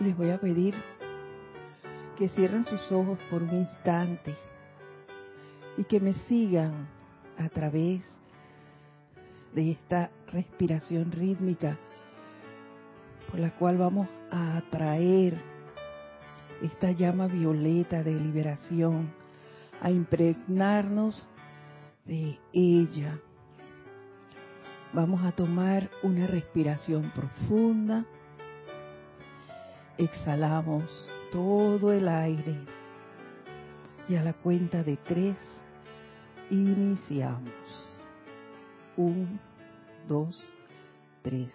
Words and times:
les 0.00 0.16
voy 0.16 0.30
a 0.30 0.38
pedir 0.38 0.74
que 2.16 2.28
cierren 2.28 2.64
sus 2.66 2.90
ojos 2.92 3.18
por 3.30 3.42
un 3.42 3.54
instante 3.54 4.34
y 5.76 5.84
que 5.84 6.00
me 6.00 6.14
sigan 6.28 6.88
a 7.38 7.48
través 7.48 8.02
de 9.54 9.72
esta 9.72 10.10
respiración 10.28 11.12
rítmica 11.12 11.78
por 13.30 13.40
la 13.40 13.50
cual 13.50 13.78
vamos 13.78 14.08
a 14.30 14.58
atraer 14.58 15.40
esta 16.62 16.90
llama 16.92 17.26
violeta 17.26 18.02
de 18.02 18.12
liberación, 18.12 19.12
a 19.80 19.90
impregnarnos 19.90 21.28
de 22.04 22.38
ella. 22.52 23.18
Vamos 24.92 25.24
a 25.24 25.32
tomar 25.32 25.90
una 26.02 26.26
respiración 26.26 27.12
profunda. 27.14 28.06
Exhalamos 29.98 30.84
todo 31.32 31.90
el 31.90 32.06
aire 32.06 32.54
y 34.10 34.14
a 34.14 34.22
la 34.22 34.34
cuenta 34.34 34.82
de 34.82 34.98
tres 34.98 35.36
iniciamos. 36.50 37.50
Un, 38.98 39.40
dos, 40.06 40.38
tres. 41.22 41.50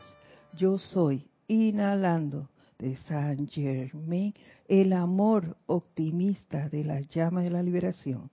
Yo 0.54 0.80
soy 0.80 1.30
inhalando 1.48 2.50
de 2.80 2.96
San 2.98 3.48
Germain 3.48 4.34
el 4.68 4.94
amor 4.94 5.56
optimista 5.68 6.68
de 6.68 6.84
la 6.84 7.02
llama 7.02 7.44
de 7.44 7.52
la 7.52 7.62
liberación. 7.62 8.32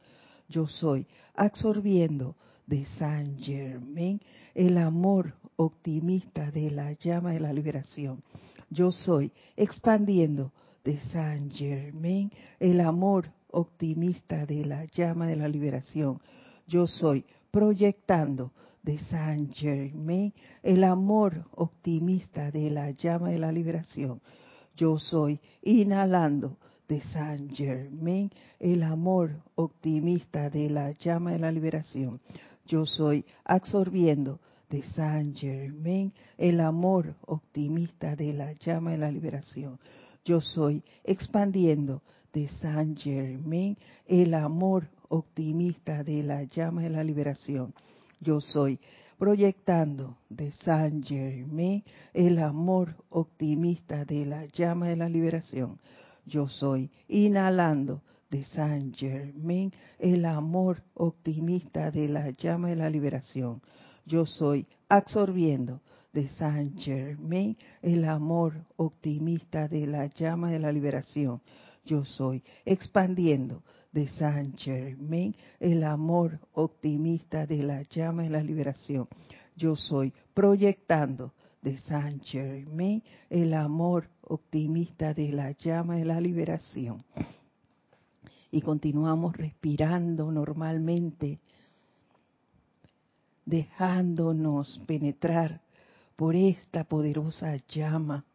Yo 0.48 0.66
soy 0.66 1.06
absorbiendo 1.34 2.34
de 2.66 2.86
San 2.86 3.38
Germain 3.38 4.22
el 4.54 4.78
amor 4.78 5.34
optimista 5.56 6.50
de 6.50 6.70
la 6.70 6.92
llama 6.94 7.32
de 7.32 7.40
la 7.40 7.52
liberación. 7.52 8.22
Yo 8.70 8.90
soy 8.90 9.32
expandiendo 9.56 10.52
de 10.84 10.98
San 11.12 11.50
Germain 11.50 12.30
el 12.60 12.80
amor 12.80 13.30
optimista 13.50 14.46
de 14.46 14.64
la 14.64 14.84
llama 14.84 15.26
de 15.26 15.36
la 15.36 15.48
liberación. 15.48 16.20
Yo 16.66 16.86
soy 16.86 17.24
proyectando 17.50 18.52
de 18.82 18.98
San 18.98 19.50
Germain 19.52 20.32
el 20.62 20.84
amor 20.84 21.46
optimista 21.52 22.50
de 22.50 22.70
la 22.70 22.90
llama 22.90 23.30
de 23.30 23.38
la 23.38 23.52
liberación. 23.52 24.20
Yo 24.76 24.98
soy 24.98 25.40
inhalando 25.62 26.58
de 26.88 27.00
San 27.00 27.50
Germain 27.50 28.30
el 28.58 28.82
amor 28.82 29.42
optimista 29.54 30.50
de 30.50 30.70
la 30.70 30.92
llama 30.92 31.32
de 31.32 31.38
la 31.38 31.52
liberación. 31.52 32.20
Yo 32.66 32.86
soy 32.86 33.24
absorbiendo 33.44 34.40
de 34.70 34.82
San 34.82 35.34
Germain 35.34 36.12
el 36.36 36.60
amor 36.60 37.14
optimista 37.26 38.16
de 38.16 38.32
la 38.32 38.52
llama 38.52 38.92
de 38.92 38.98
la 38.98 39.10
liberación. 39.10 39.78
Yo 40.24 40.40
soy 40.40 40.82
expandiendo 41.04 42.02
de 42.32 42.48
San 42.48 42.96
Germain 42.96 43.76
el 44.06 44.34
amor 44.34 44.88
optimista 45.08 46.04
de 46.04 46.22
la 46.22 46.42
llama 46.44 46.82
de 46.82 46.90
la 46.90 47.02
liberación. 47.02 47.74
Yo 48.20 48.40
soy 48.40 48.78
proyectando 49.18 50.18
de 50.28 50.52
San 50.52 51.02
Germain 51.02 51.82
el 52.12 52.38
amor 52.38 52.94
optimista 53.10 54.04
de 54.04 54.26
la 54.26 54.44
llama 54.46 54.88
de 54.88 54.96
la 54.96 55.08
liberación. 55.08 55.80
Yo 56.26 56.46
soy 56.46 56.90
inhalando 57.08 58.02
de 58.30 58.44
San 58.44 58.92
Germain 58.92 59.72
el 59.98 60.24
amor 60.26 60.82
optimista 60.94 61.90
de 61.90 62.08
la 62.08 62.30
llama 62.30 62.68
de 62.68 62.76
la 62.76 62.90
liberación. 62.90 63.62
Yo 64.08 64.24
soy 64.24 64.66
absorbiendo 64.88 65.82
de 66.14 66.28
San 66.28 66.78
Germain 66.78 67.58
el 67.82 68.06
amor 68.06 68.54
optimista 68.76 69.68
de 69.68 69.86
la 69.86 70.06
llama 70.06 70.50
de 70.50 70.58
la 70.58 70.72
liberación. 70.72 71.42
Yo 71.84 72.06
soy 72.06 72.42
expandiendo 72.64 73.62
de 73.92 74.06
San 74.08 74.54
Germain, 74.56 75.36
el 75.60 75.84
amor 75.84 76.40
optimista 76.52 77.46
de 77.46 77.62
la 77.62 77.82
llama 77.82 78.22
de 78.22 78.30
la 78.30 78.42
liberación. 78.42 79.08
Yo 79.54 79.76
soy 79.76 80.14
proyectando 80.32 81.34
de 81.60 81.76
San 81.76 82.20
Germain 82.20 83.02
el 83.28 83.52
amor 83.52 84.08
optimista 84.22 85.12
de 85.12 85.32
la 85.32 85.50
llama 85.50 85.96
de 85.96 86.06
la 86.06 86.18
liberación. 86.18 87.04
Y 88.50 88.62
continuamos 88.62 89.36
respirando 89.36 90.32
normalmente, 90.32 91.40
dejándonos 93.48 94.78
penetrar 94.86 95.62
por 96.16 96.36
esta 96.36 96.84
poderosa 96.84 97.56
llama, 97.66 98.26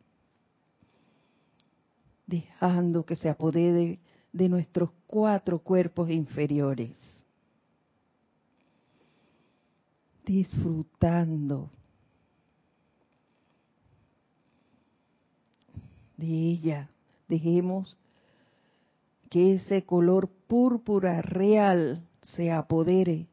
dejando 2.26 3.06
que 3.06 3.16
se 3.16 3.30
apodere 3.30 4.00
de 4.32 4.50
nuestros 4.50 4.90
cuatro 5.06 5.60
cuerpos 5.60 6.10
inferiores. 6.10 6.98
Disfrutando 10.26 11.70
de 16.18 16.26
ella. 16.26 16.90
Dejemos 17.28 18.00
que 19.30 19.56
ese 19.56 19.84
color 19.86 20.30
púrpura 20.48 21.22
real 21.22 22.08
se 22.22 22.52
apodere 22.52 23.28
de 23.28 23.33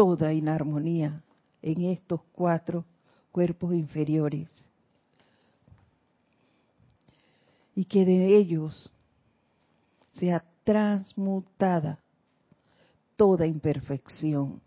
toda 0.00 0.32
inarmonía 0.32 1.22
en 1.60 1.82
estos 1.82 2.22
cuatro 2.32 2.86
cuerpos 3.30 3.74
inferiores 3.74 4.48
y 7.74 7.84
que 7.84 8.06
de 8.06 8.34
ellos 8.34 8.90
sea 10.12 10.42
transmutada 10.64 12.00
toda 13.14 13.46
imperfección, 13.46 14.62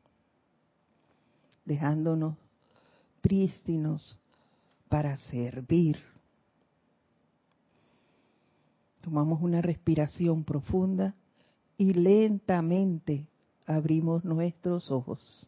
dejándonos 1.66 2.38
prístinos 3.20 4.16
para 4.88 5.18
servir. 5.18 5.98
Tomamos 9.02 9.42
una 9.42 9.64
respiración 9.64 10.44
profunda 10.44 11.16
y 11.76 11.96
lentamente 11.96 13.26
abrimos 13.66 14.24
nuestros 14.24 14.92
ojos. 14.92 15.48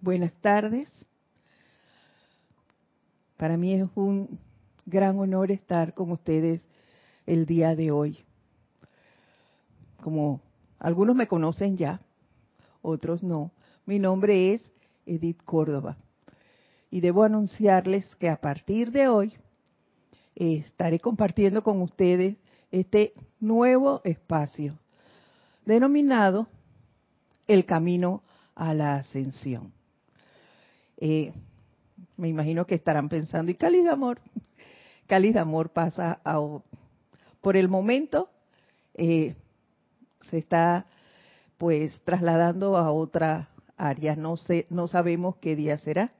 Buenas 0.00 0.32
tardes. 0.40 0.88
Para 3.36 3.56
mí 3.56 3.74
es 3.74 3.88
un 3.94 4.38
gran 4.86 5.18
honor 5.18 5.50
estar 5.50 5.94
con 5.94 6.10
ustedes 6.12 6.62
el 7.26 7.46
día 7.46 7.74
de 7.74 7.90
hoy. 7.90 8.18
Como 10.02 10.40
algunos 10.78 11.14
me 11.14 11.28
conocen 11.28 11.76
ya, 11.76 12.00
otros 12.82 13.22
no. 13.22 13.52
Mi 13.84 13.98
nombre 13.98 14.54
es 14.54 14.72
Edith 15.04 15.42
Córdoba. 15.44 15.96
Y 16.90 17.00
debo 17.00 17.22
anunciarles 17.22 18.14
que 18.16 18.28
a 18.28 18.40
partir 18.40 18.90
de 18.90 19.08
hoy 19.08 19.34
estaré 20.34 20.98
compartiendo 20.98 21.62
con 21.62 21.82
ustedes 21.82 22.36
este 22.70 23.14
nuevo 23.40 24.00
espacio 24.04 24.78
denominado 25.64 26.48
El 27.46 27.64
Camino 27.64 28.22
a 28.54 28.74
la 28.74 28.96
Ascensión. 28.96 29.72
Eh, 30.96 31.32
me 32.16 32.28
imagino 32.28 32.66
que 32.66 32.74
estarán 32.74 33.08
pensando, 33.08 33.50
¿y 33.50 33.54
Cáliz 33.54 33.86
Amor? 33.88 34.20
Cáliz 35.06 35.36
Amor 35.36 35.70
pasa 35.70 36.20
a, 36.24 36.38
por 37.40 37.56
el 37.56 37.68
momento, 37.68 38.28
eh, 38.94 39.34
se 40.20 40.38
está 40.38 40.86
pues 41.56 42.00
trasladando 42.04 42.76
a 42.76 42.90
otra 42.92 43.48
área, 43.76 44.16
no, 44.16 44.36
sé, 44.36 44.66
no 44.70 44.88
sabemos 44.88 45.36
qué 45.36 45.56
día 45.56 45.78
será, 45.78 46.12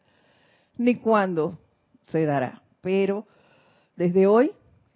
ni 0.76 0.96
cuándo 0.96 1.58
se 2.00 2.24
dará, 2.24 2.62
pero 2.80 3.26
desde 3.96 4.26
hoy 4.26 4.52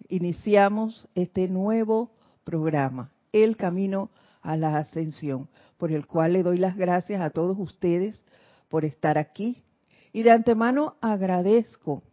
iniciamos 0.09 1.07
este 1.15 1.47
nuevo 1.47 2.11
programa, 2.43 3.11
El 3.31 3.57
Camino 3.57 4.09
a 4.41 4.55
la 4.57 4.77
Ascensión, 4.77 5.49
por 5.77 5.91
el 5.91 6.05
cual 6.05 6.33
le 6.33 6.43
doy 6.43 6.57
las 6.57 6.75
gracias 6.75 7.21
a 7.21 7.29
todos 7.29 7.57
ustedes 7.59 8.23
por 8.69 8.85
estar 8.85 9.17
aquí 9.17 9.63
y 10.13 10.23
de 10.23 10.31
antemano 10.31 10.95
agradezco 11.01 12.03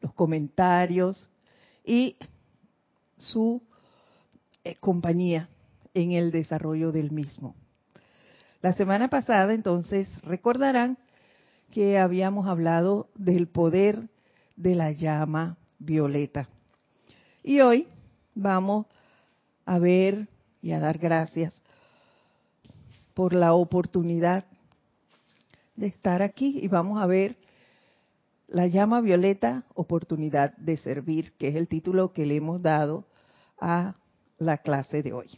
los 0.00 0.14
comentarios 0.14 1.28
y 1.84 2.16
su 3.18 3.62
eh, 4.64 4.76
compañía 4.76 5.48
en 5.94 6.12
el 6.12 6.30
desarrollo 6.30 6.92
del 6.92 7.10
mismo. 7.10 7.54
La 8.62 8.72
semana 8.74 9.08
pasada, 9.08 9.54
entonces, 9.54 10.08
recordarán 10.22 10.98
que 11.70 11.98
habíamos 11.98 12.46
hablado 12.46 13.08
del 13.14 13.48
poder 13.48 14.08
de 14.56 14.74
la 14.74 14.92
llama 14.92 15.56
violeta. 15.80 16.48
Y 17.42 17.60
hoy 17.60 17.88
vamos 18.34 18.86
a 19.64 19.78
ver 19.78 20.28
y 20.62 20.72
a 20.72 20.78
dar 20.78 20.98
gracias 20.98 21.52
por 23.14 23.34
la 23.34 23.54
oportunidad 23.54 24.44
de 25.74 25.88
estar 25.88 26.22
aquí 26.22 26.60
y 26.62 26.68
vamos 26.68 27.02
a 27.02 27.06
ver 27.06 27.36
la 28.46 28.66
llama 28.66 29.00
violeta, 29.00 29.64
oportunidad 29.74 30.56
de 30.56 30.76
servir, 30.76 31.32
que 31.32 31.48
es 31.48 31.54
el 31.54 31.68
título 31.68 32.12
que 32.12 32.26
le 32.26 32.36
hemos 32.36 32.60
dado 32.60 33.06
a 33.58 33.94
la 34.38 34.58
clase 34.58 35.02
de 35.02 35.12
hoy. 35.12 35.30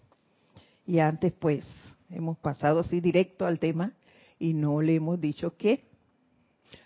Y 0.86 0.98
antes 0.98 1.32
pues 1.32 1.64
hemos 2.10 2.38
pasado 2.38 2.80
así 2.80 3.00
directo 3.00 3.46
al 3.46 3.58
tema 3.58 3.92
y 4.38 4.54
no 4.54 4.82
le 4.82 4.96
hemos 4.96 5.20
dicho 5.20 5.56
que 5.56 5.84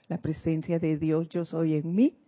la 0.08 0.18
presencia 0.18 0.78
de 0.78 0.98
Dios 0.98 1.28
yo 1.28 1.44
soy 1.44 1.74
en 1.74 1.94
mí. 1.94 2.18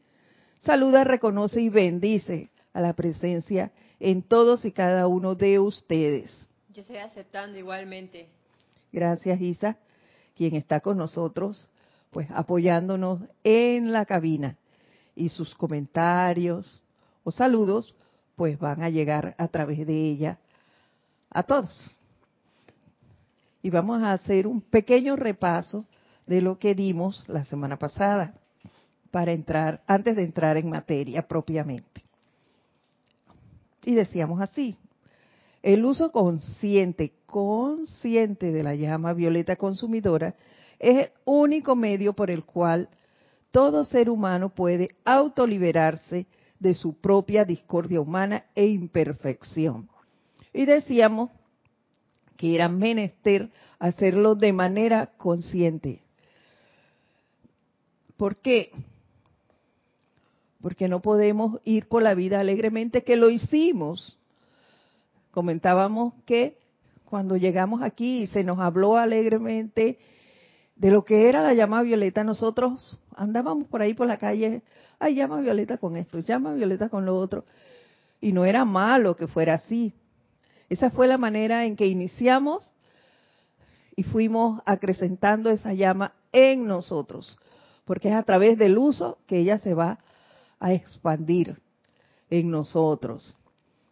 Saluda, 0.60 1.04
reconoce 1.04 1.60
y 1.60 1.68
bendice 1.68 2.50
a 2.72 2.80
la 2.80 2.92
presencia 2.92 3.70
en 4.00 4.22
todos 4.22 4.64
y 4.64 4.72
cada 4.72 5.06
uno 5.06 5.34
de 5.34 5.60
ustedes. 5.60 6.48
Yo 6.72 6.82
estoy 6.82 6.96
aceptando 6.96 7.58
igualmente. 7.58 8.28
Gracias, 8.92 9.40
Isa, 9.40 9.76
quien 10.34 10.56
está 10.56 10.80
con 10.80 10.96
nosotros, 10.96 11.68
pues 12.10 12.28
apoyándonos 12.32 13.20
en 13.44 13.92
la 13.92 14.04
cabina. 14.04 14.56
Y 15.14 15.28
sus 15.28 15.54
comentarios 15.54 16.80
o 17.22 17.30
saludos, 17.30 17.94
pues 18.34 18.58
van 18.58 18.82
a 18.82 18.90
llegar 18.90 19.34
a 19.38 19.48
través 19.48 19.86
de 19.86 20.10
ella 20.10 20.38
a 21.30 21.42
todos. 21.42 21.96
Y 23.62 23.70
vamos 23.70 24.02
a 24.02 24.12
hacer 24.12 24.46
un 24.46 24.60
pequeño 24.60 25.16
repaso 25.16 25.84
de 26.26 26.40
lo 26.40 26.58
que 26.58 26.74
dimos 26.74 27.24
la 27.28 27.44
semana 27.44 27.78
pasada 27.78 28.34
para 29.10 29.32
entrar, 29.32 29.82
antes 29.86 30.16
de 30.16 30.22
entrar 30.22 30.56
en 30.56 30.70
materia 30.70 31.26
propiamente. 31.26 32.02
Y 33.84 33.94
decíamos 33.94 34.40
así, 34.40 34.76
el 35.62 35.84
uso 35.84 36.12
consciente, 36.12 37.12
consciente 37.26 38.52
de 38.52 38.62
la 38.62 38.74
llama 38.74 39.12
violeta 39.12 39.56
consumidora 39.56 40.34
es 40.78 41.06
el 41.06 41.10
único 41.24 41.74
medio 41.74 42.12
por 42.12 42.30
el 42.30 42.44
cual 42.44 42.88
todo 43.50 43.84
ser 43.84 44.10
humano 44.10 44.50
puede 44.50 44.90
autoliberarse 45.04 46.26
de 46.58 46.74
su 46.74 46.94
propia 46.94 47.44
discordia 47.44 48.00
humana 48.00 48.44
e 48.54 48.66
imperfección. 48.66 49.88
Y 50.52 50.64
decíamos 50.64 51.30
que 52.36 52.54
era 52.54 52.68
menester 52.68 53.50
hacerlo 53.78 54.34
de 54.34 54.52
manera 54.52 55.12
consciente. 55.16 56.02
¿Por 58.16 58.36
qué? 58.36 58.72
Porque 60.68 60.86
no 60.86 61.00
podemos 61.00 61.62
ir 61.64 61.88
por 61.88 62.02
la 62.02 62.12
vida 62.12 62.40
alegremente, 62.40 63.02
que 63.02 63.16
lo 63.16 63.30
hicimos. 63.30 64.18
Comentábamos 65.30 66.12
que 66.26 66.58
cuando 67.06 67.38
llegamos 67.38 67.80
aquí 67.80 68.24
y 68.24 68.26
se 68.26 68.44
nos 68.44 68.58
habló 68.58 68.98
alegremente 68.98 69.98
de 70.76 70.90
lo 70.90 71.06
que 71.06 71.30
era 71.30 71.42
la 71.42 71.54
llama 71.54 71.80
violeta, 71.80 72.22
nosotros 72.22 72.98
andábamos 73.16 73.66
por 73.68 73.80
ahí 73.80 73.94
por 73.94 74.06
la 74.06 74.18
calle, 74.18 74.60
ay, 74.98 75.14
llama 75.14 75.40
violeta 75.40 75.78
con 75.78 75.96
esto, 75.96 76.18
llama 76.18 76.52
violeta 76.52 76.90
con 76.90 77.06
lo 77.06 77.16
otro. 77.16 77.46
Y 78.20 78.32
no 78.32 78.44
era 78.44 78.66
malo 78.66 79.16
que 79.16 79.26
fuera 79.26 79.54
así. 79.54 79.94
Esa 80.68 80.90
fue 80.90 81.06
la 81.06 81.16
manera 81.16 81.64
en 81.64 81.76
que 81.76 81.86
iniciamos 81.86 82.74
y 83.96 84.02
fuimos 84.02 84.60
acrecentando 84.66 85.48
esa 85.48 85.72
llama 85.72 86.12
en 86.30 86.66
nosotros 86.66 87.38
porque 87.88 88.08
es 88.08 88.14
a 88.14 88.22
través 88.22 88.58
del 88.58 88.76
uso 88.76 89.16
que 89.26 89.38
ella 89.38 89.60
se 89.60 89.72
va 89.72 89.98
a 90.60 90.72
expandir 90.72 91.60
en 92.30 92.50
nosotros. 92.50 93.36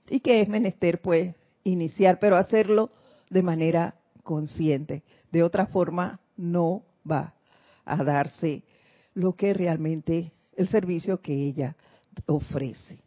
Y 0.09 0.21
que 0.21 0.41
es 0.41 0.49
menester, 0.49 1.01
pues, 1.01 1.35
iniciar, 1.65 2.19
pero 2.19 2.37
hacerlo 2.37 2.91
de 3.31 3.43
manera 3.43 3.97
consciente. 4.23 5.03
De 5.33 5.43
otra 5.43 5.67
forma, 5.67 6.21
no 6.37 6.83
va 7.11 7.35
a 7.85 8.03
darse 8.03 8.63
lo 9.15 9.35
que 9.35 9.55
realmente, 9.55 10.33
el 10.57 10.69
servicio 10.69 11.21
que 11.21 11.33
ella 11.33 11.77
ofrece. 12.27 12.99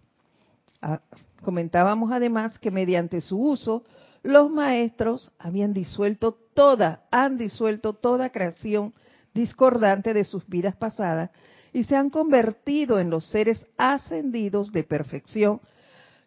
Ah, 0.82 1.02
comentábamos 1.42 2.12
además 2.12 2.58
que 2.60 2.72
mediante 2.72 3.22
su 3.22 3.38
uso, 3.38 3.84
los 4.24 4.52
maestros 4.52 5.32
habían 5.38 5.74
disuelto 5.74 6.38
toda, 6.54 7.04
han 7.12 7.38
disuelto 7.38 7.94
toda 7.94 8.32
creación 8.32 8.94
discordante 9.34 10.14
de 10.14 10.24
sus 10.24 10.46
vidas 10.48 10.76
pasadas 10.76 11.30
y 11.74 11.84
se 11.84 11.96
han 11.96 12.10
convertido 12.10 13.00
en 13.00 13.10
los 13.10 13.26
seres 13.28 13.66
ascendidos 13.78 14.72
de 14.72 14.84
perfección 14.84 15.62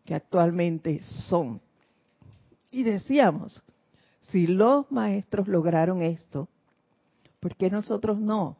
que 0.04 0.14
actualmente 0.14 1.02
son. 1.02 1.60
Y 2.70 2.82
decíamos, 2.84 3.62
si 4.22 4.46
los 4.46 4.90
maestros 4.90 5.48
lograron 5.48 6.02
esto, 6.02 6.48
¿por 7.40 7.56
qué 7.56 7.70
nosotros 7.70 8.18
no? 8.18 8.56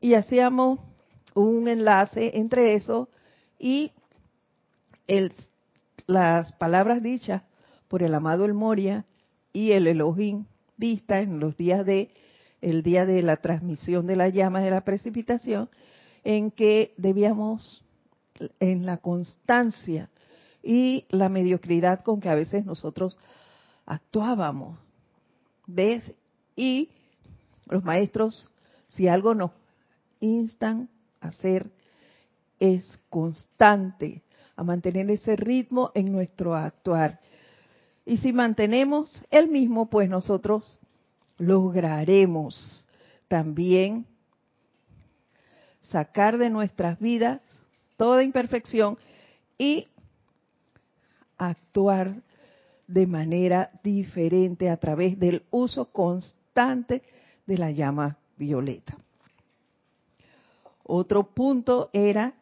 Y 0.00 0.14
hacíamos 0.14 0.80
un 1.34 1.68
enlace 1.68 2.38
entre 2.38 2.74
eso 2.74 3.08
y 3.58 3.92
el, 5.06 5.32
las 6.06 6.52
palabras 6.54 7.02
dichas 7.02 7.42
por 7.88 8.02
el 8.02 8.14
amado 8.14 8.44
El 8.44 8.54
Moria 8.54 9.04
y 9.52 9.72
el 9.72 9.86
Elohim 9.86 10.46
vista 10.76 11.20
en 11.20 11.40
los 11.40 11.56
días 11.56 11.86
de 11.86 12.10
el 12.66 12.82
día 12.82 13.06
de 13.06 13.22
la 13.22 13.36
transmisión 13.36 14.08
de 14.08 14.16
la 14.16 14.28
llama 14.28 14.60
de 14.60 14.72
la 14.72 14.80
precipitación, 14.80 15.70
en 16.24 16.50
que 16.50 16.94
debíamos, 16.96 17.84
en 18.58 18.84
la 18.84 18.96
constancia 18.96 20.10
y 20.64 21.04
la 21.10 21.28
mediocridad 21.28 22.02
con 22.02 22.20
que 22.20 22.28
a 22.28 22.34
veces 22.34 22.66
nosotros 22.66 23.18
actuábamos, 23.86 24.80
¿ves? 25.68 26.02
Y 26.56 26.90
los 27.66 27.84
maestros, 27.84 28.50
si 28.88 29.06
algo 29.06 29.32
nos 29.36 29.52
instan 30.18 30.88
a 31.20 31.28
hacer, 31.28 31.70
es 32.58 32.98
constante, 33.08 34.24
a 34.56 34.64
mantener 34.64 35.08
ese 35.12 35.36
ritmo 35.36 35.92
en 35.94 36.10
nuestro 36.10 36.56
actuar. 36.56 37.20
Y 38.04 38.16
si 38.16 38.32
mantenemos 38.32 39.22
el 39.30 39.48
mismo, 39.48 39.88
pues 39.88 40.10
nosotros 40.10 40.80
lograremos 41.38 42.84
también 43.28 44.06
sacar 45.80 46.38
de 46.38 46.50
nuestras 46.50 46.98
vidas 46.98 47.40
toda 47.96 48.22
imperfección 48.22 48.98
y 49.58 49.88
actuar 51.38 52.22
de 52.86 53.06
manera 53.06 53.70
diferente 53.82 54.70
a 54.70 54.76
través 54.76 55.18
del 55.18 55.42
uso 55.50 55.86
constante 55.86 57.02
de 57.46 57.58
la 57.58 57.70
llama 57.70 58.16
violeta. 58.36 58.96
Otro 60.84 61.24
punto 61.24 61.90
era, 61.92 62.34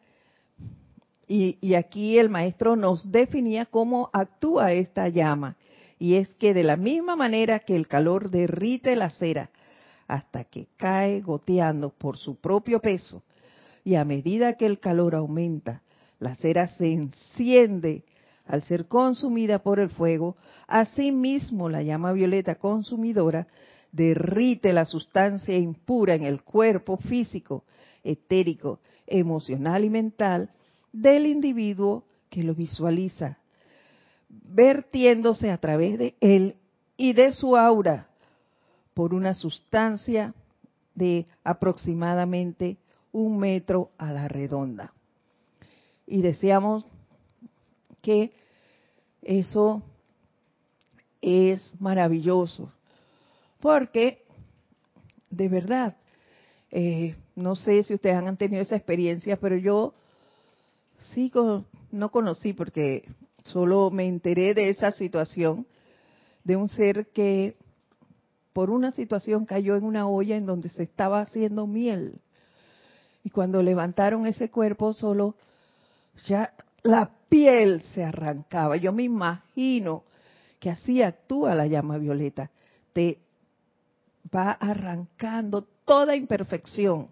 y, 1.27 1.73
aquí 1.73 2.19
el 2.19 2.29
maestro 2.29 2.75
nos 2.75 3.11
definía 3.11 3.65
cómo 3.65 4.09
actúa 4.13 4.71
esta 4.73 5.09
llama, 5.09 5.55
y 5.97 6.15
es 6.15 6.29
que 6.35 6.53
de 6.53 6.63
la 6.63 6.77
misma 6.77 7.15
manera 7.15 7.59
que 7.59 7.75
el 7.75 7.87
calor 7.87 8.29
derrite 8.29 8.95
la 8.95 9.09
cera 9.09 9.49
hasta 10.07 10.43
que 10.43 10.67
cae 10.77 11.21
goteando 11.21 11.89
por 11.89 12.17
su 12.17 12.35
propio 12.35 12.79
peso, 12.79 13.23
y 13.83 13.95
a 13.95 14.05
medida 14.05 14.53
que 14.53 14.65
el 14.65 14.79
calor 14.79 15.15
aumenta, 15.15 15.81
la 16.19 16.35
cera 16.35 16.67
se 16.67 16.91
enciende 16.91 18.03
al 18.45 18.61
ser 18.63 18.87
consumida 18.87 19.59
por 19.59 19.79
el 19.79 19.89
fuego, 19.89 20.37
asimismo 20.67 21.69
la 21.69 21.81
llama 21.81 22.13
violeta 22.13 22.55
consumidora 22.55 23.47
derrite 23.91 24.73
la 24.73 24.85
sustancia 24.85 25.57
impura 25.57 26.15
en 26.15 26.23
el 26.23 26.43
cuerpo 26.43 26.97
físico, 26.97 27.63
etérico, 28.03 28.79
emocional 29.07 29.85
y 29.85 29.89
mental 29.89 30.49
del 30.91 31.25
individuo 31.25 32.05
que 32.29 32.43
lo 32.43 32.53
visualiza 32.53 33.39
vertiéndose 34.29 35.51
a 35.51 35.57
través 35.57 35.97
de 35.97 36.15
él 36.19 36.55
y 36.97 37.13
de 37.13 37.33
su 37.33 37.57
aura 37.57 38.07
por 38.93 39.13
una 39.13 39.33
sustancia 39.33 40.33
de 40.93 41.25
aproximadamente 41.43 42.77
un 43.11 43.37
metro 43.37 43.91
a 43.97 44.11
la 44.11 44.27
redonda. 44.27 44.93
Y 46.07 46.21
decíamos 46.21 46.85
que 48.01 48.31
eso 49.21 49.83
es 51.21 51.73
maravilloso, 51.79 52.71
porque 53.59 54.23
de 55.29 55.49
verdad, 55.49 55.97
eh, 56.71 57.15
no 57.35 57.55
sé 57.55 57.83
si 57.83 57.93
ustedes 57.93 58.15
han 58.15 58.37
tenido 58.37 58.61
esa 58.61 58.75
experiencia, 58.75 59.37
pero 59.37 59.57
yo 59.57 59.93
sí 60.99 61.31
no 61.91 62.11
conocí 62.11 62.53
porque 62.53 63.05
Solo 63.45 63.91
me 63.91 64.05
enteré 64.05 64.53
de 64.53 64.69
esa 64.69 64.91
situación 64.91 65.65
de 66.43 66.55
un 66.55 66.69
ser 66.69 67.07
que 67.07 67.55
por 68.53 68.69
una 68.69 68.91
situación 68.91 69.45
cayó 69.45 69.75
en 69.75 69.83
una 69.83 70.07
olla 70.07 70.35
en 70.35 70.45
donde 70.45 70.69
se 70.69 70.83
estaba 70.83 71.21
haciendo 71.21 71.67
miel. 71.67 72.21
Y 73.23 73.29
cuando 73.29 73.61
levantaron 73.61 74.27
ese 74.27 74.49
cuerpo, 74.49 74.93
solo 74.93 75.35
ya 76.25 76.53
la 76.83 77.11
piel 77.27 77.81
se 77.81 78.03
arrancaba. 78.03 78.77
Yo 78.77 78.93
me 78.93 79.03
imagino 79.03 80.03
que 80.59 80.69
así 80.69 81.01
actúa 81.01 81.55
la 81.55 81.67
llama 81.67 81.97
violeta. 81.97 82.51
Te 82.93 83.19
va 84.33 84.51
arrancando 84.51 85.63
toda 85.85 86.15
imperfección 86.15 87.09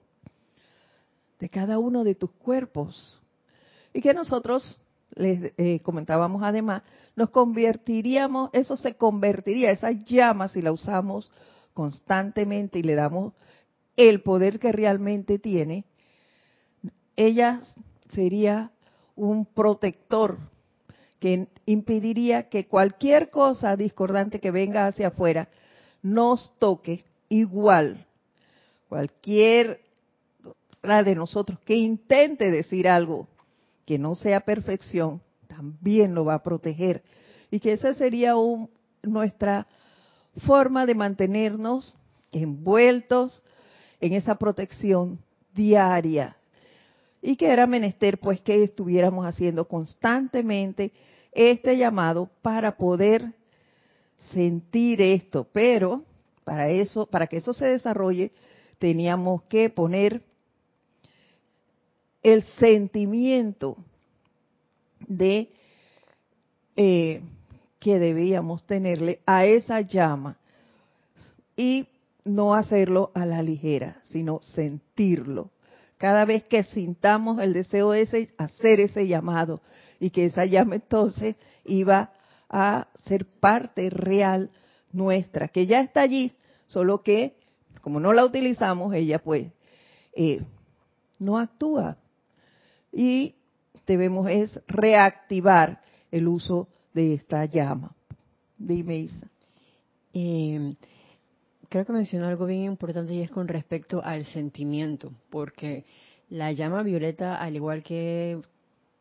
de 1.39 1.49
cada 1.49 1.77
uno 1.77 2.03
de 2.03 2.15
tus 2.15 2.31
cuerpos. 2.31 3.19
Y 3.93 4.01
que 4.01 4.13
nosotros, 4.13 4.79
les 5.15 5.53
eh, 5.57 5.79
comentábamos 5.81 6.43
además, 6.43 6.83
nos 7.15 7.29
convertiríamos, 7.29 8.49
eso 8.53 8.77
se 8.77 8.95
convertiría, 8.95 9.71
esa 9.71 9.91
llama, 9.91 10.47
si 10.47 10.61
la 10.61 10.71
usamos 10.71 11.31
constantemente 11.73 12.79
y 12.79 12.83
le 12.83 12.95
damos 12.95 13.33
el 13.95 14.21
poder 14.21 14.59
que 14.59 14.71
realmente 14.71 15.39
tiene, 15.39 15.85
ella 17.15 17.61
sería 18.09 18.71
un 19.15 19.45
protector 19.45 20.37
que 21.19 21.47
impediría 21.65 22.49
que 22.49 22.67
cualquier 22.67 23.29
cosa 23.29 23.77
discordante 23.77 24.39
que 24.39 24.51
venga 24.51 24.87
hacia 24.87 25.07
afuera 25.07 25.47
nos 26.01 26.51
toque 26.59 27.05
igual. 27.29 28.05
Cualquier 28.89 29.79
de 30.81 31.15
nosotros 31.15 31.59
que 31.63 31.75
intente 31.75 32.51
decir 32.51 32.89
algo 32.89 33.27
que 33.85 33.99
no 33.99 34.15
sea 34.15 34.41
perfección, 34.41 35.21
también 35.47 36.15
lo 36.15 36.25
va 36.25 36.35
a 36.35 36.43
proteger. 36.43 37.03
Y 37.51 37.59
que 37.59 37.73
esa 37.73 37.93
sería 37.93 38.33
nuestra 39.01 39.67
forma 40.45 40.85
de 40.85 40.95
mantenernos 40.95 41.95
envueltos 42.31 43.43
en 43.99 44.13
esa 44.13 44.35
protección 44.35 45.19
diaria. 45.53 46.35
Y 47.21 47.35
que 47.35 47.47
era 47.47 47.67
menester 47.67 48.19
pues 48.19 48.41
que 48.41 48.63
estuviéramos 48.63 49.25
haciendo 49.25 49.67
constantemente 49.67 50.91
este 51.31 51.77
llamado 51.77 52.29
para 52.41 52.75
poder 52.75 53.33
sentir 54.31 55.01
esto. 55.01 55.47
Pero 55.51 56.03
para 56.43 56.69
eso, 56.69 57.05
para 57.05 57.27
que 57.27 57.37
eso 57.37 57.53
se 57.53 57.65
desarrolle, 57.65 58.31
teníamos 58.77 59.43
que 59.43 59.69
poner 59.69 60.23
el 62.23 62.43
sentimiento 62.59 63.77
de 65.07 65.49
eh, 66.75 67.21
que 67.79 67.99
debíamos 67.99 68.65
tenerle 68.65 69.19
a 69.25 69.45
esa 69.45 69.81
llama 69.81 70.37
y 71.55 71.87
no 72.23 72.55
hacerlo 72.55 73.11
a 73.13 73.25
la 73.25 73.43
ligera, 73.43 73.97
sino 74.03 74.41
sentirlo. 74.41 75.51
Cada 75.97 76.25
vez 76.25 76.43
que 76.45 76.63
sintamos 76.63 77.41
el 77.41 77.53
deseo 77.53 77.93
ese, 77.93 78.29
hacer 78.37 78.79
ese 78.79 79.07
llamado 79.07 79.61
y 79.99 80.09
que 80.09 80.25
esa 80.25 80.45
llama 80.45 80.75
entonces 80.75 81.35
iba 81.65 82.13
a 82.49 82.87
ser 82.95 83.25
parte 83.25 83.89
real 83.89 84.49
nuestra, 84.91 85.47
que 85.49 85.65
ya 85.65 85.81
está 85.81 86.01
allí, 86.01 86.33
solo 86.67 87.03
que 87.03 87.35
como 87.81 87.99
no 87.99 88.13
la 88.13 88.23
utilizamos, 88.23 88.93
ella 88.93 89.19
pues 89.19 89.51
eh, 90.13 90.41
no 91.19 91.37
actúa. 91.37 91.97
Y 92.93 93.35
debemos 93.87 94.29
es 94.29 94.61
reactivar 94.67 95.81
el 96.11 96.27
uso 96.27 96.69
de 96.93 97.15
esta 97.15 97.45
llama. 97.45 97.95
Dime, 98.57 98.97
Isa. 98.99 99.27
Eh, 100.13 100.75
creo 101.69 101.85
que 101.85 101.91
mencionó 101.91 102.27
algo 102.27 102.45
bien 102.45 102.65
importante 102.65 103.13
y 103.13 103.21
es 103.21 103.31
con 103.31 103.47
respecto 103.47 104.03
al 104.03 104.25
sentimiento, 104.25 105.11
porque 105.31 105.85
la 106.29 106.51
llama 106.51 106.83
violeta, 106.83 107.35
al 107.35 107.55
igual 107.55 107.81
que 107.81 108.39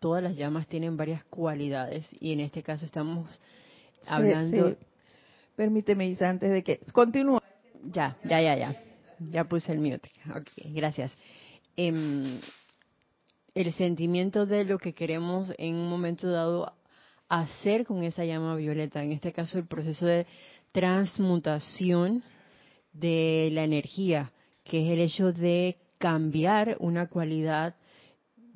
todas 0.00 0.22
las 0.22 0.36
llamas, 0.36 0.66
tienen 0.66 0.96
varias 0.96 1.22
cualidades 1.24 2.06
y 2.18 2.32
en 2.32 2.40
este 2.40 2.62
caso 2.62 2.86
estamos 2.86 3.28
hablando... 4.06 4.76
Permíteme, 5.54 6.08
Isa, 6.08 6.30
antes 6.30 6.50
de 6.50 6.62
que... 6.62 6.78
Continúa. 6.92 7.42
Ya, 7.84 8.16
ya, 8.24 8.40
ya, 8.40 8.56
ya. 8.56 8.82
Ya 9.30 9.44
puse 9.44 9.70
el 9.70 9.80
mute. 9.80 10.10
Ok, 10.34 10.48
gracias. 10.72 11.12
Em, 11.76 12.40
el 13.54 13.72
sentimiento 13.74 14.46
de 14.46 14.64
lo 14.64 14.78
que 14.78 14.94
queremos 14.94 15.52
en 15.58 15.74
un 15.74 15.88
momento 15.88 16.30
dado 16.30 16.72
hacer 17.28 17.84
con 17.84 18.02
esa 18.02 18.24
llama 18.24 18.56
violeta, 18.56 19.02
en 19.02 19.12
este 19.12 19.32
caso 19.32 19.58
el 19.58 19.66
proceso 19.66 20.06
de 20.06 20.26
transmutación 20.72 22.22
de 22.92 23.50
la 23.52 23.64
energía, 23.64 24.32
que 24.64 24.84
es 24.84 24.92
el 24.92 25.00
hecho 25.00 25.32
de 25.32 25.76
cambiar 25.98 26.76
una 26.80 27.08
cualidad 27.08 27.74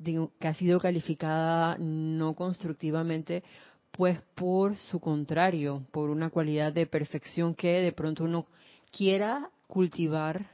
que 0.03 0.47
ha 0.47 0.53
sido 0.53 0.79
calificada 0.79 1.77
no 1.79 2.35
constructivamente, 2.35 3.43
pues 3.91 4.19
por 4.35 4.75
su 4.75 4.99
contrario, 4.99 5.87
por 5.91 6.09
una 6.09 6.29
cualidad 6.29 6.71
de 6.71 6.85
perfección 6.85 7.55
que 7.55 7.81
de 7.81 7.91
pronto 7.93 8.23
uno 8.23 8.45
quiera 8.91 9.49
cultivar, 9.67 10.45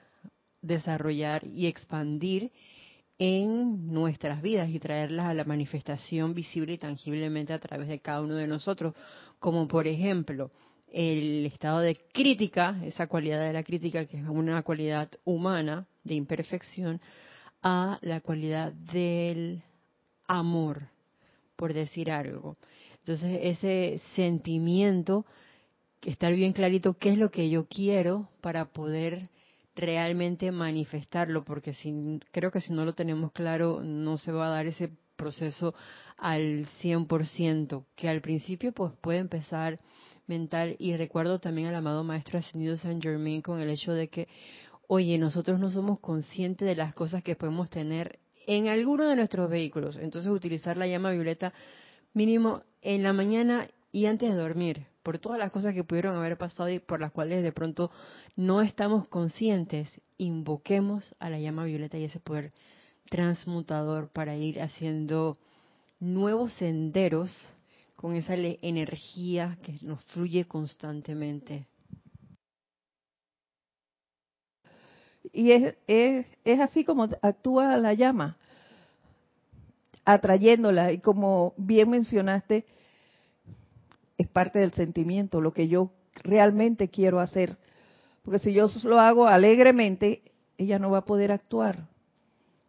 desarrollar 0.62 1.45
y 1.45 1.67
expandir 1.67 2.51
en 3.20 3.91
nuestras 3.93 4.41
vidas 4.41 4.70
y 4.70 4.79
traerlas 4.79 5.27
a 5.27 5.34
la 5.34 5.43
manifestación 5.43 6.34
visible 6.34 6.74
y 6.74 6.77
tangiblemente 6.77 7.53
a 7.53 7.60
través 7.60 7.88
de 7.88 8.00
cada 8.00 8.22
uno 8.22 8.36
de 8.36 8.48
nosotros, 8.48 8.93
como 9.39 9.67
por 9.67 9.88
ejemplo 9.88 10.51
el 10.91 11.46
estado 11.48 11.79
de 11.79 11.96
crítica, 12.13 12.79
esa 12.84 13.08
cualidad 13.08 13.39
de 13.41 13.53
la 13.53 13.63
crítica 13.63 14.05
que 14.05 14.17
es 14.17 14.27
una 14.27 14.62
cualidad 14.62 15.10
humana 15.25 15.88
de 16.03 16.15
imperfección, 16.15 17.01
a 17.63 17.98
la 18.01 18.22
cualidad 18.22 18.74
del 18.74 19.63
amor, 20.27 20.89
por 21.55 21.74
decir 21.74 22.12
algo. 22.12 22.58
Entonces 23.00 23.39
ese 23.41 24.01
sentimiento, 24.15 25.25
estar 26.03 26.34
bien 26.34 26.53
clarito 26.53 26.93
qué 26.96 27.12
es 27.12 27.17
lo 27.17 27.32
que 27.32 27.50
yo 27.50 27.67
quiero 27.67 28.29
para 28.41 28.65
poder 28.65 29.29
realmente 29.75 30.51
manifestarlo, 30.51 31.44
porque 31.44 31.74
si, 31.74 32.20
creo 32.32 32.51
que 32.51 32.62
si 32.62 32.74
no 32.74 32.86
lo 32.86 32.94
tenemos 32.94 33.32
claro, 33.32 33.82
no 33.84 34.18
se 34.18 34.32
va 34.32 34.48
a 34.48 34.51
dar 34.51 34.68
ese 34.68 34.92
proceso 35.15 35.74
al 36.18 36.68
100%, 36.82 37.86
que 37.96 38.10
al 38.10 38.22
principio 38.22 38.72
pues 38.72 38.94
puede 39.01 39.20
empezar 39.20 39.80
mental. 40.27 40.75
Y 40.80 40.96
recuerdo 40.96 41.39
también 41.39 41.68
al 41.68 41.75
amado 41.75 42.03
Maestro 42.03 42.39
Ascendido 42.39 42.77
San 42.77 43.01
Germain 43.01 43.42
con 43.42 43.60
el 43.60 43.70
hecho 43.70 43.94
de 43.94 44.10
que, 44.10 44.27
oye, 44.88 45.18
nosotros 45.18 45.60
no 45.60 45.72
somos 45.72 46.00
conscientes 46.00 46.68
de 46.68 46.75
las 46.75 46.94
cosas 46.94 47.24
que 47.24 47.36
podemos 47.36 47.70
tener 47.70 48.20
en 48.46 48.68
alguno 48.68 49.08
de 49.08 49.15
nuestros 49.15 49.50
vehículos, 49.50 49.98
entonces 49.98 50.32
utilizar 50.32 50.77
la 50.77 50.88
llama 50.88 51.12
violeta 51.12 51.53
mínimo 52.13 52.63
en 52.82 53.03
la 53.03 53.13
mañana 53.13 53.70
y 53.92 54.06
antes 54.06 54.32
de 54.32 54.36
dormir, 54.36 54.88
por 55.03 55.19
todas 55.19 55.38
las 55.38 55.51
cosas 55.51 55.74
que 55.74 55.83
pudieron 55.83 56.15
haber 56.15 56.38
pasado 56.38 56.69
y 56.69 56.79
por 56.79 57.00
las 57.01 57.12
cuales 57.12 57.43
de 57.43 57.51
pronto 57.51 57.91
no 58.36 58.62
estamos 58.62 59.07
conscientes, 59.10 59.89
invoquemos 60.17 61.15
a 61.19 61.29
la 61.29 61.39
llama 61.39 61.65
violeta 61.65 61.98
y 61.98 62.05
ese 62.05 62.19
poder 62.19 62.53
transmutador 63.10 64.10
para 64.10 64.36
ir 64.36 64.62
haciendo 64.62 65.38
nuevos 66.00 66.53
senderos 66.53 67.29
con 67.95 68.15
esa 68.15 68.36
energía 68.36 69.57
que 69.62 69.77
nos 69.81 70.03
fluye 70.05 70.45
constantemente. 70.45 71.67
Y 75.31 75.51
es, 75.51 76.25
así 76.60 76.83
como 76.83 77.07
actúa 77.22 77.77
la 77.77 77.93
llama, 77.93 78.38
atrayéndola. 80.03 80.91
Y 80.91 81.00
como 81.00 81.53
bien 81.55 81.89
mencionaste, 81.89 82.65
es 84.17 84.27
parte 84.27 84.60
del 84.60 84.74
sentimiento, 84.74 85.41
lo 85.41 85.53
que 85.53 85.67
yo 85.67 85.91
realmente 86.24 86.89
quiero 86.89 87.20
hacer. 87.20 87.58
Porque 88.24 88.39
si 88.39 88.53
yo 88.53 88.67
lo 88.84 89.00
hago 89.00 89.27
alegremente, 89.27 90.22
ella 90.58 90.79
no 90.79 90.91
va 90.91 91.00
a 91.00 91.05
poder 91.05 91.32
actuar. 91.32 91.88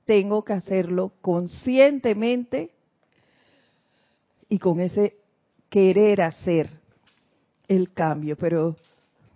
Tengo 0.05 0.45
que 0.45 0.53
hacerlo 0.53 1.13
conscientemente 1.21 2.73
y 4.49 4.59
con 4.59 4.81
ese 4.81 5.17
querer 5.71 6.23
hacer 6.23 6.71
el 7.69 7.93
cambio, 7.93 8.37
pero 8.37 8.77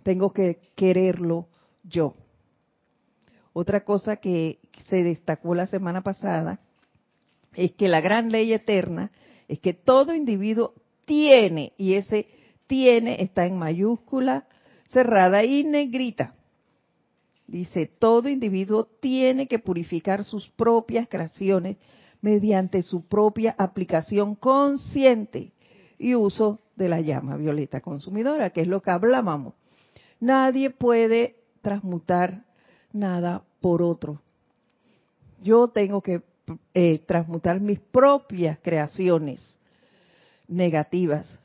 tengo 0.03 0.33
que 0.33 0.59
quererlo 0.75 1.47
yo. 1.83 2.15
Otra 3.53 3.85
cosa 3.85 4.17
que 4.17 4.59
se 4.87 5.03
destacó 5.03 5.55
la 5.55 5.67
semana 5.67 6.03
pasada 6.03 6.61
es 7.55 7.73
que 7.73 7.89
la 7.89 8.01
gran 8.01 8.31
ley 8.31 8.53
eterna 8.53 9.11
es 9.49 9.59
que 9.59 9.73
todo 9.73 10.15
individuo 10.15 10.75
tiene, 11.09 11.73
y 11.79 11.95
ese 11.95 12.29
tiene 12.69 13.23
está 13.23 13.47
en 13.47 13.59
mayúscula 13.59 14.47
cerrada 14.87 15.43
y 15.43 15.65
negrita. 15.65 16.35
Dice, 17.49 17.87
todo 17.87 18.29
individuo 18.29 18.85
tiene 19.01 19.49
que 19.49 19.59
purificar 19.59 20.23
sus 20.23 20.49
propias 20.51 21.09
creaciones 21.09 21.79
mediante 22.21 22.83
su 22.83 23.07
propia 23.07 23.55
aplicación 23.59 24.35
consciente 24.35 25.53
y 25.99 26.15
uso 26.15 26.61
de 26.77 26.91
la 26.91 27.01
llama 27.01 27.37
violeta 27.37 27.81
consumidora, 27.81 28.51
que 28.51 28.61
es 28.61 28.69
lo 28.69 28.83
que 28.83 28.91
hablábamos. 28.91 29.55
Nadie 30.21 30.71
puede 30.71 31.37
transmutar 31.63 32.45
nada 32.93 33.43
por 33.61 33.81
otro. 33.83 34.21
Yo 35.43 35.69
tengo 35.69 36.03
que 36.03 36.23
eh, 36.75 36.99
transmutar 37.07 37.61
mis 37.61 37.81
propias 37.81 38.59
creaciones 38.59 39.58
negativas. 40.49 41.39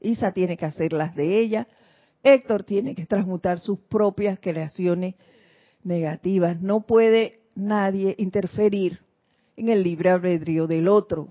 Isa 0.00 0.32
tiene 0.32 0.56
que 0.56 0.66
hacer 0.66 0.92
las 0.92 1.16
de 1.16 1.40
ella 1.40 1.66
Héctor 2.24 2.64
tiene 2.64 2.94
que 2.94 3.04
transmutar 3.04 3.60
sus 3.60 3.78
propias 3.78 4.38
creaciones 4.40 5.14
negativas. 5.84 6.60
No 6.60 6.80
puede 6.80 7.42
nadie 7.54 8.16
interferir 8.18 8.98
en 9.56 9.68
el 9.68 9.82
libre 9.82 10.08
albedrío 10.08 10.66
del 10.66 10.88
otro. 10.88 11.28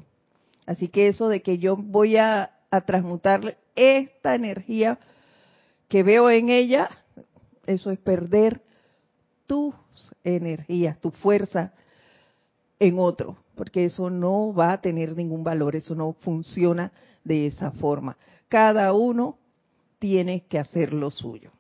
Así 0.68 0.88
que 0.88 1.08
eso 1.08 1.28
de 1.28 1.42
que 1.42 1.58
yo 1.58 1.76
voy 1.76 2.18
a, 2.18 2.52
a 2.70 2.82
transmutar 2.82 3.58
esta 3.76 4.36
energía 4.36 5.00
que 5.90 6.04
veo 6.04 6.30
en 6.30 6.50
ella, 6.50 6.90
eso 7.66 7.90
es 7.90 7.98
perder 7.98 8.62
tus 9.48 9.74
energías, 10.24 11.02
tu 11.02 11.10
fuerza 11.10 11.74
en 12.80 13.00
otro, 13.00 13.38
porque 13.56 13.86
eso 13.86 14.10
no 14.10 14.54
va 14.54 14.74
a 14.74 14.82
tener 14.82 15.16
ningún 15.16 15.44
valor, 15.44 15.76
eso 15.76 15.96
no 15.96 16.14
funciona 16.22 16.92
de 17.24 17.48
esa 17.48 17.72
forma. 17.72 18.18
Cada 18.50 18.94
uno 18.94 19.38
tiene 20.00 20.44
que 20.48 20.60
hacer 20.60 20.94
lo 20.94 21.12
suyo. 21.12 21.52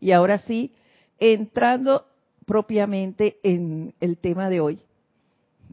Y 0.00 0.12
ahora 0.12 0.38
sí, 0.38 0.72
entrando 1.18 2.06
propiamente 2.44 3.38
en 3.42 3.94
el 4.00 4.18
tema 4.18 4.50
de 4.50 4.60
hoy, 4.60 4.80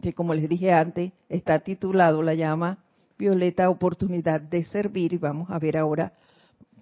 que 0.01 0.13
como 0.13 0.33
les 0.33 0.49
dije 0.49 0.71
antes, 0.71 1.11
está 1.29 1.59
titulado 1.59 2.21
La 2.21 2.33
llama 2.33 2.79
violeta 3.17 3.69
oportunidad 3.69 4.41
de 4.41 4.65
servir 4.65 5.13
y 5.13 5.17
vamos 5.17 5.49
a 5.49 5.59
ver 5.59 5.77
ahora 5.77 6.13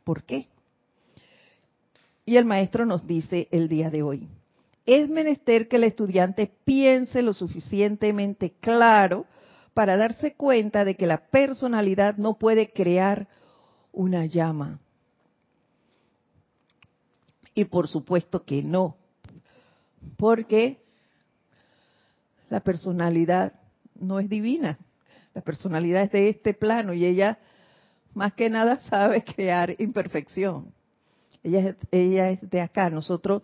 por 0.03 0.23
qué. 0.23 0.47
Y 2.25 2.37
el 2.37 2.45
maestro 2.45 2.85
nos 2.85 3.05
dice 3.05 3.47
el 3.51 3.67
día 3.67 3.89
de 3.89 4.03
hoy, 4.03 4.27
es 4.95 5.09
menester 5.09 5.67
que 5.67 5.77
el 5.77 5.85
estudiante 5.85 6.51
piense 6.65 7.21
lo 7.21 7.33
suficientemente 7.33 8.53
claro 8.59 9.25
para 9.73 9.97
darse 9.97 10.33
cuenta 10.33 10.83
de 10.83 10.95
que 10.95 11.07
la 11.07 11.29
personalidad 11.29 12.17
no 12.17 12.37
puede 12.37 12.71
crear 12.71 13.27
una 13.91 14.25
llama. 14.25 14.79
Y 17.53 17.65
por 17.65 17.87
supuesto 17.87 18.43
que 18.43 18.63
no, 18.63 18.97
porque 20.17 20.81
la 22.49 22.61
personalidad 22.61 23.53
no 23.95 24.19
es 24.19 24.29
divina, 24.29 24.77
la 25.33 25.41
personalidad 25.41 26.03
es 26.03 26.11
de 26.11 26.29
este 26.29 26.53
plano 26.53 26.93
y 26.93 27.05
ella 27.05 27.39
más 28.13 28.33
que 28.33 28.49
nada 28.49 28.79
sabe 28.89 29.23
crear 29.23 29.73
imperfección. 29.79 30.73
Ella 31.43 31.75
es, 32.29 32.49
de 32.49 32.61
acá, 32.61 32.89
nosotros, 32.89 33.41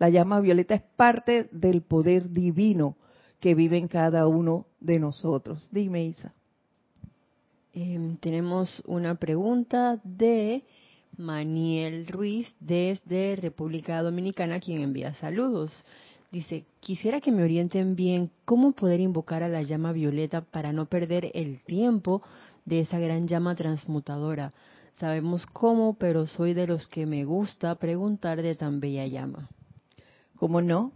la 0.00 0.08
llama 0.08 0.40
violeta 0.40 0.74
es 0.74 0.82
parte 0.96 1.50
del 1.52 1.82
poder 1.82 2.30
divino 2.30 2.96
que 3.38 3.54
vive 3.54 3.76
en 3.76 3.86
cada 3.86 4.26
uno 4.26 4.66
de 4.80 4.98
nosotros. 4.98 5.68
Dime, 5.70 6.04
Isa. 6.06 6.32
Em, 7.74 8.16
tenemos 8.16 8.82
una 8.86 9.16
pregunta 9.16 10.00
de 10.02 10.64
Maniel 11.18 12.06
Ruiz 12.06 12.50
desde 12.60 13.36
República 13.36 14.02
Dominicana, 14.02 14.58
quien 14.58 14.80
envía 14.80 15.12
saludos. 15.16 15.84
Dice, 16.32 16.64
quisiera 16.80 17.20
que 17.20 17.30
me 17.30 17.42
orienten 17.42 17.94
bien 17.94 18.30
cómo 18.46 18.72
poder 18.72 19.00
invocar 19.00 19.42
a 19.42 19.48
la 19.48 19.62
llama 19.62 19.92
violeta 19.92 20.40
para 20.40 20.72
no 20.72 20.86
perder 20.86 21.30
el 21.34 21.62
tiempo 21.64 22.22
de 22.64 22.80
esa 22.80 22.98
gran 22.98 23.28
llama 23.28 23.54
transmutadora. 23.54 24.54
Sabemos 24.98 25.44
cómo, 25.44 25.92
pero 25.98 26.26
soy 26.26 26.54
de 26.54 26.66
los 26.66 26.86
que 26.86 27.04
me 27.04 27.24
gusta 27.26 27.74
preguntar 27.74 28.40
de 28.40 28.54
tan 28.54 28.80
bella 28.80 29.06
llama. 29.06 29.50
¿Cómo 30.40 30.62
no? 30.62 30.92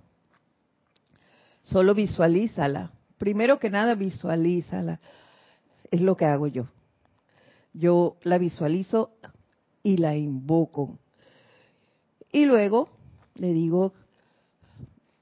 Solo 1.60 1.94
visualízala. 1.94 2.92
Primero 3.18 3.58
que 3.58 3.68
nada, 3.68 3.94
visualízala. 3.94 5.00
Es 5.90 6.00
lo 6.00 6.16
que 6.16 6.24
hago 6.24 6.46
yo. 6.46 6.68
Yo 7.74 8.16
la 8.22 8.38
visualizo 8.38 9.10
y 9.82 9.98
la 9.98 10.16
invoco. 10.16 10.98
Y 12.32 12.46
luego 12.46 12.88
le 13.34 13.52
digo 13.52 13.92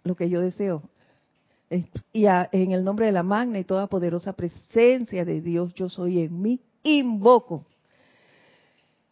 lo 0.05 0.15
que 0.15 0.31
yo 0.31 0.41
deseo. 0.41 0.85
Y 2.13 2.27
en 2.27 2.71
el 2.71 2.85
nombre 2.85 3.07
de 3.07 3.13
la 3.13 3.25
magna 3.25 3.59
y 3.59 3.65
toda 3.65 3.89
poderosa 3.89 4.35
presencia 4.35 5.25
de 5.25 5.41
Dios, 5.41 5.75
yo 5.75 5.89
soy 5.89 6.21
en 6.21 6.41
mí, 6.41 6.61
invoco 6.85 7.67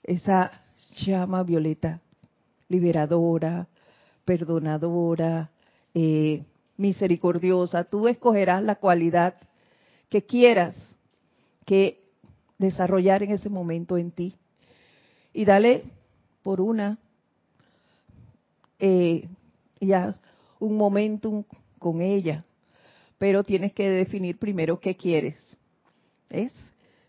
esa 0.05 0.53
llama 1.05 1.43
violeta, 1.43 2.01
liberadora, 2.69 3.67
perdonadora, 4.31 5.51
eh, 5.93 6.45
misericordiosa. 6.77 7.83
Tú 7.83 8.07
escogerás 8.07 8.63
la 8.63 8.77
cualidad 8.77 9.35
que 10.09 10.25
quieras 10.25 10.77
que 11.67 12.05
desarrollar 12.57 13.25
en 13.25 13.33
ese 13.33 13.49
momento 13.49 13.99
en 13.99 14.13
ti. 14.13 14.37
Y 15.33 15.45
dale 15.45 15.83
por 16.45 16.61
una 16.61 17.01
eh, 18.79 19.29
ya 19.81 20.15
un 20.61 20.77
momentum 20.77 21.43
con 21.81 22.01
ella, 22.01 22.45
pero 23.19 23.43
tienes 23.43 23.73
que 23.73 23.91
definir 23.91 24.39
primero 24.39 24.79
qué 24.79 24.97
quieres. 24.97 25.39
¿Es? 26.29 26.53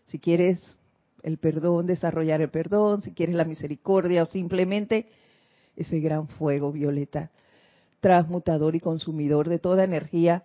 Si 0.06 0.18
quieres 0.18 0.76
el 1.22 1.38
perdón, 1.38 1.86
desarrollar 1.86 2.40
el 2.40 2.50
perdón, 2.50 3.02
si 3.02 3.12
quieres 3.12 3.36
la 3.36 3.44
misericordia 3.44 4.24
o 4.24 4.26
simplemente 4.26 5.06
ese 5.76 6.00
gran 6.00 6.28
fuego 6.28 6.72
violeta, 6.72 7.30
transmutador 8.00 8.74
y 8.74 8.80
consumidor 8.80 9.48
de 9.48 9.58
toda 9.58 9.84
energía 9.84 10.44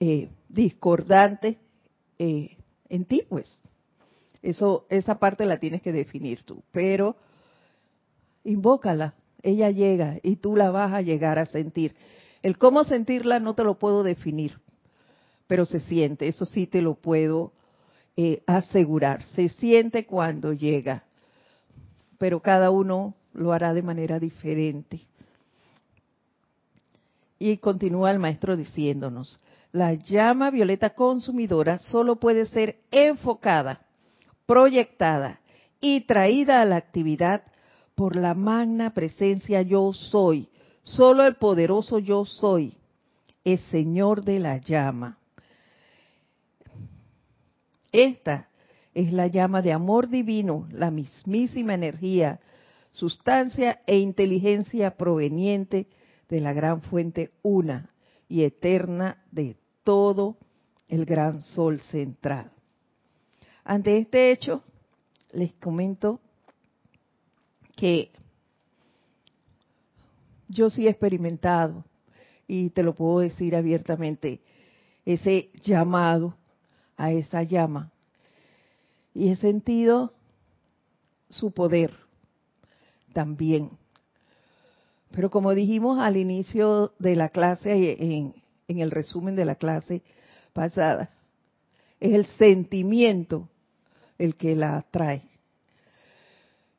eh, 0.00 0.28
discordante 0.48 1.58
eh, 2.18 2.56
en 2.88 3.04
ti, 3.04 3.22
pues. 3.28 3.60
Eso, 4.42 4.86
esa 4.90 5.18
parte 5.18 5.44
la 5.46 5.58
tienes 5.58 5.82
que 5.82 5.92
definir 5.92 6.42
tú, 6.42 6.62
pero 6.70 7.16
invócala, 8.44 9.14
ella 9.42 9.70
llega 9.70 10.18
y 10.22 10.36
tú 10.36 10.54
la 10.56 10.70
vas 10.70 10.92
a 10.92 11.02
llegar 11.02 11.38
a 11.38 11.46
sentir. 11.46 11.94
El 12.42 12.58
cómo 12.58 12.84
sentirla 12.84 13.40
no 13.40 13.54
te 13.54 13.64
lo 13.64 13.78
puedo 13.78 14.02
definir, 14.02 14.60
pero 15.46 15.66
se 15.66 15.80
siente, 15.80 16.28
eso 16.28 16.44
sí 16.44 16.66
te 16.66 16.82
lo 16.82 16.94
puedo 16.94 17.52
eh, 18.16 18.42
asegurar. 18.46 19.24
Se 19.34 19.48
siente 19.48 20.06
cuando 20.06 20.52
llega, 20.52 21.04
pero 22.18 22.40
cada 22.40 22.70
uno 22.70 23.14
lo 23.36 23.52
hará 23.52 23.74
de 23.74 23.82
manera 23.82 24.18
diferente. 24.18 25.00
Y 27.38 27.58
continúa 27.58 28.10
el 28.10 28.18
maestro 28.18 28.56
diciéndonos, 28.56 29.38
la 29.72 29.92
llama 29.94 30.50
violeta 30.50 30.90
consumidora 30.90 31.78
solo 31.78 32.16
puede 32.16 32.46
ser 32.46 32.76
enfocada, 32.90 33.82
proyectada 34.46 35.40
y 35.80 36.02
traída 36.02 36.62
a 36.62 36.64
la 36.64 36.76
actividad 36.76 37.42
por 37.94 38.16
la 38.16 38.34
magna 38.34 38.94
presencia 38.94 39.62
yo 39.62 39.92
soy. 39.92 40.48
Solo 40.82 41.24
el 41.24 41.36
poderoso 41.36 41.98
yo 41.98 42.24
soy 42.24 42.74
es 43.44 43.60
Señor 43.70 44.24
de 44.24 44.40
la 44.40 44.58
llama. 44.58 45.18
Esta 47.92 48.48
es 48.94 49.12
la 49.12 49.26
llama 49.26 49.62
de 49.62 49.72
amor 49.72 50.08
divino, 50.08 50.66
la 50.72 50.90
mismísima 50.90 51.74
energía, 51.74 52.40
sustancia 52.96 53.82
e 53.86 53.98
inteligencia 53.98 54.96
proveniente 54.96 55.86
de 56.30 56.40
la 56.40 56.54
gran 56.54 56.80
fuente 56.80 57.30
una 57.42 57.90
y 58.26 58.42
eterna 58.42 59.22
de 59.30 59.56
todo 59.84 60.38
el 60.88 61.04
gran 61.04 61.42
sol 61.42 61.80
central. 61.80 62.50
Ante 63.64 63.98
este 63.98 64.32
hecho, 64.32 64.62
les 65.32 65.52
comento 65.54 66.20
que 67.76 68.10
yo 70.48 70.70
sí 70.70 70.86
he 70.86 70.90
experimentado, 70.90 71.84
y 72.48 72.70
te 72.70 72.82
lo 72.82 72.94
puedo 72.94 73.18
decir 73.18 73.54
abiertamente, 73.56 74.40
ese 75.04 75.50
llamado 75.62 76.34
a 76.96 77.12
esa 77.12 77.42
llama. 77.42 77.92
Y 79.12 79.28
he 79.28 79.36
sentido 79.36 80.14
su 81.28 81.50
poder 81.50 82.05
también. 83.16 83.70
Pero 85.10 85.30
como 85.30 85.54
dijimos 85.54 85.98
al 85.98 86.18
inicio 86.18 86.92
de 86.98 87.16
la 87.16 87.30
clase, 87.30 87.96
en, 87.98 88.34
en 88.68 88.78
el 88.80 88.90
resumen 88.90 89.34
de 89.34 89.46
la 89.46 89.54
clase 89.54 90.02
pasada, 90.52 91.08
es 91.98 92.12
el 92.12 92.26
sentimiento 92.26 93.48
el 94.18 94.36
que 94.36 94.54
la 94.54 94.76
atrae. 94.76 95.22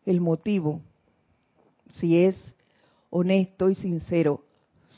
El 0.06 0.22
motivo, 0.22 0.82
si 1.90 2.24
es 2.24 2.54
honesto 3.10 3.72
y 3.72 3.74
sincero, 3.74 4.44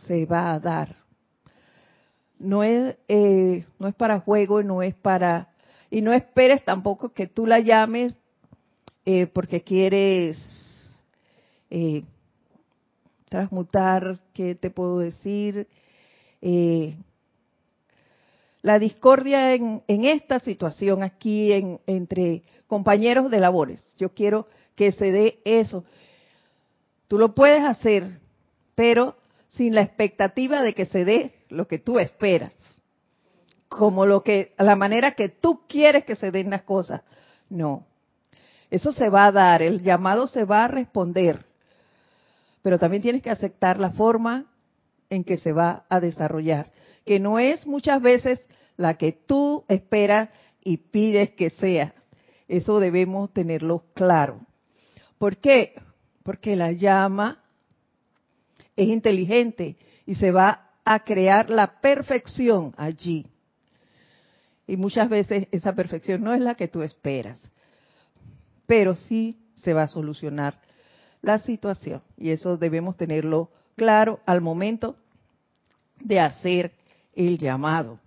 se 0.05 0.25
va 0.25 0.51
a 0.51 0.59
dar 0.59 0.97
no 2.37 2.63
es, 2.63 2.97
eh, 3.07 3.65
no 3.77 3.87
es 3.87 3.95
para 3.95 4.21
juego, 4.21 4.63
no 4.63 4.81
es 4.81 4.95
para... 4.95 5.49
Y 5.91 6.01
no 6.01 6.13
esperes 6.13 6.63
tampoco 6.63 7.09
que 7.13 7.27
tú 7.27 7.45
la 7.45 7.59
llames 7.59 8.13
eh, 9.05 9.27
porque 9.27 9.61
quieres 9.61 10.37
eh, 11.69 12.03
transmutar, 13.29 14.19
¿qué 14.33 14.55
te 14.55 14.69
puedo 14.69 14.99
decir? 14.99 15.67
la 18.61 18.79
discordia 18.79 19.53
en, 19.53 19.83
en, 19.87 20.05
esta 20.05 20.39
situación 20.39 21.03
aquí 21.03 21.51
en, 21.51 21.79
entre 21.85 22.43
compañeros 22.67 23.31
de 23.31 23.39
labores. 23.39 23.81
Yo 23.97 24.13
quiero 24.13 24.47
que 24.75 24.91
se 24.91 25.11
dé 25.11 25.39
eso. 25.43 25.83
Tú 27.07 27.17
lo 27.17 27.33
puedes 27.33 27.63
hacer, 27.63 28.19
pero 28.75 29.17
sin 29.47 29.75
la 29.75 29.81
expectativa 29.81 30.61
de 30.61 30.73
que 30.73 30.85
se 30.85 31.03
dé 31.05 31.33
lo 31.49 31.67
que 31.67 31.79
tú 31.79 31.99
esperas. 31.99 32.53
Como 33.67 34.05
lo 34.05 34.23
que, 34.23 34.53
la 34.57 34.75
manera 34.75 35.13
que 35.13 35.29
tú 35.29 35.61
quieres 35.67 36.05
que 36.05 36.15
se 36.15 36.31
den 36.31 36.49
las 36.49 36.63
cosas. 36.63 37.01
No. 37.49 37.85
Eso 38.69 38.91
se 38.91 39.09
va 39.09 39.25
a 39.25 39.31
dar, 39.31 39.61
el 39.61 39.81
llamado 39.81 40.27
se 40.27 40.45
va 40.45 40.65
a 40.65 40.67
responder. 40.67 41.45
Pero 42.69 42.77
también 42.77 43.01
tienes 43.01 43.23
que 43.23 43.31
aceptar 43.31 43.79
la 43.79 43.89
forma 43.89 44.45
en 45.09 45.23
que 45.23 45.39
se 45.39 45.51
va 45.51 45.87
a 45.89 45.99
desarrollar, 45.99 46.71
que 47.03 47.19
no 47.19 47.39
es 47.39 47.65
muchas 47.65 47.99
veces 47.99 48.39
la 48.77 48.93
que 48.93 49.11
tú 49.11 49.65
esperas 49.67 50.29
y 50.63 50.77
pides 50.77 51.31
que 51.31 51.49
sea. 51.49 51.95
Eso 52.47 52.79
debemos 52.79 53.33
tenerlo 53.33 53.85
claro. 53.95 54.41
¿Por 55.17 55.37
qué? 55.37 55.81
Porque 56.21 56.55
la 56.55 56.71
llama 56.71 57.41
es 58.75 58.87
inteligente 58.87 59.75
y 60.05 60.13
se 60.13 60.29
va 60.29 60.69
a 60.85 60.99
crear 60.99 61.49
la 61.49 61.81
perfección 61.81 62.75
allí. 62.77 63.25
Y 64.67 64.77
muchas 64.77 65.09
veces 65.09 65.47
esa 65.51 65.73
perfección 65.73 66.21
no 66.21 66.35
es 66.35 66.41
la 66.41 66.53
que 66.53 66.67
tú 66.67 66.83
esperas, 66.83 67.41
pero 68.67 68.93
sí 68.93 69.39
se 69.55 69.73
va 69.73 69.81
a 69.81 69.87
solucionar 69.87 70.68
la 71.21 71.39
situación. 71.39 72.01
Y 72.17 72.31
eso 72.31 72.57
debemos 72.57 72.97
tenerlo 72.97 73.49
claro 73.75 74.19
al 74.25 74.41
momento 74.41 74.95
de 75.99 76.19
hacer 76.19 76.73
el 77.13 77.37
llamado. 77.37 77.99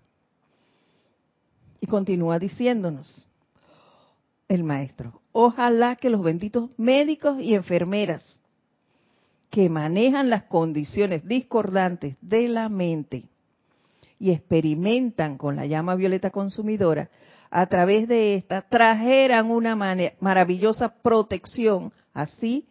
Y 1.80 1.86
continúa 1.86 2.38
diciéndonos 2.38 3.26
el 4.48 4.64
maestro, 4.64 5.20
ojalá 5.32 5.96
que 5.96 6.10
los 6.10 6.22
benditos 6.22 6.70
médicos 6.78 7.40
y 7.40 7.54
enfermeras 7.54 8.38
que 9.50 9.68
manejan 9.68 10.30
las 10.30 10.44
condiciones 10.44 11.26
discordantes 11.26 12.16
de 12.20 12.48
la 12.48 12.68
mente 12.68 13.24
y 14.18 14.30
experimentan 14.30 15.36
con 15.36 15.56
la 15.56 15.66
llama 15.66 15.94
violeta 15.94 16.30
consumidora, 16.30 17.10
a 17.50 17.66
través 17.66 18.08
de 18.08 18.36
esta 18.36 18.62
trajeran 18.62 19.50
una 19.50 19.74
maravillosa 20.20 20.94
protección 21.02 21.92
así 22.14 22.66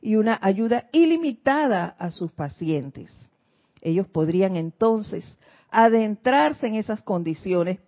y 0.00 0.16
una 0.16 0.38
ayuda 0.40 0.88
ilimitada 0.92 1.96
a 1.98 2.10
sus 2.10 2.32
pacientes. 2.32 3.12
Ellos 3.82 4.06
podrían 4.08 4.56
entonces 4.56 5.36
adentrarse 5.70 6.66
en 6.66 6.76
esas 6.76 7.02
condiciones, 7.02 7.78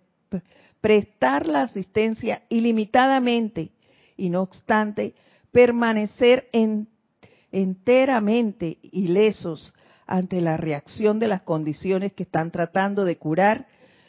prestar 0.79 1.47
la 1.47 1.63
asistencia 1.63 2.43
ilimitadamente 2.49 3.71
y 4.17 4.29
no 4.29 4.41
obstante 4.41 5.13
permanecer 5.51 6.47
en 6.51 6.87
enteramente 7.51 8.77
ilesos 8.81 9.73
ante 10.07 10.41
la 10.41 10.57
reacción 10.57 11.19
de 11.19 11.27
las 11.27 11.41
condiciones 11.41 12.13
que 12.13 12.23
están 12.23 12.51
tratando 12.51 13.05
de 13.05 13.17
curar 13.17 13.67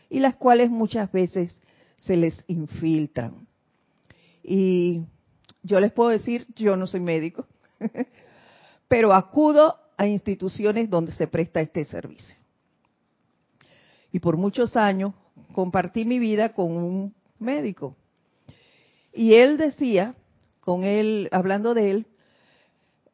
y 0.09 0.21
las 0.21 0.37
cuales 0.37 0.71
muchas 0.71 1.11
veces 1.13 1.57
se 1.97 2.17
les 2.17 2.45
infiltran. 2.47 3.47
Y 4.43 5.03
yo 5.63 5.81
les 5.81 5.93
puedo 5.93 6.11
decir, 6.11 6.47
yo 6.55 6.77
no 6.77 6.87
soy 6.87 7.01
médico, 7.01 7.47
pero 8.89 9.13
acudo 9.13 9.77
a 9.97 10.07
instituciones 10.07 10.91
donde 10.91 11.13
se 11.13 11.27
presta 11.27 11.61
este 11.61 11.85
servicio. 11.85 12.37
Y 14.13 14.21
por 14.21 14.37
muchos 14.37 14.77
años 14.77 15.15
compartí 15.55 16.05
mi 16.05 16.19
vida 16.19 16.51
con 16.51 16.73
un 16.73 17.15
médico. 17.39 17.97
Y 19.13 19.35
él 19.35 19.57
decía, 19.57 20.15
con 20.61 20.85
él, 20.85 21.29
hablando 21.33 21.75
de 21.75 21.91
él, 21.91 22.07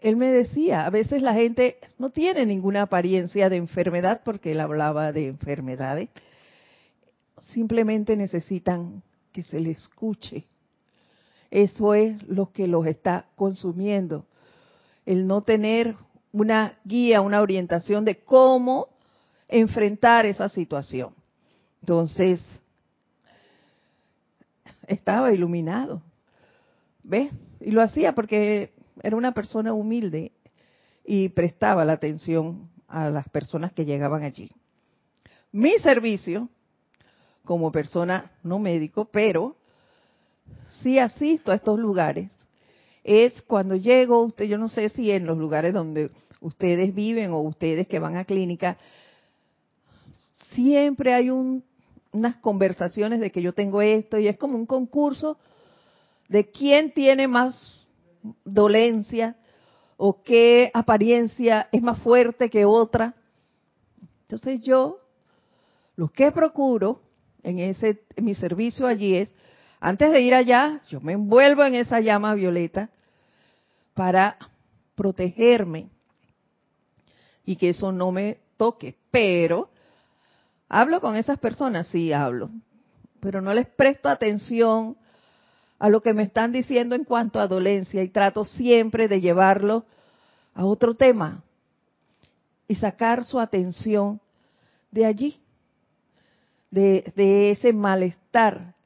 él 0.01 0.17
me 0.17 0.29
decía, 0.29 0.87
a 0.87 0.91
veces 0.91 1.23
la 1.23 1.35
gente 1.35 1.79
no 1.99 2.11
tiene 2.11 2.47
ninguna 2.47 2.83
apariencia 2.83 3.49
de 3.49 3.57
enfermedad 3.57 4.23
porque 4.25 4.53
él 4.53 4.61
hablaba 4.61 5.13
de 5.13 5.27
enfermedades, 5.27 6.09
simplemente 7.39 8.17
necesitan 8.17 9.03
que 9.33 9.43
se 9.43 9.59
le 9.61 9.73
escuche. 9.73 10.47
Eso 11.51 11.95
es 11.95 12.23
lo 12.29 12.53
que 12.53 12.67
los 12.69 12.87
está 12.87 13.27
consumiendo. 13.35 14.27
El 15.09 15.27
no 15.27 15.40
tener 15.40 15.97
una 16.33 16.79
guía, 16.85 17.23
una 17.23 17.40
orientación 17.40 18.05
de 18.05 18.16
cómo 18.16 18.88
enfrentar 19.49 20.27
esa 20.27 20.51
situación. 20.51 21.14
Entonces, 21.81 22.42
estaba 24.87 25.33
iluminado. 25.33 26.03
¿Ves? 27.05 27.33
Y 27.59 27.71
lo 27.71 27.81
hacía 27.81 28.14
porque 28.14 28.75
era 29.03 29.16
una 29.16 29.33
persona 29.33 29.73
humilde 29.73 30.33
y 31.07 31.31
prestaba 31.31 31.87
la 31.87 31.94
atención 31.94 32.68
a 32.87 33.09
las 33.09 33.31
personas 33.31 33.73
que 33.73 33.87
llegaban 33.87 34.25
allí. 34.25 34.53
Mi 35.53 35.79
servicio, 35.79 36.51
como 37.47 37.73
persona 37.73 38.31
no 38.42 38.59
médico, 38.59 39.07
pero 39.07 39.57
sí 40.83 40.99
asisto 40.99 41.51
a 41.51 41.55
estos 41.55 41.79
lugares, 41.79 42.31
es 43.09 43.40
cuando 43.40 43.75
llego, 43.75 44.23
usted, 44.23 44.44
yo 44.44 44.59
no 44.59 44.68
sé 44.68 44.90
si 44.90 45.11
en 45.11 45.25
los 45.25 45.38
lugares 45.38 45.73
donde 45.73 46.11
ustedes 46.42 46.94
viven 46.94 47.33
o 47.33 47.40
ustedes 47.40 47.88
que 47.88 47.99
van 47.99 48.18
a 48.18 48.27
clínica, 48.27 48.77
siempre 50.53 51.14
hay 51.14 51.31
unas 51.31 52.37
conversaciones 52.42 53.21
de 53.21 53.33
que 53.33 53.40
yo 53.40 53.55
tengo 53.55 53.81
esto 53.81 54.18
y 54.18 54.29
es 54.29 54.37
como 54.37 54.59
un 54.59 54.66
concurso 54.66 55.38
de 56.29 56.51
quién 56.51 56.92
tiene 56.92 57.29
más 57.29 57.87
dolencia 58.44 59.37
o 59.97 60.23
qué 60.23 60.71
apariencia 60.75 61.71
es 61.73 61.81
más 61.81 61.99
fuerte 62.01 62.51
que 62.51 62.66
otra. 62.66 63.14
Entonces 64.23 64.61
yo 64.61 64.99
lo 65.97 66.09
que 66.09 66.31
procuro 66.31 67.01
en 67.42 67.59
ese 67.59 68.03
en 68.16 68.27
mi 68.27 68.35
servicio 68.35 68.87
allí 68.87 69.14
es 69.14 69.35
antes 69.81 70.11
de 70.11 70.21
ir 70.21 70.35
allá, 70.35 70.83
yo 70.90 71.01
me 71.01 71.14
envuelvo 71.14 71.64
en 71.64 71.75
esa 71.75 72.01
llama 72.01 72.35
violeta 72.35 72.90
para 73.99 74.39
protegerme 74.95 75.89
y 77.45 77.57
que 77.57 77.71
eso 77.71 77.91
no 77.91 78.13
me 78.13 78.39
toque, 78.57 78.97
pero 79.11 79.71
hablo 80.69 81.01
con 81.01 81.17
esas 81.17 81.37
personas, 81.41 81.89
sí 81.89 82.13
hablo, 82.13 82.49
pero 83.19 83.41
no 83.41 83.53
les 83.53 83.67
presto 83.67 84.09
atención 84.09 84.97
a 85.81 85.89
lo 85.89 86.01
que 86.01 86.15
me 86.15 86.23
están 86.23 86.53
diciendo 86.53 86.95
en 86.95 87.03
cuanto 87.03 87.41
a 87.41 87.49
dolencia 87.49 88.05
y 88.05 88.09
trato 88.09 88.45
siempre 88.45 89.09
de 89.09 89.21
llevarlo 89.21 89.85
a 90.55 90.65
otro 90.65 90.95
tema 90.95 91.43
y 92.69 92.77
sacar 92.77 93.25
su 93.25 93.41
atención 93.41 94.21
de 94.93 95.07
allí, 95.07 95.41
de, 96.71 97.13
de 97.17 97.51
ese 97.51 97.73
malestar 97.73 98.77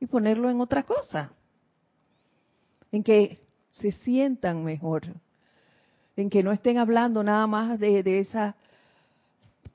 y 0.00 0.04
ponerlo 0.04 0.50
en 0.50 0.60
otra 0.60 0.82
cosa, 0.82 1.32
en 2.92 3.02
que 3.02 3.43
se 3.80 3.92
sientan 3.92 4.64
mejor, 4.64 5.02
en 6.16 6.30
que 6.30 6.42
no 6.42 6.52
estén 6.52 6.78
hablando 6.78 7.22
nada 7.22 7.46
más 7.46 7.78
de, 7.78 8.18
esa 8.18 8.56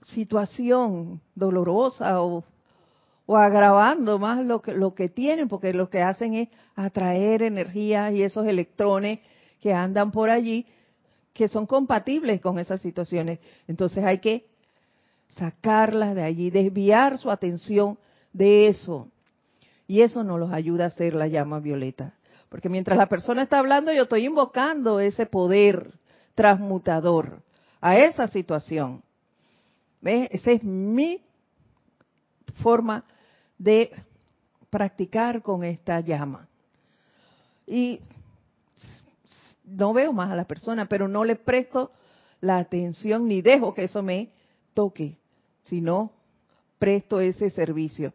situación 0.06 1.22
dolorosa 1.36 2.22
o 2.22 2.44
o 3.32 3.38
agravando 3.38 4.18
más 4.18 4.44
lo 4.44 4.60
que, 4.60 4.74
lo 4.74 4.96
que 4.96 5.08
tienen, 5.08 5.48
porque 5.48 5.72
lo 5.72 5.88
que 5.88 6.02
hacen 6.02 6.34
es 6.34 6.50
atraer 6.76 7.44
energía 7.44 8.12
y 8.12 8.24
esos 8.24 8.48
electrones 8.48 9.20
que 9.62 9.72
andan 9.72 10.10
por 10.10 10.32
allí, 10.32 10.66
que 11.32 11.48
son 11.48 11.68
compatibles 11.68 12.42
con 12.42 12.58
esas 12.58 12.82
situaciones. 12.82 13.38
Entonces 13.68 14.04
hay 14.04 14.18
que 14.18 14.48
sacarlas 15.28 16.16
de 16.16 16.24
allí, 16.24 16.50
desviar 16.50 17.20
su 17.20 17.30
atención 17.30 18.00
de 18.34 18.68
eso. 18.68 19.12
Y 19.86 20.02
eso 20.02 20.24
nos 20.24 20.40
los 20.40 20.52
ayuda 20.52 20.86
a 20.86 20.88
hacer 20.88 21.14
la 21.14 21.28
llama 21.28 21.60
violeta. 21.60 22.16
Porque 22.50 22.70
mientras 22.70 22.98
la 22.98 23.08
persona 23.08 23.44
está 23.44 23.60
hablando, 23.60 23.94
yo 23.94 24.04
estoy 24.04 24.26
invocando 24.26 25.00
ese 25.00 25.26
poder 25.26 25.94
transmutador 26.36 27.44
a 27.80 27.98
esa 27.98 28.28
situación. 28.28 29.04
¿Ves? 30.02 30.30
Esa 30.32 30.52
es 30.52 30.64
mi 30.64 31.22
forma 32.62 33.04
de 33.58 33.92
practicar 34.70 35.42
con 35.42 35.64
esta 35.64 36.00
llama. 36.00 36.48
Y 37.68 38.02
no 39.64 39.94
veo 39.94 40.12
más 40.12 40.32
a 40.32 40.36
la 40.36 40.46
persona, 40.46 40.88
pero 40.88 41.08
no 41.08 41.24
le 41.24 41.36
presto 41.36 41.92
la 42.42 42.58
atención 42.58 43.28
ni 43.28 43.42
dejo 43.42 43.74
que 43.74 43.84
eso 43.84 44.02
me 44.02 44.32
toque, 44.74 45.18
sino 45.62 46.12
presto 46.80 47.20
ese 47.20 47.50
servicio. 47.50 48.14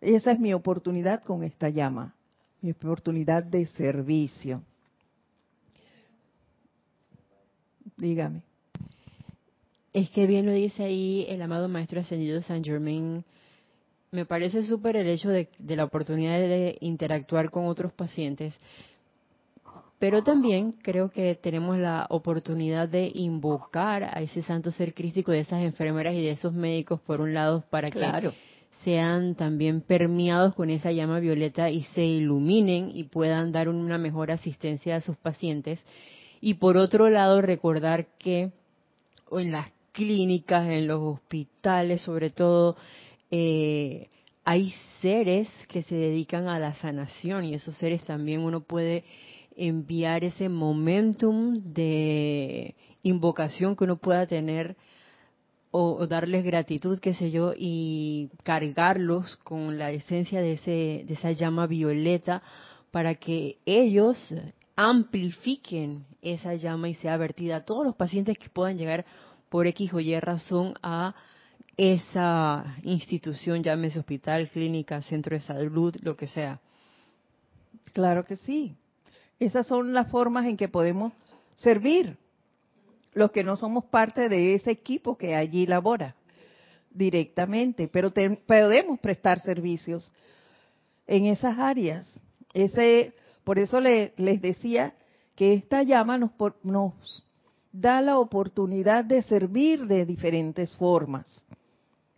Esa 0.00 0.32
es 0.32 0.40
mi 0.40 0.52
oportunidad 0.52 1.22
con 1.22 1.44
esta 1.44 1.68
llama, 1.68 2.14
mi 2.66 2.72
oportunidad 2.72 3.44
de 3.44 3.64
servicio. 3.66 4.60
Dígame. 7.96 8.42
Es 9.92 10.10
que 10.10 10.26
bien 10.26 10.46
lo 10.46 10.52
dice 10.52 10.82
ahí 10.82 11.24
el 11.28 11.40
amado 11.40 11.68
Maestro 11.68 12.00
Ascendido 12.00 12.42
San 12.42 12.64
Germain 12.64 13.24
me 14.10 14.26
parece 14.26 14.62
súper 14.66 14.96
el 14.96 15.08
hecho 15.08 15.28
de, 15.30 15.48
la 15.58 15.84
oportunidad 15.84 16.38
de 16.38 16.76
interactuar 16.80 17.50
con 17.50 17.66
otros 17.66 17.92
pacientes, 17.92 18.58
pero 19.98 20.22
también 20.22 20.72
creo 20.72 21.10
que 21.10 21.34
tenemos 21.36 21.78
la 21.78 22.06
oportunidad 22.10 22.88
de 22.88 23.10
invocar 23.14 24.04
a 24.04 24.20
ese 24.22 24.42
santo 24.42 24.70
ser 24.70 24.92
crístico 24.92 25.32
de 25.32 25.40
esas 25.40 25.62
enfermeras 25.62 26.14
y 26.14 26.22
de 26.22 26.32
esos 26.32 26.52
médicos, 26.52 27.00
por 27.00 27.20
un 27.20 27.32
lado, 27.32 27.64
para 27.70 27.90
que 27.90 28.00
sean 28.86 29.34
también 29.34 29.80
permeados 29.80 30.54
con 30.54 30.70
esa 30.70 30.92
llama 30.92 31.18
violeta 31.18 31.70
y 31.70 31.82
se 31.96 32.04
iluminen 32.04 32.92
y 32.94 33.02
puedan 33.02 33.50
dar 33.50 33.68
una 33.68 33.98
mejor 33.98 34.30
asistencia 34.30 34.94
a 34.94 35.00
sus 35.00 35.16
pacientes. 35.16 35.84
Y 36.40 36.54
por 36.54 36.76
otro 36.76 37.10
lado, 37.10 37.42
recordar 37.42 38.06
que 38.16 38.52
en 39.32 39.50
las 39.50 39.72
clínicas, 39.90 40.68
en 40.68 40.86
los 40.86 41.02
hospitales, 41.02 42.02
sobre 42.02 42.30
todo, 42.30 42.76
eh, 43.32 44.06
hay 44.44 44.72
seres 45.02 45.48
que 45.66 45.82
se 45.82 45.96
dedican 45.96 46.46
a 46.46 46.60
la 46.60 46.76
sanación 46.76 47.44
y 47.44 47.54
esos 47.54 47.76
seres 47.78 48.04
también 48.04 48.42
uno 48.42 48.60
puede 48.60 49.02
enviar 49.56 50.22
ese 50.22 50.48
momentum 50.48 51.60
de 51.72 52.76
invocación 53.02 53.74
que 53.74 53.82
uno 53.82 53.96
pueda 53.96 54.28
tener 54.28 54.76
o, 55.70 56.06
darles 56.06 56.44
gratitud, 56.44 56.98
qué 56.98 57.14
sé 57.14 57.30
yo, 57.30 57.52
y 57.56 58.30
cargarlos 58.42 59.36
con 59.36 59.78
la 59.78 59.90
esencia 59.90 60.40
de, 60.40 60.54
ese, 60.54 61.04
de 61.06 61.14
esa 61.14 61.32
llama 61.32 61.66
violeta 61.66 62.42
para 62.90 63.14
que 63.16 63.58
ellos 63.66 64.34
amplifiquen 64.74 66.04
esa 66.22 66.54
llama 66.54 66.88
y 66.88 66.94
sea 66.94 67.16
vertida 67.16 67.56
a 67.56 67.64
todos 67.64 67.84
los 67.84 67.96
pacientes 67.96 68.38
que 68.38 68.48
puedan 68.48 68.78
llegar 68.78 69.04
por 69.48 69.66
X 69.66 69.92
o 69.94 70.00
Y 70.00 70.18
razón 70.20 70.74
a 70.82 71.14
esa 71.76 72.76
institución, 72.82 73.62
llámese 73.62 73.98
hospital, 73.98 74.48
clínica, 74.48 75.02
centro 75.02 75.36
de 75.36 75.42
salud, 75.42 75.94
lo 76.00 76.16
que 76.16 76.26
sea. 76.26 76.60
Claro 77.92 78.24
que 78.24 78.36
sí. 78.36 78.74
Esas 79.38 79.66
son 79.66 79.92
las 79.92 80.10
formas 80.10 80.46
en 80.46 80.56
que 80.56 80.68
podemos 80.68 81.12
servir 81.54 82.16
los 83.16 83.30
que 83.30 83.42
no 83.42 83.56
somos 83.56 83.86
parte 83.86 84.28
de 84.28 84.54
ese 84.54 84.70
equipo 84.70 85.16
que 85.16 85.34
allí 85.34 85.66
labora 85.66 86.14
directamente, 86.90 87.88
pero 87.88 88.12
podemos 88.46 89.00
prestar 89.00 89.40
servicios 89.40 90.12
en 91.06 91.24
esas 91.24 91.58
áreas. 91.58 92.06
Ese, 92.52 93.14
por 93.42 93.58
eso 93.58 93.80
les 93.80 94.42
decía 94.42 94.92
que 95.34 95.54
esta 95.54 95.82
llama 95.82 96.18
nos, 96.18 96.30
nos 96.62 97.24
da 97.72 98.02
la 98.02 98.18
oportunidad 98.18 99.02
de 99.02 99.22
servir 99.22 99.86
de 99.86 100.04
diferentes 100.04 100.70
formas. 100.72 101.42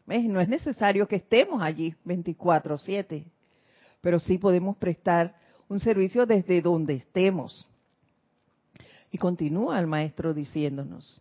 No 0.05 0.41
es 0.41 0.49
necesario 0.49 1.07
que 1.07 1.17
estemos 1.17 1.63
allí 1.63 1.95
24/7, 2.05 3.25
pero 4.01 4.19
sí 4.19 4.37
podemos 4.39 4.77
prestar 4.77 5.37
un 5.69 5.79
servicio 5.79 6.27
desde 6.27 6.61
donde 6.61 6.95
estemos. 6.95 7.69
Y 9.11 9.19
continúa 9.19 9.79
el 9.79 9.87
maestro 9.87 10.35
diciéndonos, 10.35 11.21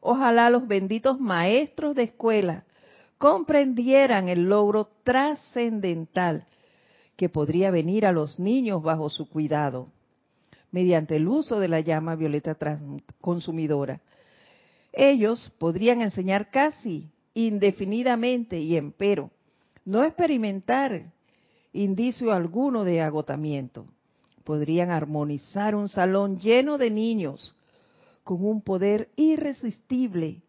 ojalá 0.00 0.50
los 0.50 0.66
benditos 0.66 1.18
maestros 1.18 1.94
de 1.94 2.04
escuela 2.04 2.64
comprendieran 3.18 4.28
el 4.28 4.44
logro 4.44 4.88
trascendental 5.02 6.46
que 7.16 7.28
podría 7.28 7.70
venir 7.70 8.06
a 8.06 8.12
los 8.12 8.38
niños 8.38 8.82
bajo 8.82 9.10
su 9.10 9.28
cuidado, 9.28 9.88
mediante 10.70 11.16
el 11.16 11.28
uso 11.28 11.60
de 11.60 11.68
la 11.68 11.80
llama 11.80 12.14
violeta 12.14 12.56
consumidora. 13.20 14.00
Ellos 14.92 15.52
podrían 15.58 16.00
enseñar 16.00 16.50
casi 16.50 17.10
indefinidamente 17.34 18.58
y 18.58 18.76
empero 18.76 19.30
no 19.84 20.04
experimentar 20.04 21.12
indicio 21.72 22.32
alguno 22.32 22.84
de 22.84 23.00
agotamiento. 23.00 23.86
Podrían 24.44 24.90
armonizar 24.90 25.74
un 25.74 25.88
salón 25.88 26.38
lleno 26.38 26.78
de 26.78 26.90
niños 26.90 27.54
con 28.24 28.44
un 28.44 28.62
poder 28.62 29.10
irresistible 29.16 30.42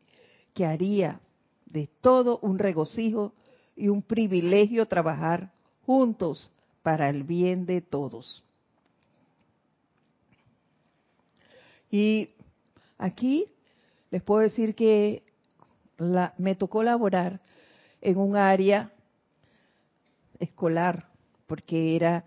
que 0.53 0.65
haría 0.65 1.19
de 1.65 1.89
todo 2.01 2.39
un 2.41 2.59
regocijo 2.59 3.33
y 3.75 3.87
un 3.87 4.01
privilegio 4.01 4.87
trabajar 4.87 5.51
juntos 5.85 6.51
para 6.83 7.09
el 7.09 7.23
bien 7.23 7.65
de 7.65 7.81
todos. 7.81 8.43
Y 11.89 12.29
aquí 12.97 13.47
les 14.09 14.21
puedo 14.23 14.41
decir 14.41 14.75
que 14.75 15.23
me 16.37 16.55
tocó 16.55 16.83
laborar 16.83 17.41
en 18.01 18.17
un 18.17 18.35
área 18.35 18.91
escolar, 20.39 21.07
porque 21.47 21.95
era 21.95 22.25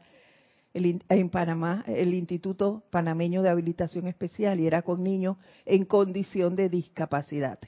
en 0.74 1.30
Panamá 1.30 1.84
el 1.86 2.12
Instituto 2.14 2.82
Panameño 2.90 3.42
de 3.42 3.48
Habilitación 3.48 4.08
Especial 4.08 4.58
y 4.58 4.66
era 4.66 4.82
con 4.82 5.02
niños 5.02 5.36
en 5.64 5.84
condición 5.84 6.56
de 6.56 6.68
discapacidad. 6.68 7.58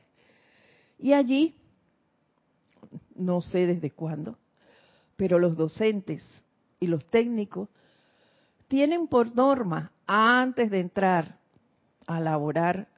Y 0.99 1.13
allí, 1.13 1.55
no 3.15 3.41
sé 3.41 3.67
desde 3.67 3.93
cuándo, 3.93 4.37
pero 5.17 5.39
los 5.39 5.57
docentes 5.57 6.23
y 6.81 6.89
los 6.89 7.05
técnicos 7.07 7.69
tienen 8.69 9.07
por 9.07 9.35
norma, 9.35 9.93
antes 10.07 10.71
de 10.71 10.81
entrar 10.81 11.39
a 12.07 12.21
laborar 12.21 12.89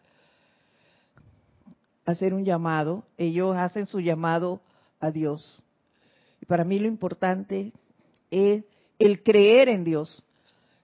hacer 2.07 2.33
un 2.33 2.45
llamado, 2.45 3.05
ellos 3.19 3.55
hacen 3.55 3.85
su 3.85 4.01
llamado 4.01 4.63
a 4.99 5.11
Dios. 5.11 5.63
Y 6.41 6.47
para 6.47 6.65
mí 6.65 6.79
lo 6.79 6.89
importante 6.89 7.73
es 8.31 8.65
el 8.99 9.23
creer 9.23 9.69
en 9.69 9.85
Dios. 9.85 10.23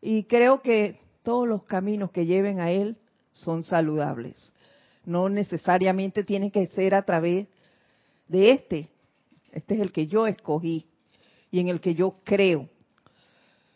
Y 0.01 0.25
creo 0.25 0.63
que 0.63 1.01
todos 1.23 1.49
los 1.49 1.65
caminos 1.65 2.11
que 2.11 2.27
lleven 2.27 2.61
a 2.61 2.71
Él 2.71 2.97
son 3.33 3.63
saludables. 3.63 4.53
No 5.05 5.29
necesariamente 5.29 6.25
tiene 6.25 6.51
que 6.51 6.67
ser 6.69 6.95
a 6.95 7.03
través 7.03 7.47
de 8.29 8.51
este. 8.53 8.89
Este 9.53 9.75
es 9.75 9.81
el 9.81 9.93
que 9.93 10.07
yo 10.07 10.27
escogí 10.27 10.87
y 11.51 11.61
en 11.61 11.69
el 11.69 11.81
que 11.81 11.95
yo 11.95 12.17
creo. 12.25 12.69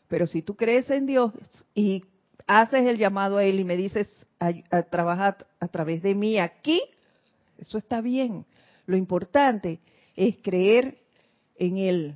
Pero 0.08 0.26
si 0.26 0.42
tú 0.42 0.56
crees 0.56 0.90
en 0.90 1.06
Dios 1.06 1.32
y 1.74 2.04
haces 2.46 2.86
el 2.86 2.98
llamado 2.98 3.38
a 3.38 3.44
Él 3.44 3.60
y 3.60 3.64
me 3.64 3.76
dices, 3.76 4.08
a, 4.40 4.82
trabajar 4.82 5.46
a 5.60 5.68
través 5.68 6.02
de 6.02 6.14
mí 6.14 6.38
aquí, 6.38 6.80
eso 7.58 7.78
está 7.78 8.00
bien. 8.00 8.44
Lo 8.86 8.96
importante 8.96 9.80
es 10.16 10.36
creer 10.38 10.98
en 11.56 11.76
Él, 11.76 12.14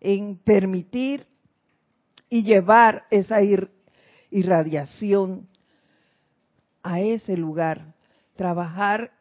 en 0.00 0.36
permitir 0.36 1.26
y 2.28 2.42
llevar 2.42 3.06
esa 3.10 3.40
irradiación 4.30 5.48
a 6.82 7.00
ese 7.00 7.36
lugar. 7.36 7.94
Trabajar, 8.36 9.12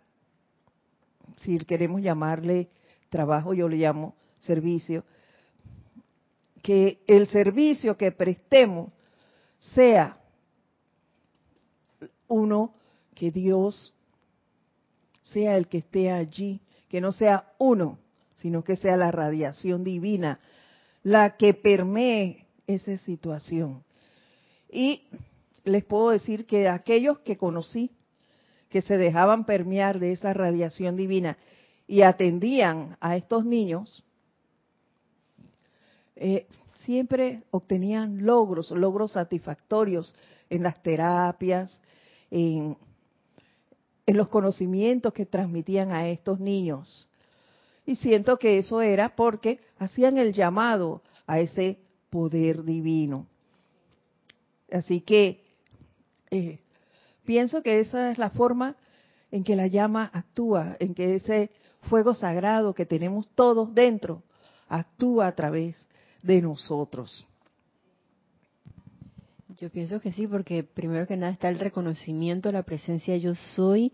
si 1.38 1.58
queremos 1.60 2.02
llamarle 2.02 2.70
trabajo, 3.10 3.54
yo 3.54 3.70
le 3.70 3.78
llamo 3.78 4.16
servicio, 4.40 5.04
que 6.62 7.02
el 7.08 7.28
servicio 7.28 7.98
que 7.98 8.12
prestemos 8.12 8.92
sea 9.60 10.18
uno 12.28 12.74
que 13.16 13.32
Dios 13.32 13.94
sea 15.22 15.58
el 15.58 15.68
que 15.68 15.80
esté 15.80 16.12
allí, 16.12 16.62
que 16.90 17.02
no 17.02 17.12
sea 17.12 17.54
uno, 17.58 18.00
sino 18.36 18.64
que 18.64 18.76
sea 18.76 18.96
la 18.96 19.12
radiación 19.12 19.84
divina 19.84 20.40
la 21.04 21.38
que 21.38 21.54
permee 21.54 22.47
esa 22.68 22.98
situación. 22.98 23.84
Y 24.70 25.04
les 25.64 25.84
puedo 25.84 26.10
decir 26.10 26.46
que 26.46 26.68
aquellos 26.68 27.20
que 27.20 27.38
conocí, 27.38 27.92
que 28.70 28.82
se 28.82 28.98
dejaban 28.98 29.46
permear 29.46 30.00
de 30.00 30.12
esa 30.12 30.34
radiación 30.34 30.96
divina 30.96 31.38
y 31.88 32.02
atendían 32.02 32.98
a 33.00 33.16
estos 33.16 33.46
niños, 33.46 34.04
eh, 36.16 36.48
siempre 36.76 37.44
obtenían 37.52 38.26
logros, 38.26 38.72
logros 38.72 39.14
satisfactorios 39.14 40.14
en 40.50 40.64
las 40.64 40.82
terapias, 40.84 41.82
en 42.30 42.78
en 44.08 44.16
los 44.16 44.30
conocimientos 44.30 45.14
que 45.14 45.26
transmitían 45.26 45.92
a 45.92 46.08
estos 46.08 46.40
niños. 46.40 47.10
Y 47.86 47.98
siento 47.98 48.40
que 48.40 48.58
eso 48.58 48.82
era 48.82 49.16
porque 49.16 49.60
hacían 49.78 50.18
el 50.18 50.34
llamado 50.34 51.04
a 51.28 51.40
ese 51.40 51.78
poder 52.18 52.64
divino. 52.64 53.28
Así 54.72 55.02
que 55.02 55.40
eh, 56.32 56.58
pienso 57.26 57.62
que 57.62 57.80
esa 57.80 58.10
es 58.10 58.18
la 58.18 58.32
forma 58.32 58.76
en 59.30 59.44
que 59.44 59.56
la 59.56 59.68
llama 59.68 60.10
actúa, 60.12 60.78
en 60.80 60.96
que 60.96 61.14
ese 61.14 61.52
fuego 61.84 62.16
sagrado 62.16 62.74
que 62.74 62.88
tenemos 62.88 63.28
todos 63.36 63.72
dentro 63.76 64.24
actúa 64.68 65.28
a 65.28 65.36
través 65.36 65.76
de 66.24 66.42
nosotros. 66.42 67.28
Yo 69.60 69.70
pienso 69.70 70.00
que 70.00 70.12
sí, 70.12 70.26
porque 70.26 70.64
primero 70.64 71.06
que 71.06 71.18
nada 71.18 71.34
está 71.34 71.50
el 71.50 71.60
reconocimiento, 71.60 72.52
la 72.52 72.64
presencia 72.64 73.16
yo 73.18 73.36
soy, 73.36 73.92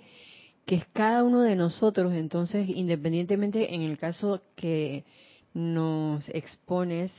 que 0.65 0.75
es 0.75 0.85
cada 0.93 1.25
uno 1.25 1.41
de 1.41 1.57
nosotros. 1.57 2.13
Entonces, 2.13 2.69
independientemente 2.69 3.75
en 3.75 3.81
el 3.81 3.97
caso 3.97 4.41
que 4.55 5.03
nos 5.53 6.27
expones, 6.29 7.11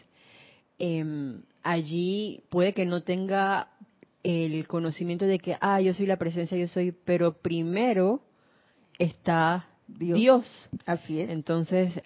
em, 0.78 1.42
allí 1.62 2.42
puede 2.50 2.72
que 2.72 2.84
no 2.86 3.02
tenga 3.02 3.68
el 4.22 4.66
conocimiento 4.66 5.26
de 5.26 5.38
que, 5.38 5.56
ah, 5.60 5.80
yo 5.80 5.92
soy 5.94 6.06
la 6.06 6.16
presencia, 6.16 6.56
yo 6.56 6.66
soy, 6.66 6.92
pero 6.92 7.34
primero 7.34 8.22
está 8.98 9.66
Dios. 9.86 10.18
Dios. 10.18 10.70
Así 10.86 11.20
es. 11.20 11.30
Entonces, 11.30 12.00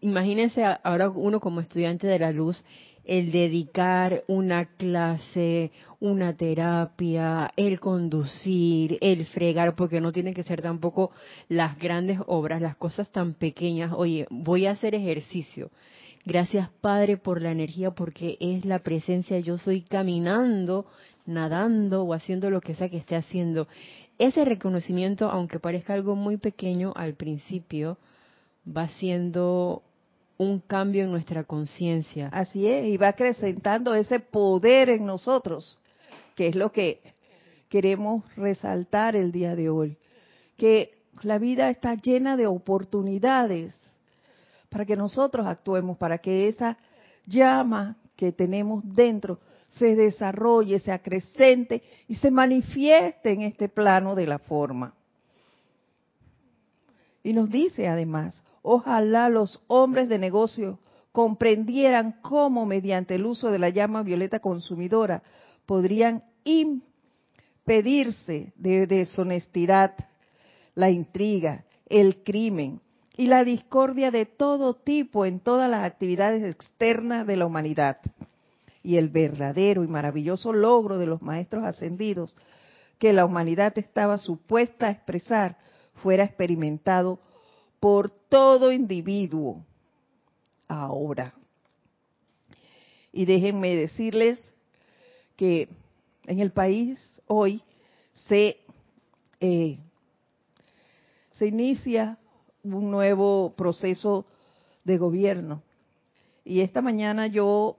imagínense 0.00 0.62
ahora 0.82 1.10
uno 1.10 1.40
como 1.40 1.60
estudiante 1.60 2.06
de 2.06 2.18
la 2.18 2.30
luz, 2.30 2.64
el 3.04 3.32
dedicar 3.32 4.24
una 4.28 4.64
clase, 4.76 5.72
una 6.00 6.36
terapia, 6.36 7.52
el 7.56 7.78
conducir, 7.80 8.98
el 9.00 9.26
fregar, 9.26 9.74
porque 9.74 10.00
no 10.00 10.12
tienen 10.12 10.32
que 10.32 10.42
ser 10.42 10.62
tampoco 10.62 11.10
las 11.48 11.78
grandes 11.78 12.18
obras, 12.26 12.62
las 12.62 12.76
cosas 12.76 13.10
tan 13.10 13.34
pequeñas. 13.34 13.92
Oye, 13.94 14.26
voy 14.30 14.66
a 14.66 14.72
hacer 14.72 14.94
ejercicio. 14.94 15.70
Gracias 16.24 16.70
Padre 16.80 17.18
por 17.18 17.42
la 17.42 17.50
energía, 17.50 17.90
porque 17.90 18.38
es 18.40 18.64
la 18.64 18.78
presencia, 18.78 19.38
yo 19.40 19.58
soy 19.58 19.82
caminando, 19.82 20.86
nadando 21.26 22.02
o 22.02 22.14
haciendo 22.14 22.48
lo 22.48 22.62
que 22.62 22.74
sea 22.74 22.88
que 22.88 22.96
esté 22.96 23.14
haciendo. 23.14 23.68
Ese 24.18 24.44
reconocimiento, 24.46 25.30
aunque 25.30 25.58
parezca 25.58 25.92
algo 25.92 26.16
muy 26.16 26.38
pequeño 26.38 26.94
al 26.96 27.14
principio, 27.14 27.98
va 28.66 28.88
siendo 28.88 29.82
un 30.38 30.60
cambio 30.60 31.04
en 31.04 31.10
nuestra 31.10 31.44
conciencia. 31.44 32.28
Así 32.28 32.66
es, 32.66 32.86
y 32.86 32.96
va 32.96 33.08
acrecentando 33.08 33.94
ese 33.94 34.18
poder 34.18 34.88
en 34.88 35.04
nosotros, 35.04 35.78
que 36.36 36.48
es 36.48 36.56
lo 36.56 36.72
que 36.72 37.00
queremos 37.68 38.24
resaltar 38.36 39.14
el 39.14 39.30
día 39.30 39.54
de 39.54 39.68
hoy. 39.68 39.98
Que 40.56 40.94
la 41.22 41.38
vida 41.38 41.68
está 41.68 41.94
llena 41.96 42.36
de 42.36 42.46
oportunidades 42.46 43.74
para 44.74 44.84
que 44.84 44.96
nosotros 44.96 45.46
actuemos, 45.46 45.96
para 45.96 46.18
que 46.18 46.48
esa 46.48 46.76
llama 47.26 47.96
que 48.16 48.32
tenemos 48.32 48.82
dentro 48.84 49.38
se 49.68 49.94
desarrolle, 49.94 50.80
se 50.80 50.90
acrecente 50.90 51.80
y 52.08 52.16
se 52.16 52.28
manifieste 52.28 53.30
en 53.30 53.42
este 53.42 53.68
plano 53.68 54.16
de 54.16 54.26
la 54.26 54.40
forma. 54.40 54.92
Y 57.22 57.34
nos 57.34 57.48
dice 57.50 57.86
además, 57.86 58.42
Ojalá 58.62 59.28
los 59.28 59.62
hombres 59.68 60.08
de 60.08 60.18
negocio 60.18 60.80
comprendieran 61.12 62.16
cómo 62.20 62.66
mediante 62.66 63.14
el 63.14 63.26
uso 63.26 63.52
de 63.52 63.60
la 63.60 63.68
llama 63.68 64.02
violeta 64.02 64.40
consumidora 64.40 65.22
podrían 65.66 66.24
impedirse 66.42 68.52
de 68.56 68.88
deshonestidad, 68.88 69.94
la 70.74 70.90
intriga, 70.90 71.64
el 71.86 72.24
crimen 72.24 72.80
y 73.16 73.28
la 73.28 73.44
discordia 73.44 74.10
de 74.10 74.26
todo 74.26 74.74
tipo 74.74 75.24
en 75.24 75.40
todas 75.40 75.70
las 75.70 75.84
actividades 75.84 76.42
externas 76.42 77.26
de 77.26 77.36
la 77.36 77.46
humanidad. 77.46 77.98
Y 78.82 78.96
el 78.96 79.08
verdadero 79.08 79.84
y 79.84 79.88
maravilloso 79.88 80.52
logro 80.52 80.98
de 80.98 81.06
los 81.06 81.22
maestros 81.22 81.64
ascendidos 81.64 82.36
que 82.98 83.12
la 83.12 83.24
humanidad 83.24 83.76
estaba 83.78 84.18
supuesta 84.18 84.86
a 84.86 84.90
expresar 84.90 85.56
fuera 85.94 86.24
experimentado 86.24 87.20
por 87.80 88.10
todo 88.10 88.72
individuo 88.72 89.64
ahora. 90.66 91.34
Y 93.12 93.26
déjenme 93.26 93.76
decirles 93.76 94.52
que 95.36 95.68
en 96.26 96.40
el 96.40 96.50
país 96.50 96.98
hoy 97.26 97.62
se, 98.12 98.58
eh, 99.40 99.78
se 101.32 101.46
inicia 101.46 102.18
un 102.64 102.90
nuevo 102.90 103.54
proceso 103.56 104.26
de 104.84 104.98
gobierno. 104.98 105.62
Y 106.44 106.60
esta 106.60 106.82
mañana 106.82 107.26
yo 107.26 107.76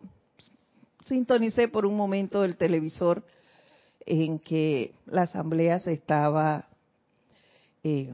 sintonicé 1.02 1.68
por 1.68 1.86
un 1.86 1.96
momento 1.96 2.44
el 2.44 2.56
televisor 2.56 3.24
en 4.06 4.40
que 4.40 4.94
la 5.06 5.24
asamblea 5.24 5.80
se 5.80 5.94
estaba 5.94 6.68
eh, 7.84 8.14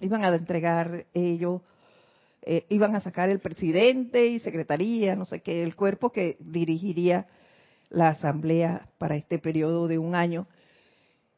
iban 0.00 0.24
a 0.24 0.34
entregar 0.34 1.06
ellos, 1.14 1.62
eh, 2.42 2.64
iban 2.68 2.94
a 2.96 3.00
sacar 3.00 3.28
el 3.28 3.40
presidente 3.40 4.26
y 4.26 4.38
secretaría, 4.38 5.14
no 5.16 5.24
sé 5.24 5.40
qué, 5.40 5.62
el 5.62 5.76
cuerpo 5.76 6.10
que 6.10 6.36
dirigiría 6.40 7.26
la 7.90 8.08
asamblea 8.08 8.88
para 8.98 9.16
este 9.16 9.38
periodo 9.38 9.88
de 9.88 9.98
un 9.98 10.14
año. 10.14 10.46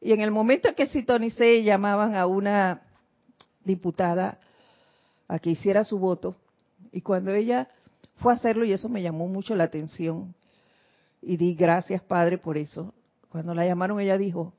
Y 0.01 0.13
en 0.13 0.21
el 0.21 0.31
momento 0.31 0.69
en 0.69 0.75
que 0.75 0.87
sintonicé, 0.87 1.63
llamaban 1.63 2.15
a 2.15 2.27
una 2.27 2.83
diputada 3.65 4.39
a 5.33 5.39
que 5.39 5.49
hiciera 5.49 5.83
su 5.83 5.99
voto. 5.99 6.37
Y 6.93 7.01
cuando 7.01 7.33
ella 7.33 7.69
fue 8.17 8.35
a 8.35 8.37
hacerlo, 8.37 8.67
y 8.67 8.73
eso 8.73 8.91
me 8.91 9.01
llamó 9.01 9.29
mucho 9.29 9.55
la 9.55 9.65
atención, 9.65 10.35
y 11.23 11.39
di 11.39 11.55
gracias, 11.55 12.03
Padre, 12.03 12.37
por 12.37 12.59
eso. 12.59 12.93
Cuando 13.31 13.55
la 13.55 13.65
llamaron, 13.65 13.99
ella 13.99 14.19
dijo, 14.19 14.53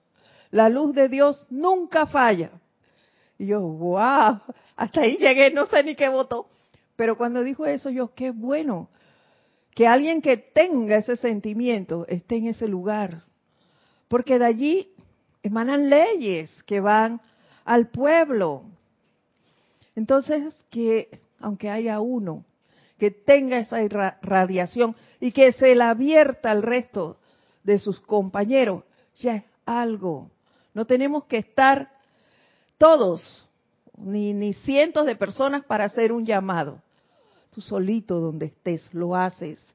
la 0.49 0.69
luz 0.69 0.95
de 0.95 1.09
Dios 1.09 1.45
nunca 1.51 2.07
falla. 2.07 2.49
Y 3.37 3.45
yo, 3.45 3.61
wow, 3.61 4.39
hasta 4.75 5.01
ahí 5.01 5.17
llegué, 5.17 5.51
no 5.51 5.67
sé 5.67 5.83
ni 5.83 5.95
qué 5.95 6.09
votó. 6.09 6.47
Pero 6.95 7.17
cuando 7.17 7.43
dijo 7.43 7.67
eso, 7.67 7.91
yo, 7.91 8.15
qué 8.15 8.31
bueno 8.31 8.89
que 9.75 9.85
alguien 9.87 10.23
que 10.23 10.37
tenga 10.37 10.97
ese 10.97 11.17
sentimiento 11.17 12.07
esté 12.07 12.37
en 12.37 12.47
ese 12.47 12.67
lugar. 12.67 13.25
Porque 14.07 14.39
de 14.39 14.45
allí 14.45 14.91
emanan 15.43 15.87
leyes 15.87 16.63
que 16.63 16.79
van 16.79 17.21
al 17.63 17.89
pueblo. 17.89 18.63
Entonces, 19.95 20.65
que 20.69 21.19
aunque 21.39 21.69
haya 21.69 21.99
uno 21.99 22.45
que 22.97 23.11
tenga 23.11 23.57
esa 23.57 23.77
radiación 24.21 24.95
y 25.19 25.31
que 25.31 25.51
se 25.51 25.75
la 25.75 25.89
abierta 25.89 26.51
al 26.51 26.63
resto 26.63 27.17
de 27.63 27.79
sus 27.79 27.99
compañeros, 27.99 28.83
ya 29.17 29.35
es 29.35 29.43
algo. 29.65 30.29
No 30.73 30.85
tenemos 30.85 31.25
que 31.25 31.37
estar 31.37 31.91
todos, 32.77 33.47
ni, 33.97 34.33
ni 34.33 34.53
cientos 34.53 35.05
de 35.05 35.15
personas 35.15 35.65
para 35.65 35.85
hacer 35.85 36.11
un 36.11 36.25
llamado. 36.25 36.81
Tú 37.53 37.61
solito 37.61 38.19
donde 38.19 38.47
estés 38.47 38.93
lo 38.93 39.15
haces. 39.15 39.65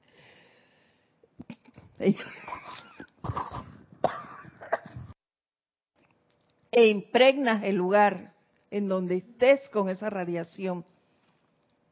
E 6.70 6.88
impregnas 6.88 7.64
el 7.64 7.76
lugar 7.76 8.32
en 8.70 8.88
donde 8.88 9.16
estés 9.16 9.68
con 9.70 9.88
esa 9.88 10.10
radiación. 10.10 10.84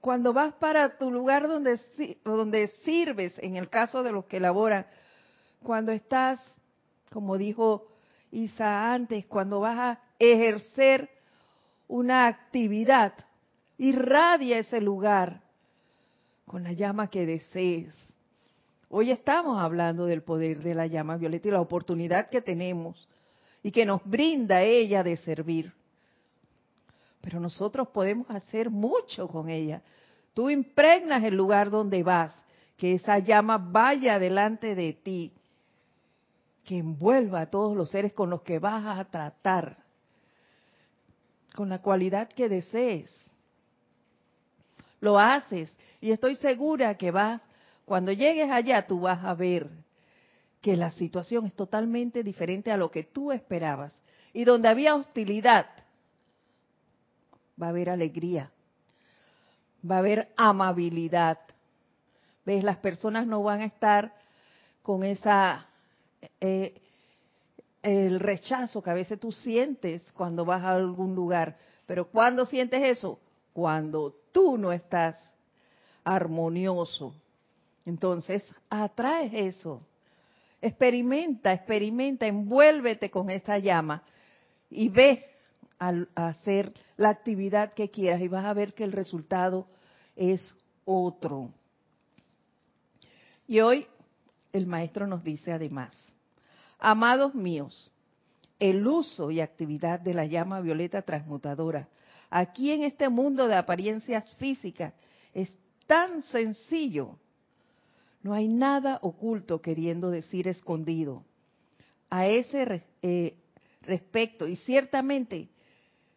Cuando 0.01 0.33
vas 0.33 0.55
para 0.55 0.99
tu 0.99 1.11
lugar 1.11 1.49
donde, 1.49 1.79
donde 2.25 2.69
sirves, 2.85 3.39
en 3.39 3.57
el 3.57 3.69
caso 3.69 4.03
de 4.03 4.13
los 4.13 4.27
que 4.27 4.41
laboran, 4.41 4.87
cuando 5.63 5.93
estás, 5.93 6.41
como 7.11 7.39
dijo 7.39 7.89
Isa 8.31 8.93
antes, 8.93 9.27
cuando 9.27 9.61
vas 9.61 9.79
a 9.79 10.01
ejercer 10.19 11.11
una 11.89 12.27
actividad, 12.27 13.15
irradia 13.79 14.59
ese 14.59 14.81
lugar 14.81 15.43
con 16.45 16.63
la 16.63 16.73
llama 16.73 17.09
que 17.09 17.27
desees. 17.27 17.95
Hoy 18.89 19.11
estamos 19.11 19.61
hablando 19.61 20.07
del 20.07 20.23
poder 20.23 20.63
de 20.63 20.75
la 20.75 20.87
llama 20.87 21.17
violeta 21.17 21.49
y 21.49 21.51
la 21.51 21.61
oportunidad 21.61 22.31
que 22.31 22.41
tenemos 22.41 23.09
y 23.63 23.73
que 23.73 23.85
nos 23.85 24.05
brinda 24.05 24.63
ella 24.63 25.03
de 25.03 25.17
servir. 25.17 25.73
Pero 27.27 27.41
nosotros 27.41 27.89
podemos 27.89 28.31
hacer 28.31 28.71
mucho 28.71 29.27
con 29.27 29.49
ella. 29.49 29.83
Tú 30.33 30.49
impregnas 30.49 31.25
el 31.25 31.35
lugar 31.35 31.71
donde 31.71 32.05
vas, 32.05 32.33
que 32.77 32.95
esa 32.95 33.19
llama 33.19 33.59
vaya 33.59 34.21
delante 34.21 34.77
de 34.77 34.93
ti, 34.93 35.33
que 36.63 36.79
envuelva 36.79 37.41
a 37.41 37.51
todos 37.51 37.77
los 37.77 37.91
seres 37.91 38.13
con 38.13 38.31
los 38.31 38.43
que 38.43 38.61
vas 38.61 38.97
a 38.97 39.05
tratar 39.07 39.77
con 41.53 41.69
la 41.69 41.83
cualidad 41.83 42.29
que 42.29 42.49
desees. 42.49 43.13
Lo 45.01 45.19
haces 45.19 45.77
y 46.01 46.13
estoy 46.13 46.37
segura 46.37 46.97
que 46.97 47.11
vas, 47.11 47.43
cuando 47.85 48.13
llegues 48.13 48.53
allá 48.53 48.87
tú 48.87 49.01
vas 49.01 49.25
a 49.25 49.35
ver 49.35 49.69
que 50.61 50.77
la 50.77 50.93
situación 50.93 51.47
es 51.47 51.55
totalmente 51.55 52.23
diferente 52.23 52.71
a 52.71 52.77
lo 52.77 52.89
que 52.89 53.03
tú 53.03 53.33
esperabas. 53.33 54.01
Y 54.33 54.45
donde 54.45 54.69
había 54.69 54.95
hostilidad, 54.95 55.67
va 57.61 57.67
a 57.67 57.71
haber 57.71 57.91
alegría, 57.91 58.51
va 59.89 59.97
a 59.97 60.01
haber 60.01 60.33
amabilidad. 60.37 61.39
¿Ves? 62.45 62.63
Las 62.63 62.77
personas 62.79 63.27
no 63.27 63.43
van 63.43 63.61
a 63.61 63.67
estar 63.67 64.15
con 64.83 65.03
esa 65.03 65.67
eh, 66.41 66.81
el 67.83 68.19
rechazo 68.19 68.83
que 68.83 68.91
a 68.91 68.95
veces 68.95 69.21
tú 69.21 69.31
sientes 69.31 70.03
cuando 70.13 70.45
vas 70.45 70.63
a 70.63 70.73
algún 70.73 71.15
lugar. 71.15 71.57
Pero 71.87 72.09
¿cuándo 72.09 72.45
sientes 72.45 72.83
eso? 72.83 73.21
Cuando 73.53 74.15
tú 74.33 74.59
no 74.59 74.73
estás 74.73 75.17
armonioso. 76.03 77.15
Entonces, 77.85 78.45
atraes 78.69 79.33
eso. 79.33 79.87
Experimenta, 80.61 81.53
experimenta, 81.53 82.27
envuélvete 82.27 83.09
con 83.09 83.31
esta 83.31 83.59
llama 83.59 84.03
y 84.69 84.89
ve 84.89 85.36
a 85.79 86.29
hacer 86.29 86.73
la 86.97 87.11
actividad 87.11 87.73
que 87.73 87.91
quieras 87.91 88.21
y 88.21 88.29
vas 88.29 88.45
a 88.45 88.55
ver 88.55 88.75
que 88.75 88.85
el 88.85 88.93
resultado 88.93 89.67
es 90.15 90.55
otro. 90.85 91.51
Y 93.47 93.61
hoy 93.61 93.87
el 94.53 94.67
maestro 94.67 95.07
nos 95.07 95.23
dice 95.23 95.53
además, 95.53 96.13
Amados 96.79 97.35
míos, 97.35 97.91
el 98.59 98.87
uso 98.87 99.31
y 99.31 99.41
actividad 99.41 100.01
de 100.01 100.15
la 100.15 100.27
llama 100.27 100.61
violeta 100.61 101.03
transmutadora 101.03 101.89
aquí 102.31 102.73
en 102.73 102.83
este 102.83 103.09
mundo 103.09 103.49
de 103.49 103.55
apariencias 103.55 104.29
físicas 104.35 104.93
es 105.33 105.57
tan 105.87 106.23
sencillo. 106.23 107.19
No 108.23 108.35
hay 108.35 108.49
nada 108.49 108.99
oculto 109.03 109.61
queriendo 109.61 110.11
decir 110.11 110.49
escondido. 110.49 111.25
A 112.11 112.27
ese 112.27 112.83
eh, 113.03 113.37
respecto, 113.83 114.47
y 114.49 114.57
ciertamente 114.57 115.49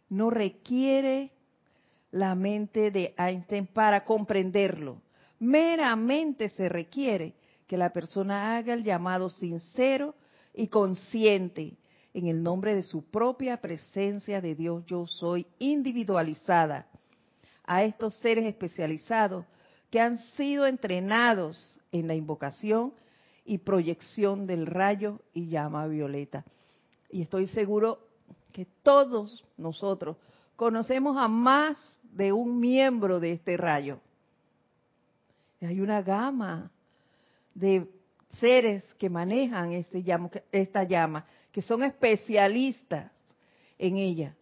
no 0.09 0.29
requiere 0.29 1.31
la 2.11 2.35
mente 2.35 2.91
de 2.91 3.13
Einstein 3.17 3.67
para 3.67 4.03
comprenderlo. 4.03 5.01
Meramente 5.39 6.49
se 6.49 6.67
requiere 6.67 7.35
que 7.67 7.77
la 7.77 7.91
persona 7.93 8.57
haga 8.57 8.73
el 8.73 8.83
llamado 8.83 9.29
sincero 9.29 10.15
y 10.53 10.67
consciente 10.67 11.77
en 12.13 12.27
el 12.27 12.41
nombre 12.41 12.73
de 12.73 12.83
su 12.83 13.03
propia 13.03 13.57
presencia 13.57 14.41
de 14.41 14.55
Dios 14.55 14.83
yo 14.85 15.05
soy 15.05 15.45
individualizada 15.59 16.87
a 17.63 17.83
estos 17.83 18.15
seres 18.15 18.45
especializados 18.45 19.45
que 19.91 19.99
han 19.99 20.17
sido 20.35 20.65
entrenados 20.65 21.79
en 21.91 22.07
la 22.07 22.15
invocación 22.15 22.93
y 23.45 23.59
proyección 23.59 24.47
del 24.47 24.65
rayo 24.65 25.21
y 25.33 25.47
llama 25.47 25.87
violeta. 25.87 26.45
Y 27.11 27.21
estoy 27.21 27.47
seguro 27.47 28.08
que 28.51 28.65
todos 28.83 29.43
nosotros 29.57 30.17
conocemos 30.55 31.17
a 31.17 31.27
más 31.27 31.99
de 32.03 32.33
un 32.33 32.59
miembro 32.59 33.19
de 33.19 33.33
este 33.33 33.57
rayo. 33.57 33.99
Hay 35.61 35.81
una 35.81 36.01
gama 36.01 36.71
de 37.53 37.87
seres 38.39 38.83
que 38.97 39.09
manejan 39.09 39.73
este 39.73 40.03
esta 40.51 40.83
llama, 40.83 41.25
que 41.51 41.61
son 41.61 41.83
especialistas 41.83 43.11
en 43.77 43.97
ella. 43.97 44.35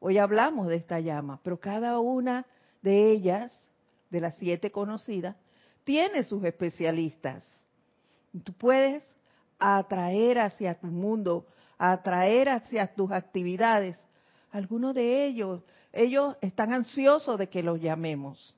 Hoy 0.00 0.18
hablamos 0.18 0.68
de 0.68 0.76
esta 0.76 1.00
llama, 1.00 1.40
pero 1.42 1.58
cada 1.58 1.98
una 1.98 2.46
de 2.82 3.10
ellas, 3.10 3.58
de 4.10 4.20
las 4.20 4.36
siete 4.36 4.70
conocidas, 4.70 5.36
tiene 5.84 6.24
sus 6.24 6.44
especialistas. 6.44 7.44
Tú 8.44 8.52
puedes 8.52 9.02
atraer 9.58 10.38
hacia 10.38 10.78
tu 10.78 10.88
mundo, 10.88 11.46
atraer 11.92 12.48
hacia 12.48 12.86
tus 12.94 13.10
actividades. 13.10 13.98
Algunos 14.52 14.94
de 14.94 15.24
ellos, 15.26 15.62
ellos 15.92 16.36
están 16.40 16.72
ansiosos 16.72 17.38
de 17.38 17.48
que 17.48 17.62
los 17.62 17.80
llamemos. 17.80 18.54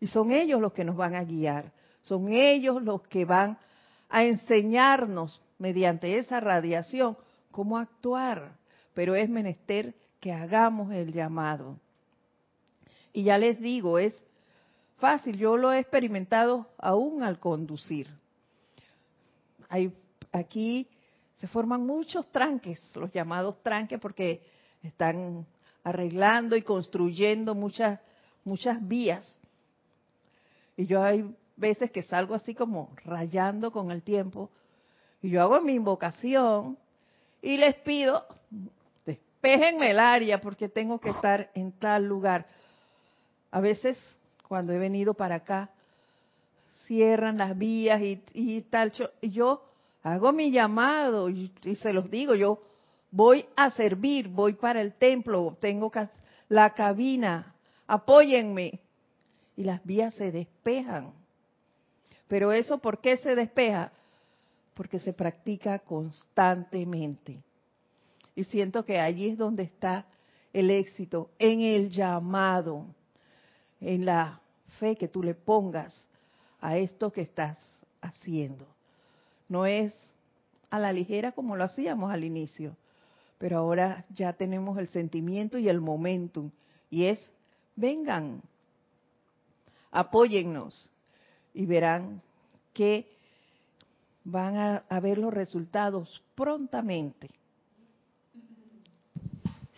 Y 0.00 0.08
son 0.08 0.30
ellos 0.30 0.60
los 0.60 0.72
que 0.72 0.84
nos 0.84 0.96
van 0.96 1.14
a 1.14 1.24
guiar. 1.24 1.72
Son 2.02 2.28
ellos 2.32 2.82
los 2.82 3.02
que 3.02 3.24
van 3.24 3.58
a 4.08 4.24
enseñarnos 4.24 5.40
mediante 5.58 6.18
esa 6.18 6.40
radiación 6.40 7.16
cómo 7.50 7.78
actuar. 7.78 8.52
Pero 8.94 9.14
es 9.14 9.28
menester 9.28 9.94
que 10.20 10.32
hagamos 10.32 10.92
el 10.92 11.12
llamado. 11.12 11.78
Y 13.12 13.24
ya 13.24 13.38
les 13.38 13.60
digo, 13.60 13.98
es 13.98 14.14
fácil, 14.98 15.38
yo 15.38 15.56
lo 15.56 15.72
he 15.72 15.78
experimentado 15.78 16.68
aún 16.78 17.22
al 17.22 17.38
conducir. 17.38 18.08
Hay, 19.68 19.92
aquí 20.32 20.88
se 21.36 21.46
forman 21.46 21.84
muchos 21.84 22.26
tranques, 22.32 22.80
los 22.94 23.12
llamados 23.12 23.62
tranques, 23.62 24.00
porque 24.00 24.42
están 24.82 25.46
arreglando 25.84 26.56
y 26.56 26.62
construyendo 26.62 27.54
muchas, 27.54 28.00
muchas 28.44 28.86
vías. 28.86 29.40
Y 30.76 30.86
yo 30.86 31.02
hay 31.02 31.34
veces 31.56 31.90
que 31.90 32.02
salgo 32.02 32.34
así 32.34 32.54
como 32.54 32.90
rayando 33.04 33.70
con 33.70 33.90
el 33.90 34.02
tiempo, 34.02 34.50
y 35.22 35.30
yo 35.30 35.42
hago 35.42 35.60
mi 35.60 35.74
invocación 35.74 36.78
y 37.42 37.56
les 37.56 37.74
pido, 37.76 38.26
despejenme 39.04 39.90
el 39.90 39.98
área 39.98 40.40
porque 40.40 40.68
tengo 40.68 41.00
que 41.00 41.10
estar 41.10 41.50
en 41.54 41.72
tal 41.72 42.04
lugar. 42.04 42.46
A 43.50 43.60
veces, 43.60 43.98
cuando 44.46 44.72
he 44.72 44.78
venido 44.78 45.14
para 45.14 45.36
acá, 45.36 45.70
cierran 46.86 47.38
las 47.38 47.56
vías 47.56 48.00
y, 48.02 48.22
y 48.32 48.62
tal. 48.62 48.92
Yo 49.22 49.64
hago 50.06 50.32
mi 50.32 50.52
llamado 50.52 51.28
y, 51.28 51.50
se 51.82 51.92
los 51.92 52.08
digo, 52.08 52.36
yo 52.36 52.62
voy 53.10 53.44
a 53.56 53.70
servir, 53.70 54.28
voy 54.28 54.52
para 54.52 54.80
el 54.80 54.94
templo, 54.94 55.56
tengo 55.60 55.90
la 56.48 56.74
cabina, 56.74 57.54
apóyenme. 57.88 58.80
Y 59.56 59.64
las 59.64 59.82
vías 59.84 60.14
se 60.14 60.30
despejan. 60.30 61.12
Pero 62.28 62.52
eso, 62.52 62.78
¿por 62.78 63.00
qué 63.00 63.16
se 63.16 63.34
despeja? 63.34 63.90
Porque 64.74 64.98
se 64.98 65.12
practica 65.12 65.78
constantemente. 65.78 67.42
Y 68.34 68.44
siento 68.44 68.84
que 68.84 69.00
allí 69.00 69.30
es 69.30 69.38
donde 69.38 69.62
está 69.62 70.06
el 70.52 70.70
éxito, 70.70 71.30
en 71.38 71.62
el 71.62 71.90
llamado, 71.90 72.84
en 73.80 74.04
la 74.04 74.40
fe 74.78 74.94
que 74.94 75.08
tú 75.08 75.22
le 75.22 75.34
pongas 75.34 76.06
a 76.60 76.76
esto 76.76 77.10
que 77.10 77.22
estás 77.22 77.58
haciendo. 78.02 78.75
No 79.48 79.66
es 79.66 79.94
a 80.70 80.78
la 80.78 80.92
ligera 80.92 81.32
como 81.32 81.56
lo 81.56 81.64
hacíamos 81.64 82.12
al 82.12 82.24
inicio, 82.24 82.76
pero 83.38 83.58
ahora 83.58 84.04
ya 84.10 84.32
tenemos 84.32 84.78
el 84.78 84.88
sentimiento 84.88 85.58
y 85.58 85.68
el 85.68 85.80
momentum. 85.80 86.50
Y 86.90 87.04
es, 87.04 87.30
vengan, 87.74 88.42
apóyennos 89.90 90.90
y 91.54 91.66
verán 91.66 92.22
que 92.72 93.06
van 94.24 94.82
a, 94.88 95.00
ver 95.00 95.18
los 95.18 95.32
resultados 95.32 96.22
prontamente. 96.34 97.28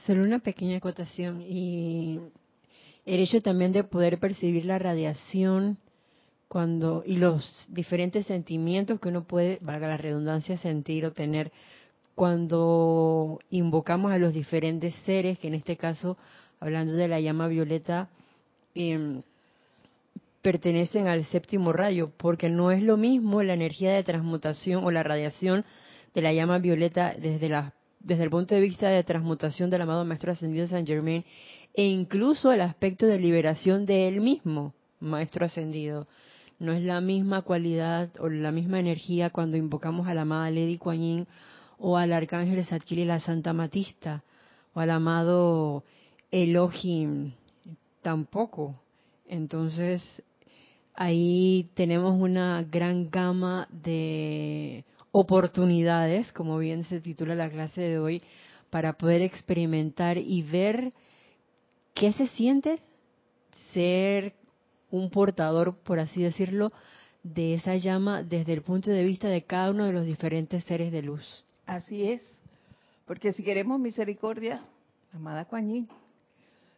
Solo 0.07 0.25
una 0.25 0.39
pequeña 0.39 0.79
acotación 0.79 1.43
y 1.43 2.19
el 3.05 3.21
hecho 3.21 3.43
también 3.43 3.73
de 3.73 3.85
poder 3.85 4.19
percibir 4.19 4.65
la 4.65 4.79
radiación 4.79 5.79
cuando 6.49 7.03
y 7.07 7.17
los 7.17 7.67
diferentes 7.69 8.27
sentimientos 8.27 8.99
que 9.01 9.09
uno 9.09 9.25
puede, 9.25 9.59
valga 9.61 9.89
la 9.89 9.97
redundancia, 9.99 10.57
sentir 10.57 11.05
o 11.05 11.13
tener 11.13 11.53
cuando 12.15 13.39
invocamos 13.51 14.11
a 14.11 14.19
los 14.19 14.33
diferentes 14.33 14.95
seres, 15.07 15.39
que 15.39 15.47
en 15.47 15.55
este 15.55 15.77
caso, 15.77 16.17
hablando 16.59 16.95
de 16.95 17.07
la 17.07 17.21
llama 17.21 17.47
violeta, 17.47 18.09
em, 18.75 19.23
pertenecen 20.43 21.07
al 21.07 21.25
séptimo 21.27 21.73
rayo, 21.73 22.11
porque 22.17 22.49
no 22.49 22.73
es 22.73 22.83
lo 22.83 22.97
mismo 22.97 23.43
la 23.43 23.55
energía 23.55 23.93
de 23.93 24.03
transmutación 24.03 24.85
o 24.85 24.91
la 24.91 25.03
radiación 25.03 25.65
de 26.15 26.23
la 26.23 26.33
llama 26.33 26.59
violeta 26.59 27.15
desde, 27.17 27.47
el 28.25 28.31
punto 28.31 28.55
de 28.55 28.61
vista 28.61 28.89
de 28.89 29.05
transmutación 29.05 29.71
del 29.71 29.83
amado 29.83 30.05
Maestro 30.05 30.33
Ascendido 30.33 30.67
San 30.67 30.87
Germain 30.87 31.25
e 31.75 31.85
incluso 31.85 32.51
el 32.51 32.63
aspecto 32.63 33.07
de 33.07 33.19
liberación 33.19 33.87
de 33.87 34.09
él 34.09 34.21
mismo, 34.21 34.75
Maestro 35.01 35.47
Ascendido. 35.47 36.09
No 36.59 36.73
es 36.73 36.83
la 36.83 37.01
misma 37.01 37.43
cualidad 37.43 38.11
o 38.19 38.29
la 38.29 38.51
misma 38.51 38.81
energía 38.81 39.31
cuando 39.31 39.57
invocamos 39.57 40.09
a 40.09 40.15
la 40.15 40.23
amada 40.23 40.51
Lady 40.51 40.77
Kuan 40.77 41.27
o 41.79 41.97
al 41.97 42.13
arcángel 42.13 42.65
Zadkiel 42.65 43.01
y 43.01 43.05
la 43.05 43.21
Santa 43.21 43.53
Matista 43.53 44.25
o 44.75 44.81
al 44.81 44.91
amado 44.91 45.85
Elohim 46.31 47.33
tampoco. 48.03 48.75
Entonces, 49.29 50.03
ahí 50.95 51.71
tenemos 51.75 52.21
una 52.21 52.65
gran 52.65 53.09
gama 53.09 53.69
de 53.71 54.85
oportunidades, 55.13 56.33
como 56.33 56.59
bien 56.59 56.85
se 56.85 57.01
titula 57.01 57.35
la 57.35 57.51
clase 57.51 57.81
de 57.83 57.99
hoy, 57.99 58.23
para 58.71 58.95
poder 58.95 59.23
experimentar 59.23 60.19
y 60.19 60.43
ver 60.43 60.91
qué 61.95 62.13
se 62.13 62.27
siente 62.29 62.81
ser 63.73 64.35
un 64.91 65.11
portador, 65.11 65.77
por 65.77 65.99
así 65.99 66.23
decirlo, 66.23 66.71
de 67.23 67.55
esa 67.55 67.77
llama 67.77 68.23
desde 68.23 68.53
el 68.53 68.63
punto 68.63 68.91
de 68.91 69.05
vista 69.05 69.29
de 69.29 69.43
cada 69.43 69.71
uno 69.71 69.85
de 69.85 69.93
los 69.93 70.05
diferentes 70.05 70.65
seres 70.65 70.93
de 70.93 71.03
luz. 71.03 71.45
Así 71.67 72.11
es, 72.11 72.23
porque 73.07 73.33
si 73.33 73.43
queremos 73.43 73.79
misericordia, 73.79 74.63
la 75.13 75.19
amada 75.19 75.45
Kuan 75.45 75.89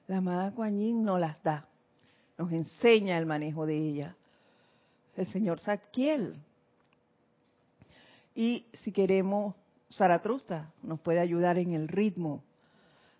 la 0.08 0.16
amada 0.16 0.52
Kuan 0.52 1.04
nos 1.04 1.20
las 1.20 1.40
da, 1.42 1.68
nos 2.36 2.50
enseña 2.52 3.16
el 3.18 3.26
manejo 3.26 3.66
de 3.66 3.76
ella, 3.76 4.16
el 5.16 5.26
señor 5.26 5.60
Zadkiel. 5.60 6.34
Y 8.34 8.66
si 8.72 8.90
queremos, 8.90 9.54
Zaratrusta 9.92 10.72
nos 10.82 11.00
puede 11.00 11.20
ayudar 11.20 11.58
en 11.58 11.72
el 11.74 11.88
ritmo, 11.88 12.42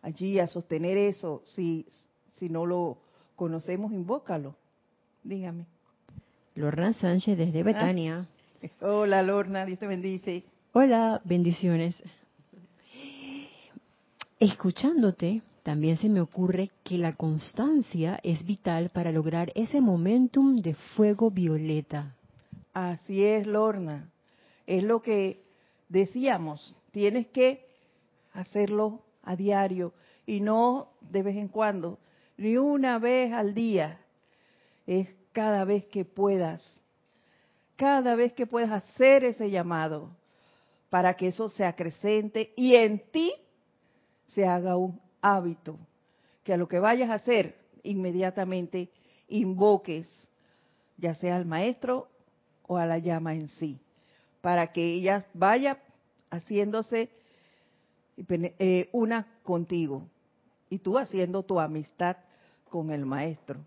allí 0.02 0.40
a 0.40 0.46
sostener 0.46 0.96
eso, 0.96 1.42
si, 1.44 1.86
si 2.32 2.48
no 2.48 2.66
lo 2.66 2.98
conocemos, 3.36 3.92
invócalo. 3.92 4.56
Dígame. 5.22 5.66
Lorna 6.54 6.92
Sánchez 6.94 7.38
desde 7.38 7.62
Betania. 7.62 8.26
Hola 8.80 9.22
Lorna, 9.22 9.64
Dios 9.64 9.78
te 9.78 9.86
bendice. 9.86 10.44
Hola, 10.72 11.20
bendiciones. 11.24 11.96
Escuchándote, 14.38 15.42
también 15.62 15.96
se 15.98 16.08
me 16.08 16.20
ocurre 16.20 16.70
que 16.84 16.96
la 16.96 17.14
constancia 17.14 18.18
es 18.22 18.44
vital 18.44 18.90
para 18.90 19.12
lograr 19.12 19.52
ese 19.54 19.80
momentum 19.80 20.60
de 20.62 20.74
fuego 20.74 21.30
violeta. 21.30 22.14
Así 22.72 23.24
es, 23.24 23.46
Lorna. 23.46 24.10
Es 24.66 24.82
lo 24.82 25.02
que 25.02 25.42
decíamos, 25.88 26.76
tienes 26.92 27.26
que 27.28 27.66
hacerlo 28.32 29.02
a 29.22 29.36
diario 29.36 29.92
y 30.24 30.40
no 30.40 30.88
de 31.00 31.22
vez 31.22 31.36
en 31.36 31.48
cuando, 31.48 31.98
ni 32.36 32.56
una 32.56 32.98
vez 32.98 33.32
al 33.32 33.54
día, 33.54 34.00
es 34.90 35.08
cada 35.30 35.64
vez 35.64 35.86
que 35.86 36.04
puedas, 36.04 36.82
cada 37.76 38.16
vez 38.16 38.32
que 38.32 38.44
puedas 38.44 38.72
hacer 38.72 39.22
ese 39.22 39.48
llamado 39.48 40.10
para 40.88 41.14
que 41.14 41.28
eso 41.28 41.48
se 41.48 41.64
acrecente 41.64 42.52
y 42.56 42.74
en 42.74 42.98
ti 43.12 43.32
se 44.26 44.48
haga 44.48 44.76
un 44.76 45.00
hábito, 45.22 45.78
que 46.42 46.54
a 46.54 46.56
lo 46.56 46.66
que 46.66 46.80
vayas 46.80 47.08
a 47.08 47.14
hacer 47.14 47.54
inmediatamente 47.84 48.90
invoques, 49.28 50.08
ya 50.96 51.14
sea 51.14 51.36
al 51.36 51.46
maestro 51.46 52.08
o 52.66 52.76
a 52.76 52.84
la 52.84 52.98
llama 52.98 53.34
en 53.34 53.46
sí, 53.46 53.78
para 54.40 54.72
que 54.72 54.94
ella 54.94 55.24
vaya 55.34 55.78
haciéndose 56.30 57.10
eh, 58.16 58.88
una 58.90 59.28
contigo 59.44 60.08
y 60.68 60.78
tú 60.78 60.98
haciendo 60.98 61.44
tu 61.44 61.60
amistad 61.60 62.16
con 62.68 62.90
el 62.90 63.06
maestro. 63.06 63.64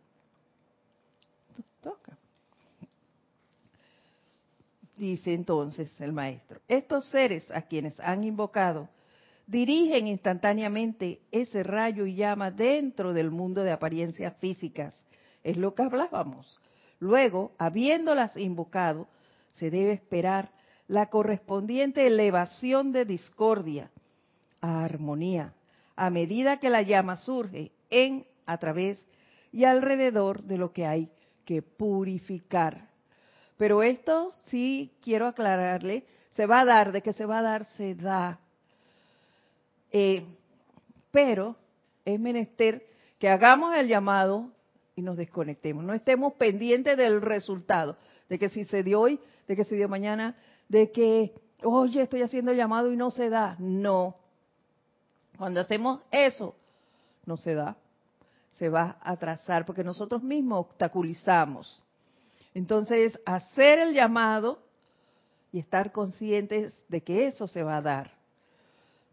Toca. 1.83 2.17
Dice 4.95 5.33
entonces 5.33 5.89
el 5.99 6.13
maestro, 6.13 6.61
estos 6.67 7.09
seres 7.09 7.49
a 7.51 7.63
quienes 7.63 7.99
han 7.99 8.23
invocado 8.23 8.89
dirigen 9.47 10.07
instantáneamente 10.07 11.19
ese 11.31 11.63
rayo 11.63 12.05
y 12.05 12.15
llama 12.15 12.51
dentro 12.51 13.11
del 13.11 13.29
mundo 13.29 13.63
de 13.63 13.71
apariencias 13.71 14.35
físicas. 14.37 15.05
Es 15.43 15.57
lo 15.57 15.75
que 15.75 15.83
hablábamos. 15.83 16.59
Luego, 16.99 17.51
habiéndolas 17.57 18.37
invocado, 18.37 19.07
se 19.49 19.69
debe 19.69 19.91
esperar 19.91 20.51
la 20.87 21.09
correspondiente 21.09 22.07
elevación 22.07 22.91
de 22.91 23.05
discordia 23.05 23.91
a 24.61 24.85
armonía, 24.85 25.53
a 25.95 26.09
medida 26.09 26.57
que 26.57 26.69
la 26.69 26.81
llama 26.81 27.17
surge 27.17 27.71
en, 27.89 28.25
a 28.45 28.57
través 28.57 29.05
y 29.51 29.65
alrededor 29.65 30.43
de 30.43 30.57
lo 30.57 30.71
que 30.71 30.85
hay 30.85 31.09
que 31.45 31.61
purificar. 31.61 32.89
Pero 33.57 33.83
esto 33.83 34.31
sí 34.49 34.91
quiero 35.01 35.27
aclararle, 35.27 36.05
se 36.31 36.45
va 36.45 36.61
a 36.61 36.65
dar, 36.65 36.91
de 36.91 37.01
que 37.01 37.13
se 37.13 37.25
va 37.25 37.39
a 37.39 37.43
dar, 37.43 37.65
se 37.77 37.95
da. 37.95 38.39
Eh, 39.91 40.25
pero 41.11 41.55
es 42.03 42.19
menester 42.19 42.85
que 43.19 43.29
hagamos 43.29 43.75
el 43.75 43.87
llamado 43.87 44.51
y 44.95 45.01
nos 45.01 45.17
desconectemos, 45.17 45.83
no 45.83 45.93
estemos 45.93 46.33
pendientes 46.33 46.97
del 46.97 47.21
resultado, 47.21 47.97
de 48.29 48.39
que 48.39 48.49
si 48.49 48.65
se 48.65 48.83
dio 48.83 49.01
hoy, 49.01 49.19
de 49.47 49.55
que 49.55 49.63
se 49.63 49.75
dio 49.75 49.87
mañana, 49.87 50.35
de 50.67 50.91
que, 50.91 51.33
oye, 51.63 52.01
estoy 52.01 52.21
haciendo 52.21 52.51
el 52.51 52.57
llamado 52.57 52.91
y 52.91 52.97
no 52.97 53.11
se 53.11 53.29
da. 53.29 53.55
No. 53.59 54.15
Cuando 55.37 55.59
hacemos 55.61 56.01
eso, 56.11 56.55
no 57.25 57.37
se 57.37 57.53
da. 57.53 57.77
Se 58.57 58.69
va 58.69 58.97
a 59.01 59.11
atrasar 59.11 59.65
porque 59.65 59.83
nosotros 59.83 60.21
mismos 60.23 60.67
obstaculizamos. 60.67 61.83
Entonces, 62.53 63.19
hacer 63.25 63.79
el 63.79 63.93
llamado 63.93 64.59
y 65.51 65.59
estar 65.59 65.91
conscientes 65.91 66.73
de 66.87 67.01
que 67.01 67.27
eso 67.27 67.47
se 67.47 67.63
va 67.63 67.77
a 67.77 67.81
dar. 67.81 68.11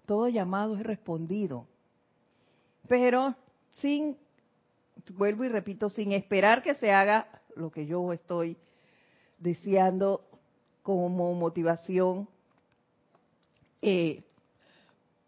Todo 0.06 0.28
llamado 0.28 0.76
es 0.76 0.82
respondido. 0.82 1.66
Pero 2.88 3.34
sin, 3.70 4.16
vuelvo 5.14 5.44
y 5.44 5.48
repito, 5.48 5.88
sin 5.88 6.12
esperar 6.12 6.62
que 6.62 6.74
se 6.74 6.92
haga 6.92 7.28
lo 7.56 7.70
que 7.70 7.86
yo 7.86 8.12
estoy 8.12 8.56
deseando 9.38 10.24
como 10.82 11.34
motivación 11.34 12.28
eh, 13.82 14.22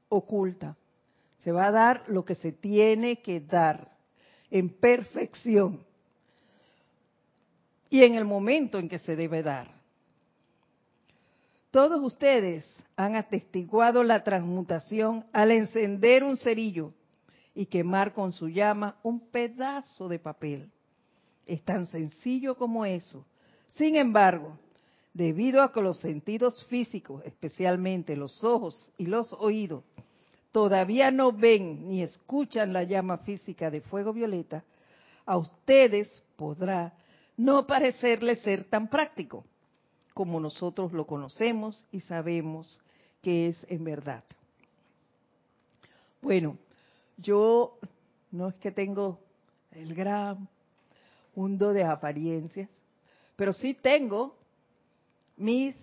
oculta. 0.08 0.76
Se 1.38 1.52
va 1.52 1.66
a 1.66 1.72
dar 1.72 2.04
lo 2.08 2.24
que 2.24 2.34
se 2.34 2.52
tiene 2.52 3.20
que 3.20 3.40
dar 3.40 3.91
en 4.53 4.68
perfección 4.68 5.80
y 7.88 8.05
en 8.05 8.16
el 8.16 8.26
momento 8.26 8.78
en 8.78 8.88
que 8.88 8.98
se 8.98 9.16
debe 9.16 9.42
dar. 9.42 9.66
Todos 11.70 12.03
ustedes 12.05 12.68
han 12.94 13.16
atestiguado 13.16 14.05
la 14.05 14.22
transmutación 14.22 15.24
al 15.32 15.53
encender 15.53 16.22
un 16.22 16.36
cerillo 16.36 16.92
y 17.55 17.64
quemar 17.64 18.12
con 18.12 18.32
su 18.32 18.50
llama 18.50 18.98
un 19.03 19.20
pedazo 19.30 20.07
de 20.07 20.18
papel. 20.18 20.70
Es 21.46 21.62
tan 21.62 21.86
sencillo 21.86 22.55
como 22.55 22.84
eso. 22.84 23.24
Sin 23.68 23.96
embargo, 23.96 24.59
debido 25.14 25.62
a 25.62 25.72
que 25.72 25.80
los 25.80 25.98
sentidos 25.98 26.62
físicos, 26.66 27.22
especialmente 27.24 28.16
los 28.16 28.44
ojos 28.44 28.92
y 28.98 29.07
los 29.07 29.32
oídos, 29.32 29.82
todavía 30.53 31.11
no 31.11 31.32
ven 31.32 31.88
ni 31.88 32.03
escuchan 32.03 32.72
la 32.72 32.84
llama 32.84 33.18
física 33.18 33.70
de 33.70 33.80
fuego 33.80 34.12
violeta, 34.12 34.64
a 35.24 35.38
ustedes 35.38 36.22
podrá 36.36 36.92
no 37.36 37.66
parecerle 37.66 38.36
ser 38.36 38.64
tan 38.64 38.88
práctico 38.88 39.44
como 40.14 40.38
nosotros 40.38 40.92
lo 40.92 41.07
conocemos 41.07 41.84
y 41.90 42.00
sabemos 42.00 42.80
que 43.22 43.48
es 43.48 43.66
en 43.68 43.82
verdad. 43.82 44.22
Bueno, 46.20 46.59
yo 47.16 47.78
no 48.30 48.48
es 48.48 48.55
que 48.57 48.70
tengo 48.70 49.20
el 49.70 49.94
gran 49.94 50.48
mundo 51.34 51.72
de 51.72 51.84
apariencias, 51.84 52.68
pero 53.36 53.53
sí 53.55 53.74
tengo 53.74 54.36
mis, 55.36 55.74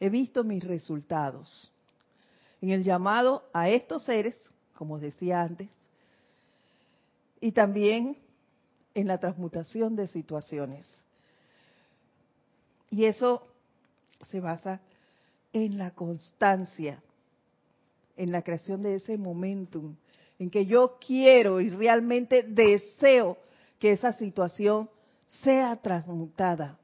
he 0.00 0.08
visto 0.08 0.42
mis 0.42 0.64
resultados 0.64 1.71
en 2.62 2.70
el 2.70 2.84
llamado 2.84 3.42
a 3.52 3.68
estos 3.68 4.04
seres, 4.04 4.40
como 4.76 4.98
decía 4.98 5.42
antes, 5.42 5.68
y 7.40 7.52
también 7.52 8.16
en 8.94 9.08
la 9.08 9.18
transmutación 9.18 9.96
de 9.96 10.06
situaciones. 10.06 10.88
Y 12.88 13.04
eso 13.04 13.46
se 14.22 14.40
basa 14.40 14.80
en 15.52 15.76
la 15.76 15.90
constancia, 15.90 17.02
en 18.16 18.30
la 18.30 18.42
creación 18.42 18.82
de 18.82 18.94
ese 18.94 19.18
momentum, 19.18 19.96
en 20.38 20.48
que 20.48 20.64
yo 20.64 20.98
quiero 21.04 21.60
y 21.60 21.68
realmente 21.68 22.44
deseo 22.44 23.38
que 23.80 23.92
esa 23.92 24.12
situación 24.12 24.88
sea 25.26 25.76
transmutada 25.76 26.78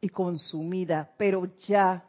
y 0.00 0.08
consumida, 0.08 1.10
pero 1.18 1.44
ya. 1.66 2.06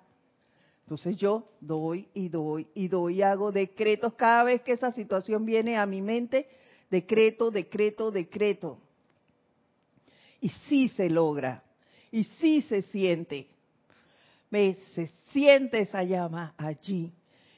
Entonces 0.91 1.15
yo 1.15 1.47
doy 1.61 2.09
y 2.13 2.27
doy 2.27 2.67
y 2.73 2.89
doy 2.89 3.19
y 3.19 3.21
hago 3.21 3.53
decretos 3.53 4.13
cada 4.15 4.43
vez 4.43 4.61
que 4.61 4.73
esa 4.73 4.91
situación 4.91 5.45
viene 5.45 5.77
a 5.77 5.85
mi 5.85 6.01
mente, 6.01 6.49
decreto, 6.89 7.49
decreto, 7.49 8.11
decreto. 8.11 8.77
Y 10.41 10.49
sí 10.67 10.89
se 10.89 11.09
logra, 11.09 11.63
y 12.11 12.25
sí 12.25 12.61
se 12.63 12.81
siente. 12.81 13.47
¿Ves? 14.49 14.77
Se 14.93 15.07
siente 15.31 15.79
esa 15.79 16.03
llama 16.03 16.53
allí. 16.57 17.13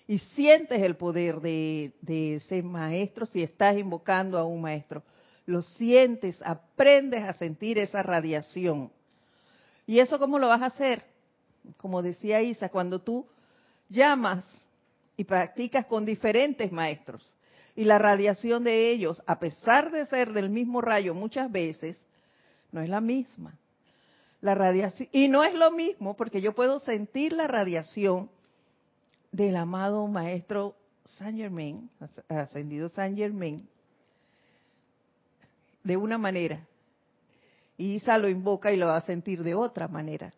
Y 0.05 0.19
sientes 0.19 0.79
el 0.83 0.95
poder 0.95 1.41
de, 1.41 1.93
de 2.01 2.35
ese 2.35 2.61
maestro 2.61 3.25
si 3.25 3.41
estás 3.41 3.75
invocando 3.79 4.37
a 4.37 4.45
un 4.45 4.61
maestro. 4.61 5.01
Lo 5.47 5.63
sientes, 5.63 6.39
aprendes 6.45 7.23
a 7.23 7.33
sentir 7.33 7.79
esa 7.79 8.03
radiación 8.03 8.91
¿Y 9.85 9.99
eso 9.99 10.19
cómo 10.19 10.39
lo 10.39 10.47
vas 10.47 10.61
a 10.61 10.67
hacer? 10.67 11.12
Como 11.77 12.01
decía 12.01 12.41
Isa, 12.41 12.69
cuando 12.69 12.99
tú 12.99 13.25
llamas 13.89 14.45
y 15.17 15.23
practicas 15.23 15.85
con 15.85 16.05
diferentes 16.05 16.71
maestros 16.71 17.37
y 17.75 17.85
la 17.85 17.97
radiación 17.97 18.63
de 18.63 18.91
ellos, 18.91 19.21
a 19.25 19.39
pesar 19.39 19.91
de 19.91 20.05
ser 20.05 20.33
del 20.33 20.49
mismo 20.49 20.81
rayo 20.81 21.13
muchas 21.13 21.51
veces, 21.51 22.03
no 22.71 22.81
es 22.81 22.89
la 22.89 23.01
misma. 23.01 23.57
La 24.41 24.55
radiación 24.55 25.09
y 25.11 25.27
no 25.27 25.43
es 25.43 25.53
lo 25.53 25.71
mismo 25.71 26.15
porque 26.15 26.41
yo 26.41 26.53
puedo 26.53 26.79
sentir 26.79 27.33
la 27.33 27.47
radiación 27.47 28.29
del 29.31 29.55
amado 29.55 30.05
maestro 30.07 30.75
Saint 31.05 31.37
Germain, 31.37 31.89
ascendido 32.27 32.89
Saint 32.89 33.17
Germain, 33.17 33.67
de 35.83 35.97
una 35.97 36.17
manera 36.17 36.65
y 37.77 37.95
Isa 37.95 38.17
lo 38.17 38.29
invoca 38.29 38.71
y 38.71 38.77
lo 38.77 38.87
va 38.87 38.97
a 38.97 39.01
sentir 39.01 39.43
de 39.43 39.55
otra 39.55 39.87
manera. 39.87 40.33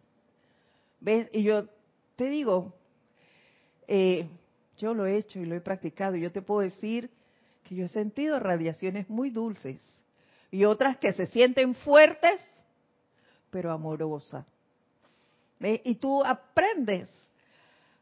¿Ves? 0.99 1.29
Y 1.33 1.43
yo 1.43 1.67
te 2.15 2.25
digo, 2.25 2.73
eh, 3.87 4.27
yo 4.77 4.93
lo 4.93 5.05
he 5.05 5.17
hecho 5.17 5.39
y 5.39 5.45
lo 5.45 5.55
he 5.55 5.61
practicado. 5.61 6.15
Y 6.15 6.21
yo 6.21 6.31
te 6.31 6.41
puedo 6.41 6.61
decir 6.61 7.09
que 7.63 7.75
yo 7.75 7.85
he 7.85 7.89
sentido 7.89 8.39
radiaciones 8.39 9.09
muy 9.09 9.29
dulces 9.29 9.81
y 10.51 10.65
otras 10.65 10.97
que 10.97 11.13
se 11.13 11.27
sienten 11.27 11.75
fuertes, 11.75 12.41
pero 13.49 13.71
amorosas. 13.71 14.45
Y 15.59 15.95
tú 15.95 16.23
aprendes 16.23 17.09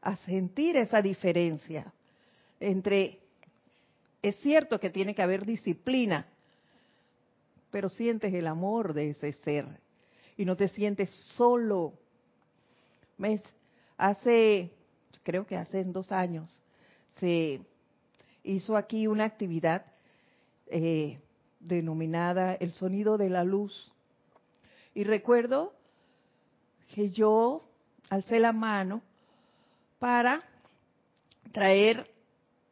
a 0.01 0.15
sentir 0.17 0.75
esa 0.75 1.01
diferencia 1.01 1.93
entre, 2.59 3.19
es 4.21 4.35
cierto 4.37 4.79
que 4.79 4.89
tiene 4.89 5.15
que 5.15 5.21
haber 5.21 5.45
disciplina, 5.45 6.27
pero 7.71 7.89
sientes 7.89 8.33
el 8.33 8.47
amor 8.47 8.93
de 8.93 9.11
ese 9.11 9.33
ser 9.33 9.65
y 10.37 10.45
no 10.45 10.55
te 10.55 10.67
sientes 10.67 11.09
solo. 11.35 11.93
Hace, 13.97 14.71
creo 15.23 15.45
que 15.45 15.57
hace 15.57 15.83
dos 15.83 16.11
años, 16.11 16.59
se 17.19 17.61
hizo 18.43 18.75
aquí 18.75 19.07
una 19.07 19.25
actividad 19.25 19.85
eh, 20.67 21.19
denominada 21.59 22.55
el 22.55 22.71
sonido 22.73 23.17
de 23.17 23.29
la 23.29 23.43
luz. 23.43 23.91
Y 24.93 25.03
recuerdo 25.03 25.73
que 26.93 27.09
yo 27.09 27.63
alcé 28.09 28.39
la 28.39 28.51
mano 28.51 29.01
para 29.99 30.43
traer 31.51 32.11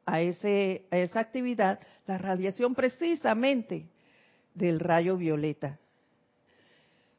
a, 0.05 0.21
ese, 0.21 0.85
a 0.91 0.97
esa 0.97 1.19
actividad 1.19 1.79
la 2.05 2.17
radiación 2.17 2.75
precisamente 2.75 3.87
del 4.53 4.79
rayo 4.79 5.17
violeta. 5.17 5.79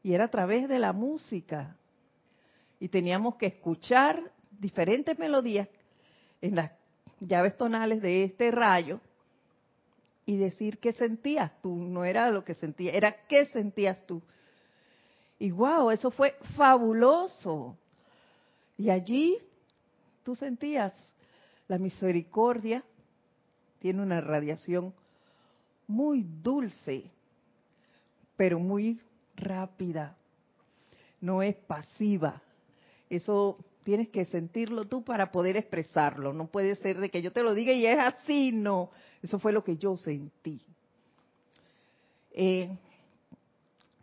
Y 0.03 0.15
era 0.15 0.25
a 0.25 0.31
través 0.31 0.69
de 0.69 0.79
la 0.79 0.93
música. 0.93 1.77
Y 2.83 2.89
teníamos 2.89 3.37
que 3.37 3.47
escuchar 3.47 4.33
diferentes 4.59 5.17
melodías 5.17 5.69
en 6.41 6.57
las 6.57 6.73
llaves 7.21 7.57
tonales 7.57 8.03
de 8.03 8.25
este 8.25 8.51
rayo 8.51 8.99
y 10.27 10.37
decir 10.37 10.79
qué 10.79 10.93
sentías 10.93 11.53
tú. 11.63 11.77
No 11.77 12.05
era 12.05 12.29
lo 12.33 12.45
que 12.45 12.55
sentía, 12.55 12.91
era 12.91 13.25
qué 13.29 13.47
sentías 13.47 14.05
tú. 14.05 14.21
Y 15.39 15.53
wow, 15.53 15.93
eso 15.93 16.11
fue 16.11 16.35
fabuloso. 16.57 17.79
Y 18.77 18.91
allí 18.91 19.39
tú 20.25 20.35
sentías 20.35 20.93
la 21.69 21.79
misericordia, 21.79 22.83
tiene 23.79 24.03
una 24.03 24.21
radiación 24.21 24.93
muy 25.87 26.25
dulce, 26.25 27.05
pero 28.37 28.59
muy 28.59 29.01
rápida. 29.37 30.17
No 31.21 31.45
es 31.45 31.55
pasiva. 31.55 32.43
Eso 33.13 33.59
tienes 33.85 34.09
que 34.09 34.25
sentirlo 34.25 34.87
tú 34.87 35.05
para 35.05 35.31
poder 35.31 35.59
expresarlo. 35.59 36.33
No 36.33 36.47
puede 36.47 36.77
ser 36.77 36.99
de 36.99 37.11
que 37.11 37.21
yo 37.21 37.31
te 37.31 37.43
lo 37.43 37.53
diga 37.53 37.71
y 37.75 37.85
es 37.85 37.99
así, 37.99 38.53
no. 38.53 38.91
Eso 39.23 39.39
fue 39.39 39.53
lo 39.53 39.63
que 39.63 39.77
yo 39.77 39.99
sentí. 39.99 40.63
Eh, 42.31 42.75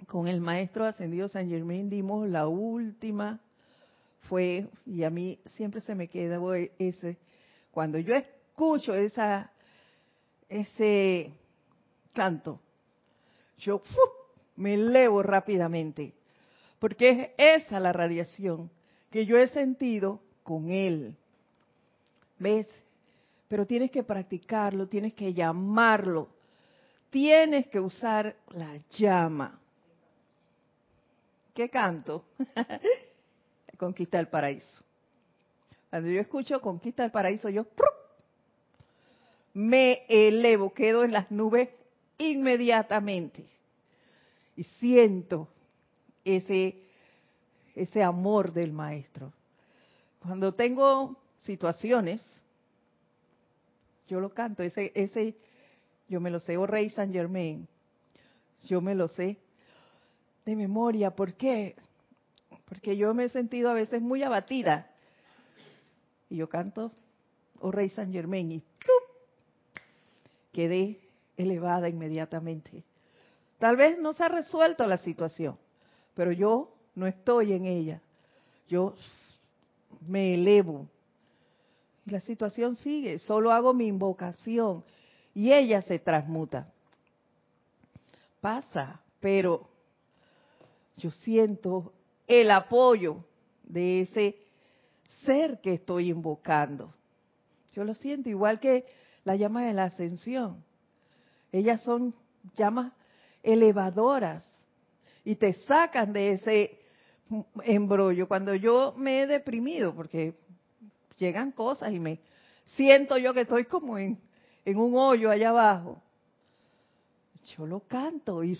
con 0.05 0.27
el 0.27 0.41
maestro 0.41 0.85
ascendido 0.85 1.27
San 1.27 1.49
Germain 1.49 1.89
dimos 1.89 2.29
la 2.29 2.47
última, 2.47 3.39
fue, 4.27 4.67
y 4.85 5.03
a 5.03 5.09
mí 5.09 5.39
siempre 5.43 5.81
se 5.81 5.95
me 5.95 6.07
queda 6.07 6.39
ese, 6.77 7.17
cuando 7.71 7.97
yo 7.97 8.13
escucho 8.13 8.93
esa, 8.93 9.51
ese 10.47 11.33
canto, 12.13 12.59
yo 13.57 13.81
me 14.55 14.75
elevo 14.75 15.23
rápidamente, 15.23 16.13
porque 16.77 17.33
es 17.35 17.65
esa 17.65 17.79
la 17.79 17.91
radiación 17.91 18.69
que 19.11 19.25
yo 19.25 19.37
he 19.37 19.47
sentido 19.47 20.21
con 20.43 20.71
él. 20.71 21.15
¿Ves? 22.37 22.67
Pero 23.47 23.65
tienes 23.65 23.91
que 23.91 24.03
practicarlo, 24.03 24.87
tienes 24.87 25.13
que 25.13 25.33
llamarlo, 25.33 26.29
tienes 27.09 27.67
que 27.67 27.79
usar 27.79 28.35
la 28.49 28.77
llama. 28.91 29.59
¿Qué 31.53 31.67
canto? 31.69 32.25
Conquista 33.77 34.19
el 34.19 34.27
paraíso. 34.27 34.83
Cuando 35.89 36.09
yo 36.09 36.21
escucho 36.21 36.61
Conquista 36.61 37.03
el 37.03 37.11
paraíso, 37.11 37.49
yo 37.49 37.65
me 39.53 40.05
elevo, 40.07 40.73
quedo 40.73 41.03
en 41.03 41.11
las 41.11 41.31
nubes 41.31 41.69
inmediatamente 42.17 43.45
y 44.55 44.63
siento 44.63 45.47
ese 46.23 46.88
ese 47.75 48.03
amor 48.03 48.53
del 48.53 48.71
maestro. 48.71 49.33
Cuando 50.19 50.53
tengo 50.53 51.17
situaciones, 51.39 52.21
yo 54.07 54.19
lo 54.19 54.33
canto, 54.33 54.63
ese 54.63 54.91
ese 54.95 55.35
yo 56.09 56.19
me 56.19 56.31
lo 56.31 56.39
sé, 56.39 56.57
oh 56.57 56.65
Rey 56.65 56.89
San 56.89 57.13
Germain. 57.13 57.67
Yo 58.63 58.81
me 58.81 58.95
lo 58.95 59.07
sé 59.07 59.37
de 60.43 60.55
memoria. 60.55 61.11
¿Por 61.11 61.35
qué? 61.35 61.75
Porque 62.65 62.97
yo 62.97 63.13
me 63.13 63.25
he 63.25 63.29
sentido 63.29 63.69
a 63.69 63.73
veces 63.73 64.01
muy 64.01 64.23
abatida. 64.23 64.89
Y 66.29 66.37
yo 66.37 66.49
canto, 66.49 66.91
oh 67.59 67.71
Rey 67.71 67.89
San 67.89 68.11
Germain, 68.11 68.51
y 68.51 68.63
quedé 70.51 70.99
elevada 71.37 71.87
inmediatamente. 71.87 72.83
Tal 73.59 73.75
vez 73.75 73.97
no 73.99 74.13
se 74.13 74.23
ha 74.23 74.29
resuelto 74.29 74.87
la 74.87 74.97
situación, 74.97 75.57
pero 76.15 76.31
yo 76.31 76.73
no 76.99 77.07
estoy 77.07 77.53
en 77.53 77.65
ella. 77.65 78.01
Yo 78.67 78.93
me 80.05 80.35
elevo. 80.35 80.87
La 82.05 82.19
situación 82.19 82.75
sigue, 82.75 83.19
solo 83.19 83.51
hago 83.51 83.73
mi 83.73 83.87
invocación 83.87 84.83
y 85.33 85.53
ella 85.53 85.81
se 85.81 85.99
transmuta. 85.99 86.71
Pasa, 88.41 89.01
pero 89.19 89.69
yo 90.97 91.11
siento 91.11 91.93
el 92.27 92.51
apoyo 92.51 93.23
de 93.63 94.01
ese 94.01 94.35
ser 95.23 95.61
que 95.61 95.75
estoy 95.75 96.09
invocando. 96.09 96.93
Yo 97.73 97.85
lo 97.85 97.93
siento 97.93 98.27
igual 98.27 98.59
que 98.59 98.85
la 99.23 99.37
llama 99.37 99.65
de 99.65 99.73
la 99.73 99.85
ascensión. 99.85 100.63
Ellas 101.51 101.81
son 101.83 102.13
llamas 102.57 102.91
elevadoras 103.41 104.43
y 105.23 105.35
te 105.35 105.53
sacan 105.53 106.11
de 106.11 106.33
ese 106.33 106.79
embrollo. 107.63 108.27
Cuando 108.27 108.55
yo 108.55 108.93
me 108.97 109.21
he 109.21 109.27
deprimido, 109.27 109.93
porque 109.93 110.33
llegan 111.17 111.51
cosas 111.51 111.91
y 111.91 111.99
me 111.99 112.19
siento 112.65 113.17
yo 113.17 113.33
que 113.33 113.41
estoy 113.41 113.65
como 113.65 113.97
en, 113.97 114.19
en 114.65 114.77
un 114.77 114.95
hoyo 114.95 115.29
allá 115.29 115.49
abajo, 115.49 116.01
yo 117.57 117.65
lo 117.65 117.79
canto 117.81 118.43
y 118.43 118.57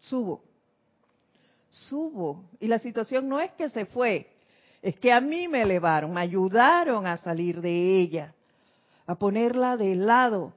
subo 0.00 0.42
subo. 1.70 2.44
Y 2.60 2.66
la 2.66 2.78
situación 2.78 3.28
no 3.28 3.40
es 3.40 3.52
que 3.52 3.68
se 3.68 3.86
fue, 3.86 4.30
es 4.82 4.98
que 4.98 5.12
a 5.12 5.20
mí 5.20 5.48
me 5.48 5.62
elevaron, 5.62 6.12
me 6.12 6.20
ayudaron 6.20 7.06
a 7.06 7.16
salir 7.16 7.60
de 7.60 8.00
ella, 8.00 8.34
a 9.06 9.14
ponerla 9.14 9.76
de 9.76 9.94
lado. 9.94 10.52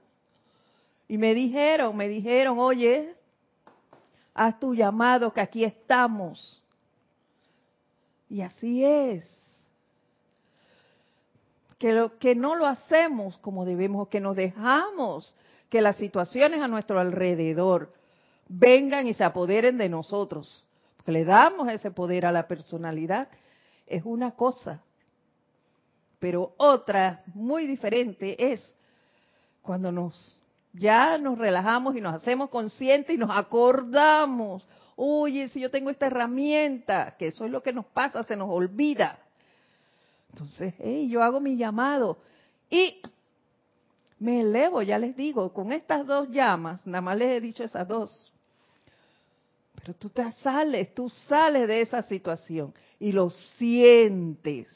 Y 1.08 1.18
me 1.18 1.34
dijeron, 1.34 1.96
me 1.96 2.08
dijeron, 2.08 2.60
oye, 2.60 3.16
haz 4.34 4.60
tu 4.60 4.74
llamado 4.74 5.34
que 5.34 5.42
aquí 5.42 5.64
estamos. 5.64 6.61
Y 8.32 8.42
así 8.44 8.86
es. 8.86 9.30
Que, 11.78 11.92
lo, 11.92 12.18
que 12.18 12.34
no 12.34 12.56
lo 12.56 12.66
hacemos 12.66 13.38
como 13.40 13.66
debemos, 13.66 14.08
que 14.08 14.22
nos 14.22 14.38
dejamos 14.38 15.36
que 15.70 15.82
las 15.82 15.98
situaciones 15.98 16.62
a 16.62 16.70
nuestro 16.70 16.98
alrededor 16.98 17.92
vengan 18.48 19.06
y 19.08 19.14
se 19.14 19.26
apoderen 19.26 19.78
de 19.78 19.90
nosotros 19.90 20.64
que 21.04 21.12
le 21.12 21.26
damos 21.26 21.70
ese 21.70 21.92
poder 21.92 22.26
a 22.26 22.32
la 22.32 22.48
personalidad, 22.48 23.28
es 23.86 24.04
una 24.06 24.32
cosa. 24.32 24.82
Pero 26.20 26.54
otra 26.56 27.24
muy 27.34 27.68
diferente 27.68 28.54
es 28.54 28.76
cuando 29.62 29.92
nos 29.92 30.40
ya 30.72 31.18
nos 31.18 31.38
relajamos 31.38 31.98
y 31.98 32.02
nos 32.02 32.14
hacemos 32.14 32.50
conscientes 32.50 33.14
y 33.14 33.18
nos 33.18 33.32
acordamos, 33.36 34.66
oye, 35.04 35.50
si 35.50 35.60
yo 35.60 35.72
tengo 35.72 35.90
esta 35.90 36.06
herramienta, 36.06 37.16
que 37.18 37.28
eso 37.28 37.44
es 37.44 37.50
lo 37.50 37.64
que 37.64 37.74
nos 37.74 37.88
pasa, 37.88 38.22
se 38.22 38.36
nos 38.36 38.50
olvida. 38.52 39.18
Entonces, 40.30 40.76
hey, 40.78 41.10
yo 41.10 41.24
hago 41.24 41.40
mi 41.40 41.58
llamado 41.58 42.20
y 42.70 43.02
me 44.20 44.42
elevo, 44.42 44.84
ya 44.84 45.00
les 45.00 45.16
digo, 45.16 45.52
con 45.54 45.72
estas 45.72 46.06
dos 46.06 46.30
llamas, 46.30 46.86
nada 46.86 47.02
más 47.02 47.18
les 47.18 47.30
he 47.30 47.42
dicho 47.42 47.64
esas 47.64 47.88
dos, 47.88 48.32
pero 49.74 49.96
tú 49.96 50.10
te 50.10 50.32
sales, 50.34 50.94
tú 50.94 51.10
sales 51.10 51.68
de 51.68 51.82
esa 51.82 52.04
situación 52.04 52.72
y 53.00 53.12
lo 53.12 53.32
sientes. 53.32 54.68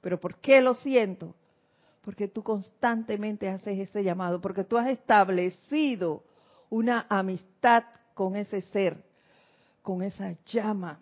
¿Pero 0.00 0.20
por 0.20 0.36
qué 0.36 0.60
lo 0.60 0.74
siento? 0.74 1.34
Porque 2.02 2.28
tú 2.28 2.44
constantemente 2.44 3.48
haces 3.48 3.80
ese 3.80 4.04
llamado, 4.04 4.40
porque 4.40 4.62
tú 4.62 4.78
has 4.78 4.86
establecido 4.86 6.22
una 6.70 7.06
amistad 7.08 7.82
con 8.14 8.36
ese 8.36 8.62
ser, 8.62 9.02
con 9.84 10.02
esa 10.02 10.34
llama. 10.46 10.98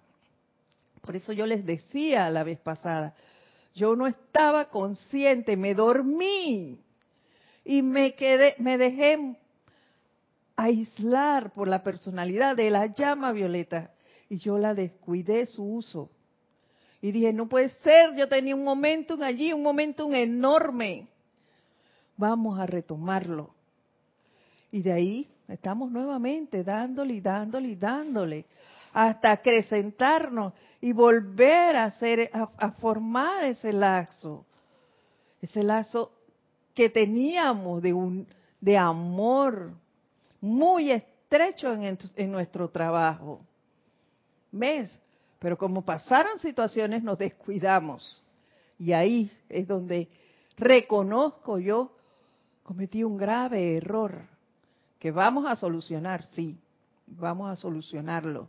Por 1.00 1.14
eso 1.14 1.32
yo 1.32 1.46
les 1.46 1.64
decía 1.64 2.28
la 2.30 2.42
vez 2.42 2.58
pasada, 2.58 3.14
yo 3.74 3.94
no 3.94 4.08
estaba 4.08 4.66
consciente, 4.70 5.56
me 5.56 5.72
dormí 5.72 6.80
y 7.64 7.80
me 7.80 8.14
quedé, 8.14 8.56
me 8.58 8.76
dejé 8.76 9.36
aislar 10.56 11.52
por 11.52 11.68
la 11.68 11.84
personalidad 11.84 12.56
de 12.56 12.70
la 12.70 12.86
llama 12.86 13.30
violeta 13.30 13.92
y 14.28 14.38
yo 14.38 14.58
la 14.58 14.74
descuidé 14.74 15.46
su 15.46 15.62
uso. 15.62 16.10
Y 17.00 17.12
dije, 17.12 17.32
no 17.32 17.48
puede 17.48 17.68
ser, 17.68 18.16
yo 18.16 18.28
tenía 18.28 18.56
un 18.56 18.64
momentum 18.64 19.22
allí, 19.22 19.52
un 19.52 19.62
momentum 19.62 20.12
enorme. 20.12 21.06
Vamos 22.16 22.58
a 22.58 22.66
retomarlo. 22.66 23.54
Y 24.72 24.82
de 24.82 24.92
ahí 24.92 25.28
estamos 25.46 25.90
nuevamente 25.90 26.64
dándole 26.64 27.14
y 27.14 27.20
dándole 27.20 27.68
y 27.68 27.76
dándole 27.76 28.46
hasta 28.92 29.32
acrecentarnos 29.32 30.52
y 30.80 30.92
volver 30.92 31.76
a 31.76 31.84
hacer, 31.84 32.30
a, 32.32 32.70
formar 32.72 33.44
ese 33.44 33.72
lazo, 33.72 34.44
ese 35.40 35.62
lazo 35.62 36.12
que 36.74 36.90
teníamos 36.90 37.82
de 37.82 37.92
un, 37.92 38.26
de 38.60 38.76
amor 38.76 39.72
muy 40.40 40.90
estrecho 40.90 41.72
en, 41.72 41.98
en 42.16 42.32
nuestro 42.32 42.68
trabajo. 42.68 43.40
¿Ves? 44.50 44.90
Pero 45.38 45.56
como 45.56 45.84
pasaron 45.84 46.38
situaciones, 46.38 47.02
nos 47.02 47.18
descuidamos. 47.18 48.22
Y 48.78 48.92
ahí 48.92 49.30
es 49.48 49.66
donde 49.66 50.08
reconozco 50.56 51.58
yo, 51.58 51.96
cometí 52.62 53.04
un 53.04 53.16
grave 53.16 53.76
error, 53.76 54.26
que 54.98 55.10
vamos 55.10 55.46
a 55.46 55.56
solucionar, 55.56 56.24
sí, 56.26 56.58
vamos 57.06 57.50
a 57.50 57.56
solucionarlo. 57.56 58.48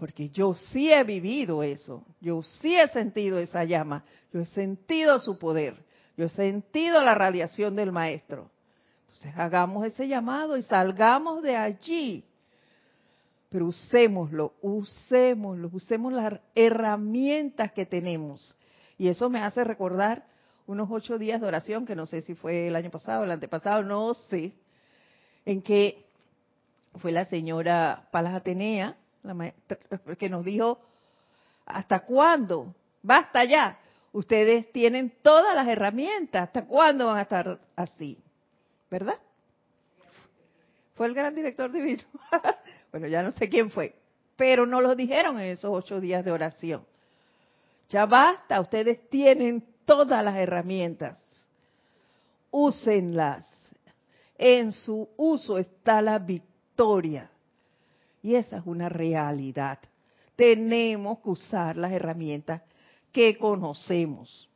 Porque 0.00 0.30
yo 0.30 0.54
sí 0.54 0.90
he 0.90 1.04
vivido 1.04 1.62
eso, 1.62 2.06
yo 2.22 2.42
sí 2.42 2.74
he 2.74 2.88
sentido 2.88 3.38
esa 3.38 3.64
llama, 3.64 4.02
yo 4.32 4.40
he 4.40 4.46
sentido 4.46 5.18
su 5.18 5.38
poder, 5.38 5.76
yo 6.16 6.24
he 6.24 6.28
sentido 6.30 7.04
la 7.04 7.14
radiación 7.14 7.76
del 7.76 7.92
maestro. 7.92 8.50
Entonces 9.02 9.34
hagamos 9.36 9.84
ese 9.84 10.08
llamado 10.08 10.56
y 10.56 10.62
salgamos 10.62 11.42
de 11.42 11.54
allí. 11.54 12.24
Pero 13.50 13.66
usémoslo, 13.66 14.54
usémoslo, 14.62 15.68
usemos 15.70 16.14
las 16.14 16.40
herramientas 16.54 17.72
que 17.72 17.84
tenemos. 17.84 18.56
Y 18.96 19.08
eso 19.08 19.28
me 19.28 19.40
hace 19.40 19.64
recordar 19.64 20.24
unos 20.66 20.88
ocho 20.90 21.18
días 21.18 21.42
de 21.42 21.46
oración, 21.46 21.84
que 21.84 21.94
no 21.94 22.06
sé 22.06 22.22
si 22.22 22.34
fue 22.34 22.68
el 22.68 22.76
año 22.76 22.90
pasado, 22.90 23.24
el 23.24 23.30
antepasado, 23.32 23.82
no 23.82 24.14
sé, 24.14 24.54
en 25.44 25.60
que 25.60 26.06
fue 27.00 27.12
la 27.12 27.26
señora 27.26 28.08
Palas 28.10 28.34
Atenea, 28.34 28.96
la 29.22 29.52
que 30.16 30.28
nos 30.28 30.44
dijo, 30.44 30.80
¿hasta 31.66 32.00
cuándo? 32.00 32.74
Basta 33.02 33.44
ya. 33.44 33.78
Ustedes 34.12 34.72
tienen 34.72 35.12
todas 35.22 35.54
las 35.54 35.68
herramientas. 35.68 36.44
¿Hasta 36.44 36.64
cuándo 36.64 37.06
van 37.06 37.18
a 37.18 37.22
estar 37.22 37.60
así? 37.76 38.18
¿Verdad? 38.90 39.18
Fue 40.94 41.06
el 41.06 41.14
gran 41.14 41.34
director 41.34 41.70
divino. 41.70 42.02
bueno, 42.90 43.06
ya 43.06 43.22
no 43.22 43.32
sé 43.32 43.48
quién 43.48 43.70
fue. 43.70 43.94
Pero 44.36 44.66
no 44.66 44.80
lo 44.80 44.94
dijeron 44.94 45.38
en 45.38 45.52
esos 45.52 45.70
ocho 45.72 46.00
días 46.00 46.24
de 46.24 46.32
oración. 46.32 46.84
Ya 47.88 48.06
basta, 48.06 48.60
ustedes 48.60 49.08
tienen 49.08 49.64
todas 49.84 50.24
las 50.24 50.36
herramientas. 50.36 51.18
Úsenlas. 52.50 53.48
En 54.36 54.72
su 54.72 55.08
uso 55.16 55.58
está 55.58 56.02
la 56.02 56.18
victoria. 56.18 57.29
Y 58.22 58.34
esa 58.34 58.58
es 58.58 58.66
una 58.66 58.88
realidad. 58.88 59.78
Tenemos 60.36 61.18
que 61.20 61.30
usar 61.30 61.76
las 61.76 61.92
herramientas 61.92 62.62
que 63.12 63.36
conocemos. 63.38 64.48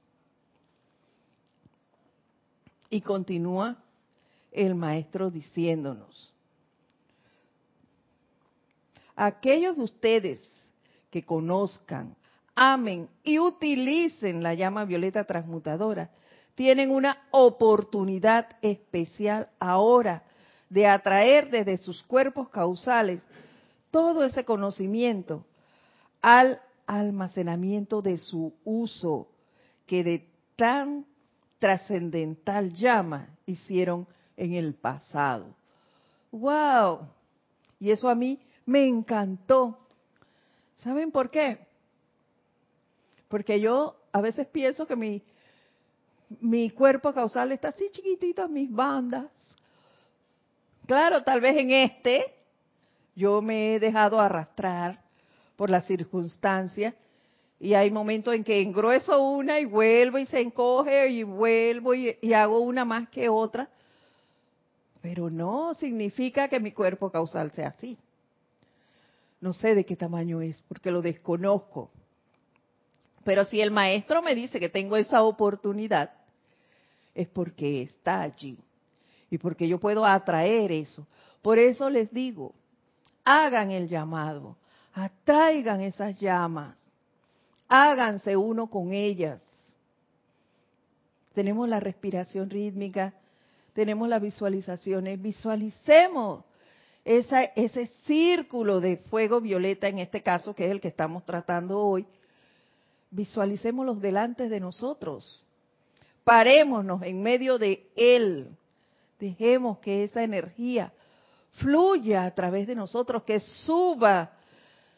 Y 2.90 3.00
continúa 3.00 3.76
el 4.52 4.74
maestro 4.74 5.30
diciéndonos, 5.30 6.32
aquellos 9.16 9.76
de 9.76 9.82
ustedes 9.82 10.40
que 11.10 11.24
conozcan, 11.24 12.14
amen 12.54 13.08
y 13.24 13.38
utilicen 13.38 14.42
la 14.42 14.54
llama 14.54 14.84
violeta 14.84 15.24
transmutadora, 15.24 16.10
tienen 16.54 16.92
una 16.92 17.26
oportunidad 17.32 18.46
especial 18.62 19.48
ahora 19.58 20.22
de 20.70 20.86
atraer 20.86 21.50
desde 21.50 21.78
sus 21.78 22.02
cuerpos 22.04 22.48
causales 22.48 23.20
todo 23.94 24.24
ese 24.24 24.44
conocimiento 24.44 25.46
al 26.20 26.60
almacenamiento 26.84 28.02
de 28.02 28.16
su 28.16 28.52
uso 28.64 29.28
que 29.86 30.02
de 30.02 30.28
tan 30.56 31.06
trascendental 31.60 32.74
llama 32.74 33.28
hicieron 33.46 34.08
en 34.36 34.54
el 34.54 34.74
pasado. 34.74 35.54
¡Wow! 36.32 37.06
Y 37.78 37.92
eso 37.92 38.08
a 38.08 38.16
mí 38.16 38.40
me 38.66 38.84
encantó. 38.88 39.78
¿Saben 40.74 41.12
por 41.12 41.30
qué? 41.30 41.64
Porque 43.28 43.60
yo 43.60 43.94
a 44.10 44.20
veces 44.20 44.48
pienso 44.48 44.88
que 44.88 44.96
mi, 44.96 45.22
mi 46.40 46.68
cuerpo 46.70 47.12
causal 47.12 47.52
está 47.52 47.68
así 47.68 47.88
chiquitito, 47.92 48.48
mis 48.48 48.72
bandas. 48.72 49.26
Claro, 50.84 51.22
tal 51.22 51.40
vez 51.40 51.56
en 51.58 51.70
este 51.70 52.43
yo 53.14 53.40
me 53.42 53.74
he 53.74 53.80
dejado 53.80 54.20
arrastrar 54.20 55.00
por 55.56 55.70
las 55.70 55.86
circunstancias 55.86 56.94
y 57.60 57.74
hay 57.74 57.90
momentos 57.90 58.34
en 58.34 58.44
que 58.44 58.60
engrueso 58.60 59.22
una 59.22 59.60
y 59.60 59.64
vuelvo 59.64 60.18
y 60.18 60.26
se 60.26 60.40
encoge 60.40 61.08
y 61.08 61.22
vuelvo 61.22 61.94
y, 61.94 62.16
y 62.20 62.32
hago 62.32 62.58
una 62.58 62.84
más 62.84 63.08
que 63.08 63.28
otra. 63.28 63.68
Pero 65.00 65.30
no 65.30 65.74
significa 65.74 66.48
que 66.48 66.60
mi 66.60 66.72
cuerpo 66.72 67.10
causal 67.10 67.52
sea 67.52 67.68
así. 67.68 67.98
No 69.40 69.52
sé 69.52 69.74
de 69.74 69.84
qué 69.84 69.96
tamaño 69.96 70.40
es 70.40 70.62
porque 70.68 70.90
lo 70.90 71.02
desconozco. 71.02 71.90
Pero 73.24 73.44
si 73.44 73.60
el 73.60 73.70
maestro 73.70 74.22
me 74.22 74.34
dice 74.34 74.60
que 74.60 74.68
tengo 74.68 74.96
esa 74.96 75.22
oportunidad, 75.22 76.12
es 77.14 77.28
porque 77.28 77.82
está 77.82 78.22
allí 78.22 78.58
y 79.30 79.38
porque 79.38 79.68
yo 79.68 79.78
puedo 79.78 80.04
atraer 80.04 80.72
eso. 80.72 81.06
Por 81.42 81.58
eso 81.58 81.88
les 81.90 82.12
digo, 82.12 82.54
hagan 83.24 83.70
el 83.70 83.88
llamado, 83.88 84.56
atraigan 84.92 85.80
esas 85.80 86.18
llamas, 86.20 86.78
háganse 87.68 88.36
uno 88.36 88.68
con 88.68 88.92
ellas. 88.92 89.42
Tenemos 91.34 91.68
la 91.68 91.80
respiración 91.80 92.48
rítmica, 92.48 93.14
tenemos 93.72 94.08
las 94.08 94.22
visualizaciones, 94.22 95.20
visualicemos 95.20 96.44
ese 97.04 97.86
círculo 98.06 98.80
de 98.80 98.96
fuego 98.96 99.40
violeta, 99.40 99.88
en 99.88 99.98
este 99.98 100.22
caso, 100.22 100.54
que 100.54 100.66
es 100.66 100.70
el 100.70 100.80
que 100.80 100.88
estamos 100.88 101.24
tratando 101.24 101.78
hoy, 101.78 102.06
visualicémoslos 103.10 104.00
delante 104.00 104.48
de 104.48 104.60
nosotros. 104.60 105.44
Parémonos 106.22 107.02
en 107.02 107.22
medio 107.22 107.58
de 107.58 107.86
él. 107.96 108.56
Dejemos 109.18 109.78
que 109.78 110.04
esa 110.04 110.22
energía 110.22 110.92
fluya 111.54 112.24
a 112.24 112.34
través 112.34 112.66
de 112.66 112.74
nosotros, 112.74 113.22
que 113.24 113.40
suba 113.40 114.32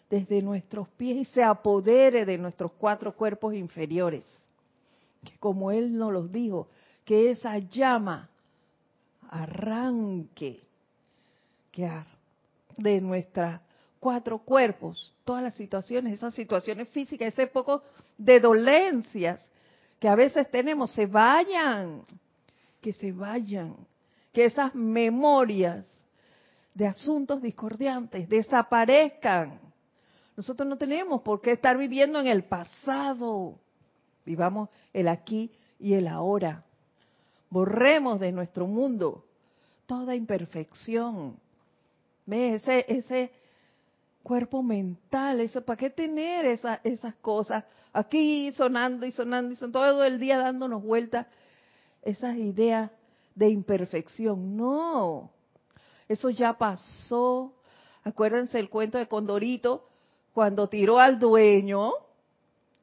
desde 0.09 0.43
nuestros 0.43 0.89
pies 0.91 1.17
y 1.17 1.25
se 1.25 1.43
apodere 1.43 2.25
de 2.25 2.39
nuestros 2.39 2.73
cuatro 2.73 3.15
cuerpos 3.15 3.55
inferiores. 3.55 4.25
Que 5.25 5.37
como 5.39 5.71
Él 5.71 5.97
nos 5.97 6.13
los 6.13 6.31
dijo, 6.31 6.69
que 7.05 7.31
esa 7.31 7.59
llama 7.59 8.29
arranque 9.29 10.61
que 11.73 11.91
de 12.77 13.01
nuestros 13.01 13.61
cuatro 14.01 14.39
cuerpos, 14.39 15.13
todas 15.25 15.43
las 15.43 15.55
situaciones, 15.55 16.15
esas 16.15 16.35
situaciones 16.35 16.89
físicas, 16.89 17.29
ese 17.29 17.47
poco 17.49 17.83
de 18.17 18.41
dolencias 18.41 19.51
que 19.99 20.09
a 20.09 20.15
veces 20.15 20.51
tenemos, 20.51 20.93
se 20.93 21.07
vayan, 21.07 22.03
que 22.81 22.93
se 22.93 23.13
vayan, 23.13 23.77
que 24.33 24.45
esas 24.45 24.75
memorias 24.75 25.87
de 26.77 26.87
asuntos 26.87 27.41
discordiantes 27.41 28.29
desaparezcan. 28.29 29.59
Nosotros 30.37 30.69
no 30.69 30.77
tenemos 30.77 31.23
por 31.23 31.41
qué 31.41 31.53
estar 31.53 31.79
viviendo 31.79 32.21
en 32.21 32.27
el 32.27 32.45
pasado. 32.45 33.59
Vivamos 34.27 34.69
el 34.93 35.09
aquí 35.09 35.51
y 35.79 35.95
el 35.95 36.07
ahora. 36.07 36.65
Borremos 37.49 38.21
de 38.21 38.31
nuestro 38.31 38.67
mundo 38.67 39.25
toda 39.87 40.15
imperfección. 40.15 41.39
¿Ves? 42.27 42.61
Ese, 42.63 42.85
ese 42.89 43.33
cuerpo 44.23 44.63
mental, 44.63 45.41
eso, 45.41 45.65
¿para 45.65 45.79
qué 45.79 45.89
tener 45.89 46.45
esa, 46.45 46.81
esas 46.85 47.15
cosas 47.17 47.65
aquí 47.95 48.53
sonando 48.53 49.07
y 49.07 49.13
sonando 49.13 49.55
y 49.55 49.57
sonando 49.57 49.81
todo 49.81 50.05
el 50.05 50.21
día 50.21 50.37
dándonos 50.37 50.83
vueltas? 50.83 51.27
Esas 52.03 52.37
ideas 52.37 52.91
de 53.35 53.49
imperfección. 53.49 54.59
No, 54.59 55.31
eso 56.09 56.31
ya 56.31 56.55
pasó. 56.55 57.55
Acuérdense 58.05 58.59
el 58.59 58.71
cuento 58.71 58.99
de 58.99 59.09
Condorito, 59.09 59.89
cuando 60.33 60.69
tiró 60.69 60.99
al 60.99 61.19
dueño, 61.19 61.93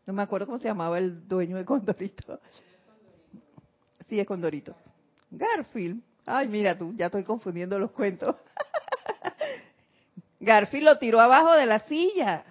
no 0.06 0.14
me 0.14 0.22
acuerdo 0.22 0.48
cómo 0.48 0.60
se 0.60 0.68
llamaba 0.68 0.98
el 0.98 1.28
dueño 1.28 1.58
de 1.58 1.66
Condorito. 1.66 2.40
Sí, 4.08 4.20
es 4.20 4.28
Condorito. 4.28 4.76
Garfield. 5.32 6.02
Ay, 6.26 6.48
mira 6.48 6.78
tú, 6.78 6.94
ya 6.96 7.08
estoy 7.08 7.24
confundiendo 7.24 7.78
los 7.80 7.92
cuentos. 7.92 8.36
Garfield 10.40 10.86
lo 10.86 10.98
tiró 10.98 11.20
abajo 11.20 11.54
de 11.54 11.66
la 11.66 11.80
silla. 11.80 12.44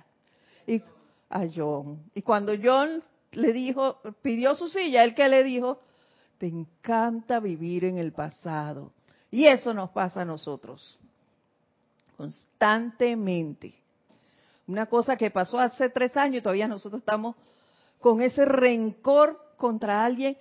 Y 0.66 0.82
a 1.28 1.46
John. 1.54 2.02
Y 2.14 2.22
cuando 2.22 2.52
John 2.62 3.02
le 3.32 3.52
dijo, 3.52 3.98
pidió 4.22 4.54
su 4.54 4.68
silla, 4.68 5.04
él 5.04 5.14
que 5.14 5.28
le 5.28 5.42
dijo, 5.42 5.80
te 6.38 6.46
encanta 6.46 7.40
vivir 7.40 7.84
en 7.84 7.98
el 7.98 8.12
pasado. 8.12 8.92
Y 9.32 9.46
eso 9.46 9.74
nos 9.74 9.90
pasa 9.90 10.20
a 10.20 10.24
nosotros 10.24 10.98
constantemente. 12.16 13.74
Una 14.68 14.86
cosa 14.86 15.16
que 15.16 15.30
pasó 15.30 15.58
hace 15.58 15.88
tres 15.88 16.16
años 16.16 16.36
y 16.36 16.42
todavía 16.42 16.68
nosotros 16.68 17.00
estamos 17.00 17.34
con 17.98 18.22
ese 18.22 18.44
rencor 18.44 19.40
contra 19.56 20.04
alguien 20.04 20.36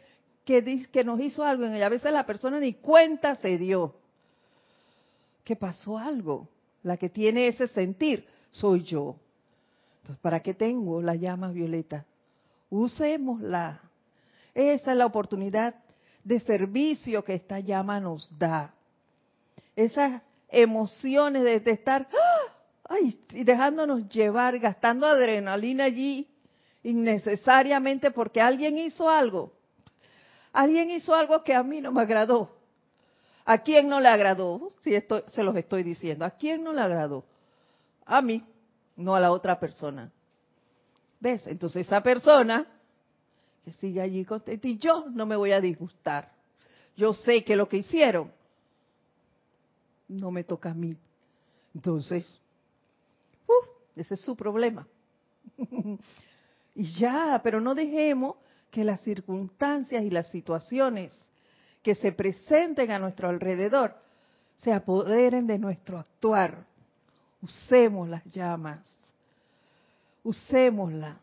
que, 0.46 0.88
que 0.92 1.04
nos 1.04 1.20
hizo 1.20 1.44
algo 1.44 1.66
y 1.66 1.82
a 1.82 1.90
veces 1.90 2.12
la 2.12 2.26
persona 2.26 2.60
ni 2.60 2.74
cuenta 2.74 3.34
se 3.36 3.58
dio 3.58 3.96
que 5.44 5.56
pasó 5.56 5.98
algo. 5.98 6.48
La 6.84 6.98
que 6.98 7.10
tiene 7.10 7.48
ese 7.48 7.68
sentir 7.68 8.28
soy 8.50 8.84
yo. 8.84 9.16
Entonces, 10.02 10.22
¿para 10.22 10.42
qué 10.42 10.54
tengo 10.54 11.02
la 11.02 11.16
llama 11.16 11.52
violeta? 11.52 12.06
Usémosla. 12.70 13.82
Esa 14.54 14.92
es 14.92 14.98
la 14.98 15.06
oportunidad 15.06 15.76
de 16.24 16.40
servicio 16.40 17.24
que 17.24 17.36
esta 17.36 17.60
llama 17.60 18.00
nos 18.00 18.38
da. 18.38 18.74
Esas 19.76 20.22
emociones 20.50 21.44
de, 21.44 21.72
estar 21.72 22.08
¡ah! 22.12 22.54
ay, 22.90 23.20
y 23.32 23.44
dejándonos 23.44 24.10
llevar, 24.10 24.60
gastando 24.60 25.08
adrenalina 25.08 25.86
allí 25.86 26.28
innecesariamente 26.84 28.12
porque 28.12 28.42
alguien 28.42 28.78
hizo 28.78 29.10
algo. 29.10 29.54
Alguien 30.52 30.92
hizo 30.92 31.16
algo 31.16 31.44
que 31.44 31.54
a 31.54 31.64
mí 31.64 31.80
no 31.80 31.92
me 31.92 32.02
agradó. 32.02 32.58
¿A 33.46 33.60
quién 33.60 33.88
no 33.88 34.00
le 34.00 34.10
agradó? 34.10 34.72
Si 34.82 34.94
esto, 34.94 35.24
se 35.30 35.44
los 35.44 35.56
estoy 35.56 35.84
diciendo. 35.84 36.26
¿A 36.26 36.32
quién 36.32 36.64
no 36.64 36.74
le 36.74 36.82
agradó? 36.82 37.24
A 38.06 38.22
mí, 38.22 38.44
no 38.98 39.16
a 39.16 39.20
la 39.20 39.32
otra 39.32 39.60
persona. 39.60 40.12
¿Ves? 41.20 41.48
Entonces 41.48 41.88
esa 41.88 42.02
persona 42.02 42.68
que 43.64 43.72
sigue 43.74 44.02
allí 44.02 44.26
contenta 44.26 44.68
y 44.68 44.78
yo 44.78 45.06
no 45.12 45.26
me 45.26 45.36
voy 45.36 45.52
a 45.52 45.62
disgustar. 45.62 46.32
Yo 46.98 47.14
sé 47.14 47.44
que 47.44 47.56
lo 47.56 47.70
que 47.70 47.78
hicieron 47.78 48.32
no 50.12 50.32
me 50.32 50.44
toca 50.44 50.72
a 50.72 50.74
mí. 50.74 50.96
Entonces, 51.74 52.38
uf, 53.48 53.70
ese 53.96 54.16
es 54.16 54.22
su 54.22 54.36
problema. 54.36 54.88
y 56.76 56.94
ya, 56.94 57.40
pero 57.44 57.62
no 57.62 57.74
dejemos 57.74 58.36
que 58.70 58.84
las 58.84 59.02
circunstancias 59.02 60.04
y 60.04 60.10
las 60.10 60.30
situaciones 60.30 61.18
que 61.82 61.96
se 61.96 62.12
presenten 62.12 62.92
a 62.92 63.00
nuestro 63.00 63.30
alrededor 63.30 63.96
se 64.58 64.72
apoderen 64.74 65.48
de 65.48 65.58
nuestro 65.58 65.98
actuar. 65.98 66.66
Usemos 67.42 68.08
las 68.08 68.24
llamas. 68.26 68.86
Usémosla. 70.24 71.18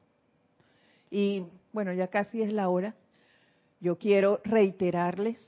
Y 1.11 1.47
bueno, 1.73 1.93
ya 1.93 2.09
casi 2.09 2.43
es 2.43 2.53
la 2.53 2.69
hora. 2.69 2.95
Yo 3.81 3.97
quiero 3.97 4.41
reiterarles 4.45 5.39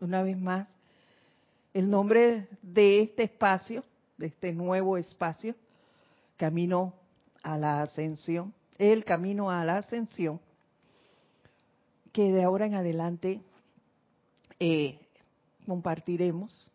una 0.00 0.22
vez 0.22 0.38
más 0.38 0.66
el 1.74 1.90
nombre 1.90 2.48
de 2.62 3.02
este 3.02 3.24
espacio, 3.24 3.84
de 4.16 4.26
este 4.26 4.52
nuevo 4.52 4.96
espacio, 4.96 5.56
Camino 6.36 6.94
a 7.42 7.58
la 7.58 7.82
Ascensión, 7.82 8.54
el 8.78 9.04
Camino 9.04 9.50
a 9.50 9.64
la 9.64 9.78
Ascensión, 9.78 10.40
que 12.12 12.32
de 12.32 12.44
ahora 12.44 12.66
en 12.66 12.74
adelante 12.74 13.40
eh, 14.60 15.00
compartiremos. 15.66 16.70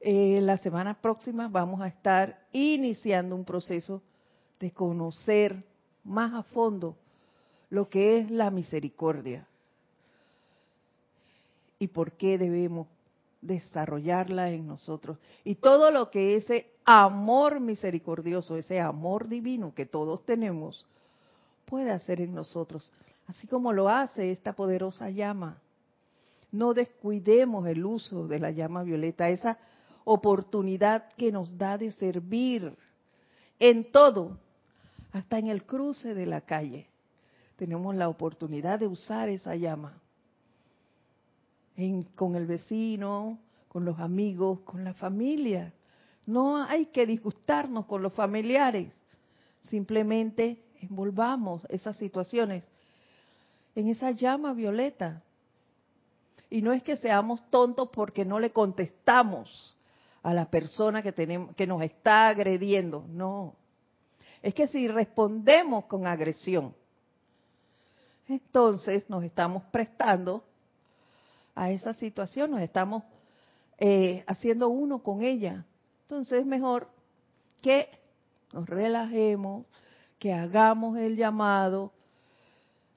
Eh, 0.00 0.40
la 0.40 0.56
semana 0.58 0.94
próxima 0.94 1.48
vamos 1.48 1.82
a 1.82 1.88
estar 1.88 2.46
iniciando 2.52 3.36
un 3.36 3.44
proceso 3.44 4.02
de 4.60 4.70
conocer 4.70 5.62
más 6.04 6.32
a 6.32 6.42
fondo 6.42 6.96
lo 7.68 7.88
que 7.88 8.18
es 8.18 8.30
la 8.30 8.50
misericordia 8.50 9.46
y 11.78 11.88
por 11.88 12.12
qué 12.12 12.38
debemos 12.38 12.86
desarrollarla 13.46 14.50
en 14.50 14.66
nosotros. 14.66 15.18
Y 15.44 15.56
todo 15.56 15.90
lo 15.90 16.10
que 16.10 16.36
ese 16.36 16.70
amor 16.84 17.60
misericordioso, 17.60 18.56
ese 18.56 18.80
amor 18.80 19.28
divino 19.28 19.74
que 19.74 19.86
todos 19.86 20.24
tenemos, 20.24 20.86
puede 21.64 21.90
hacer 21.90 22.20
en 22.20 22.34
nosotros, 22.34 22.92
así 23.26 23.46
como 23.46 23.72
lo 23.72 23.88
hace 23.88 24.30
esta 24.30 24.52
poderosa 24.52 25.10
llama 25.10 25.60
no 26.52 26.74
descuidemos 26.74 27.66
el 27.66 27.84
uso 27.84 28.26
de 28.26 28.38
la 28.38 28.50
llama 28.50 28.82
violeta, 28.82 29.28
esa 29.28 29.58
oportunidad 30.04 31.12
que 31.14 31.32
nos 31.32 31.56
da 31.56 31.76
de 31.78 31.92
servir 31.92 32.74
en 33.58 33.90
todo, 33.90 34.38
hasta 35.12 35.38
en 35.38 35.48
el 35.48 35.64
cruce 35.64 36.14
de 36.14 36.26
la 36.26 36.42
calle. 36.42 36.86
Tenemos 37.56 37.94
la 37.94 38.08
oportunidad 38.08 38.78
de 38.78 38.86
usar 38.86 39.28
esa 39.28 39.54
llama 39.56 40.00
con 42.14 42.36
el 42.36 42.46
vecino, 42.46 43.38
con 43.68 43.84
los 43.84 43.98
amigos, 43.98 44.60
con 44.60 44.84
la 44.84 44.94
familia. 44.94 45.72
No 46.24 46.62
hay 46.62 46.86
que 46.86 47.06
disgustarnos 47.06 47.86
con 47.86 48.02
los 48.02 48.12
familiares, 48.14 48.92
simplemente 49.62 50.62
envolvamos 50.80 51.62
esas 51.68 51.96
situaciones 51.96 52.64
en 53.74 53.88
esa 53.88 54.10
llama 54.10 54.54
violeta 54.54 55.22
y 56.48 56.62
no 56.62 56.72
es 56.72 56.82
que 56.82 56.96
seamos 56.96 57.42
tontos 57.50 57.90
porque 57.92 58.24
no 58.24 58.38
le 58.38 58.50
contestamos 58.50 59.76
a 60.22 60.32
la 60.32 60.50
persona 60.50 61.02
que, 61.02 61.12
tenemos, 61.12 61.54
que 61.54 61.66
nos 61.66 61.82
está 61.82 62.28
agrediendo, 62.28 63.04
no. 63.08 63.54
Es 64.42 64.54
que 64.54 64.66
si 64.66 64.88
respondemos 64.88 65.84
con 65.84 66.06
agresión, 66.06 66.74
entonces 68.28 69.08
nos 69.08 69.22
estamos 69.24 69.64
prestando 69.64 70.42
a 71.56 71.70
esa 71.70 71.94
situación, 71.94 72.52
nos 72.52 72.60
estamos 72.60 73.02
eh, 73.78 74.22
haciendo 74.28 74.68
uno 74.68 75.02
con 75.02 75.22
ella. 75.22 75.64
Entonces 76.02 76.40
es 76.40 76.46
mejor 76.46 76.88
que 77.62 77.88
nos 78.52 78.68
relajemos, 78.68 79.66
que 80.18 80.32
hagamos 80.32 80.96
el 80.98 81.16
llamado, 81.16 81.92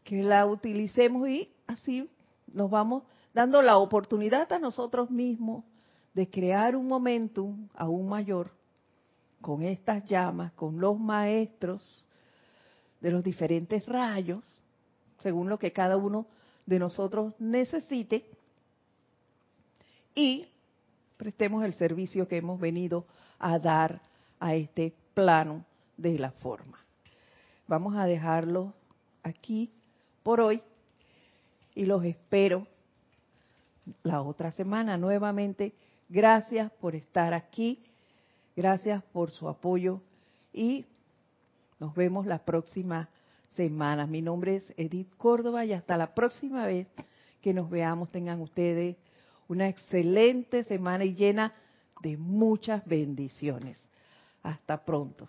que 0.03 0.21
la 0.21 0.45
utilicemos 0.45 1.27
y 1.27 1.51
así 1.67 2.09
nos 2.53 2.69
vamos 2.69 3.03
dando 3.33 3.61
la 3.61 3.77
oportunidad 3.77 4.51
a 4.51 4.59
nosotros 4.59 5.09
mismos 5.09 5.63
de 6.13 6.29
crear 6.29 6.75
un 6.75 6.87
momentum 6.87 7.67
aún 7.73 8.09
mayor 8.09 8.51
con 9.41 9.63
estas 9.63 10.05
llamas, 10.05 10.51
con 10.53 10.79
los 10.79 10.99
maestros 10.99 12.05
de 12.99 13.11
los 13.11 13.23
diferentes 13.23 13.85
rayos, 13.85 14.61
según 15.19 15.47
lo 15.47 15.57
que 15.57 15.71
cada 15.71 15.95
uno 15.95 16.27
de 16.65 16.79
nosotros 16.79 17.33
necesite, 17.39 18.29
y 20.19 20.45
prestemos 21.15 21.63
el 21.63 21.73
servicio 21.75 22.27
que 22.27 22.35
hemos 22.35 22.59
venido 22.59 23.05
a 23.39 23.57
dar 23.57 24.01
a 24.41 24.53
este 24.53 24.93
plano 25.13 25.63
de 25.95 26.19
la 26.19 26.31
forma. 26.31 26.77
Vamos 27.67 27.95
a 27.95 28.03
dejarlo 28.03 28.73
aquí 29.23 29.71
por 30.21 30.41
hoy 30.41 30.61
y 31.73 31.85
los 31.85 32.03
espero 32.03 32.67
la 34.03 34.21
otra 34.21 34.51
semana. 34.51 34.97
Nuevamente, 34.97 35.73
gracias 36.09 36.69
por 36.81 36.95
estar 36.95 37.33
aquí, 37.33 37.81
gracias 38.57 39.01
por 39.13 39.31
su 39.31 39.47
apoyo 39.47 40.01
y 40.51 40.85
nos 41.79 41.95
vemos 41.95 42.25
la 42.25 42.39
próxima 42.39 43.07
semana. 43.47 44.05
Mi 44.05 44.21
nombre 44.21 44.57
es 44.57 44.73
Edith 44.75 45.15
Córdoba 45.15 45.63
y 45.63 45.71
hasta 45.71 45.95
la 45.95 46.13
próxima 46.13 46.65
vez 46.65 46.87
que 47.41 47.53
nos 47.53 47.69
veamos 47.69 48.11
tengan 48.11 48.41
ustedes 48.41 48.97
una 49.49 49.67
excelente 49.67 50.63
semana 50.63 51.03
y 51.03 51.13
llena 51.13 51.53
de 52.01 52.15
muchas 52.15 52.85
bendiciones. 52.85 53.77
Hasta 54.41 54.85
pronto. 54.85 55.27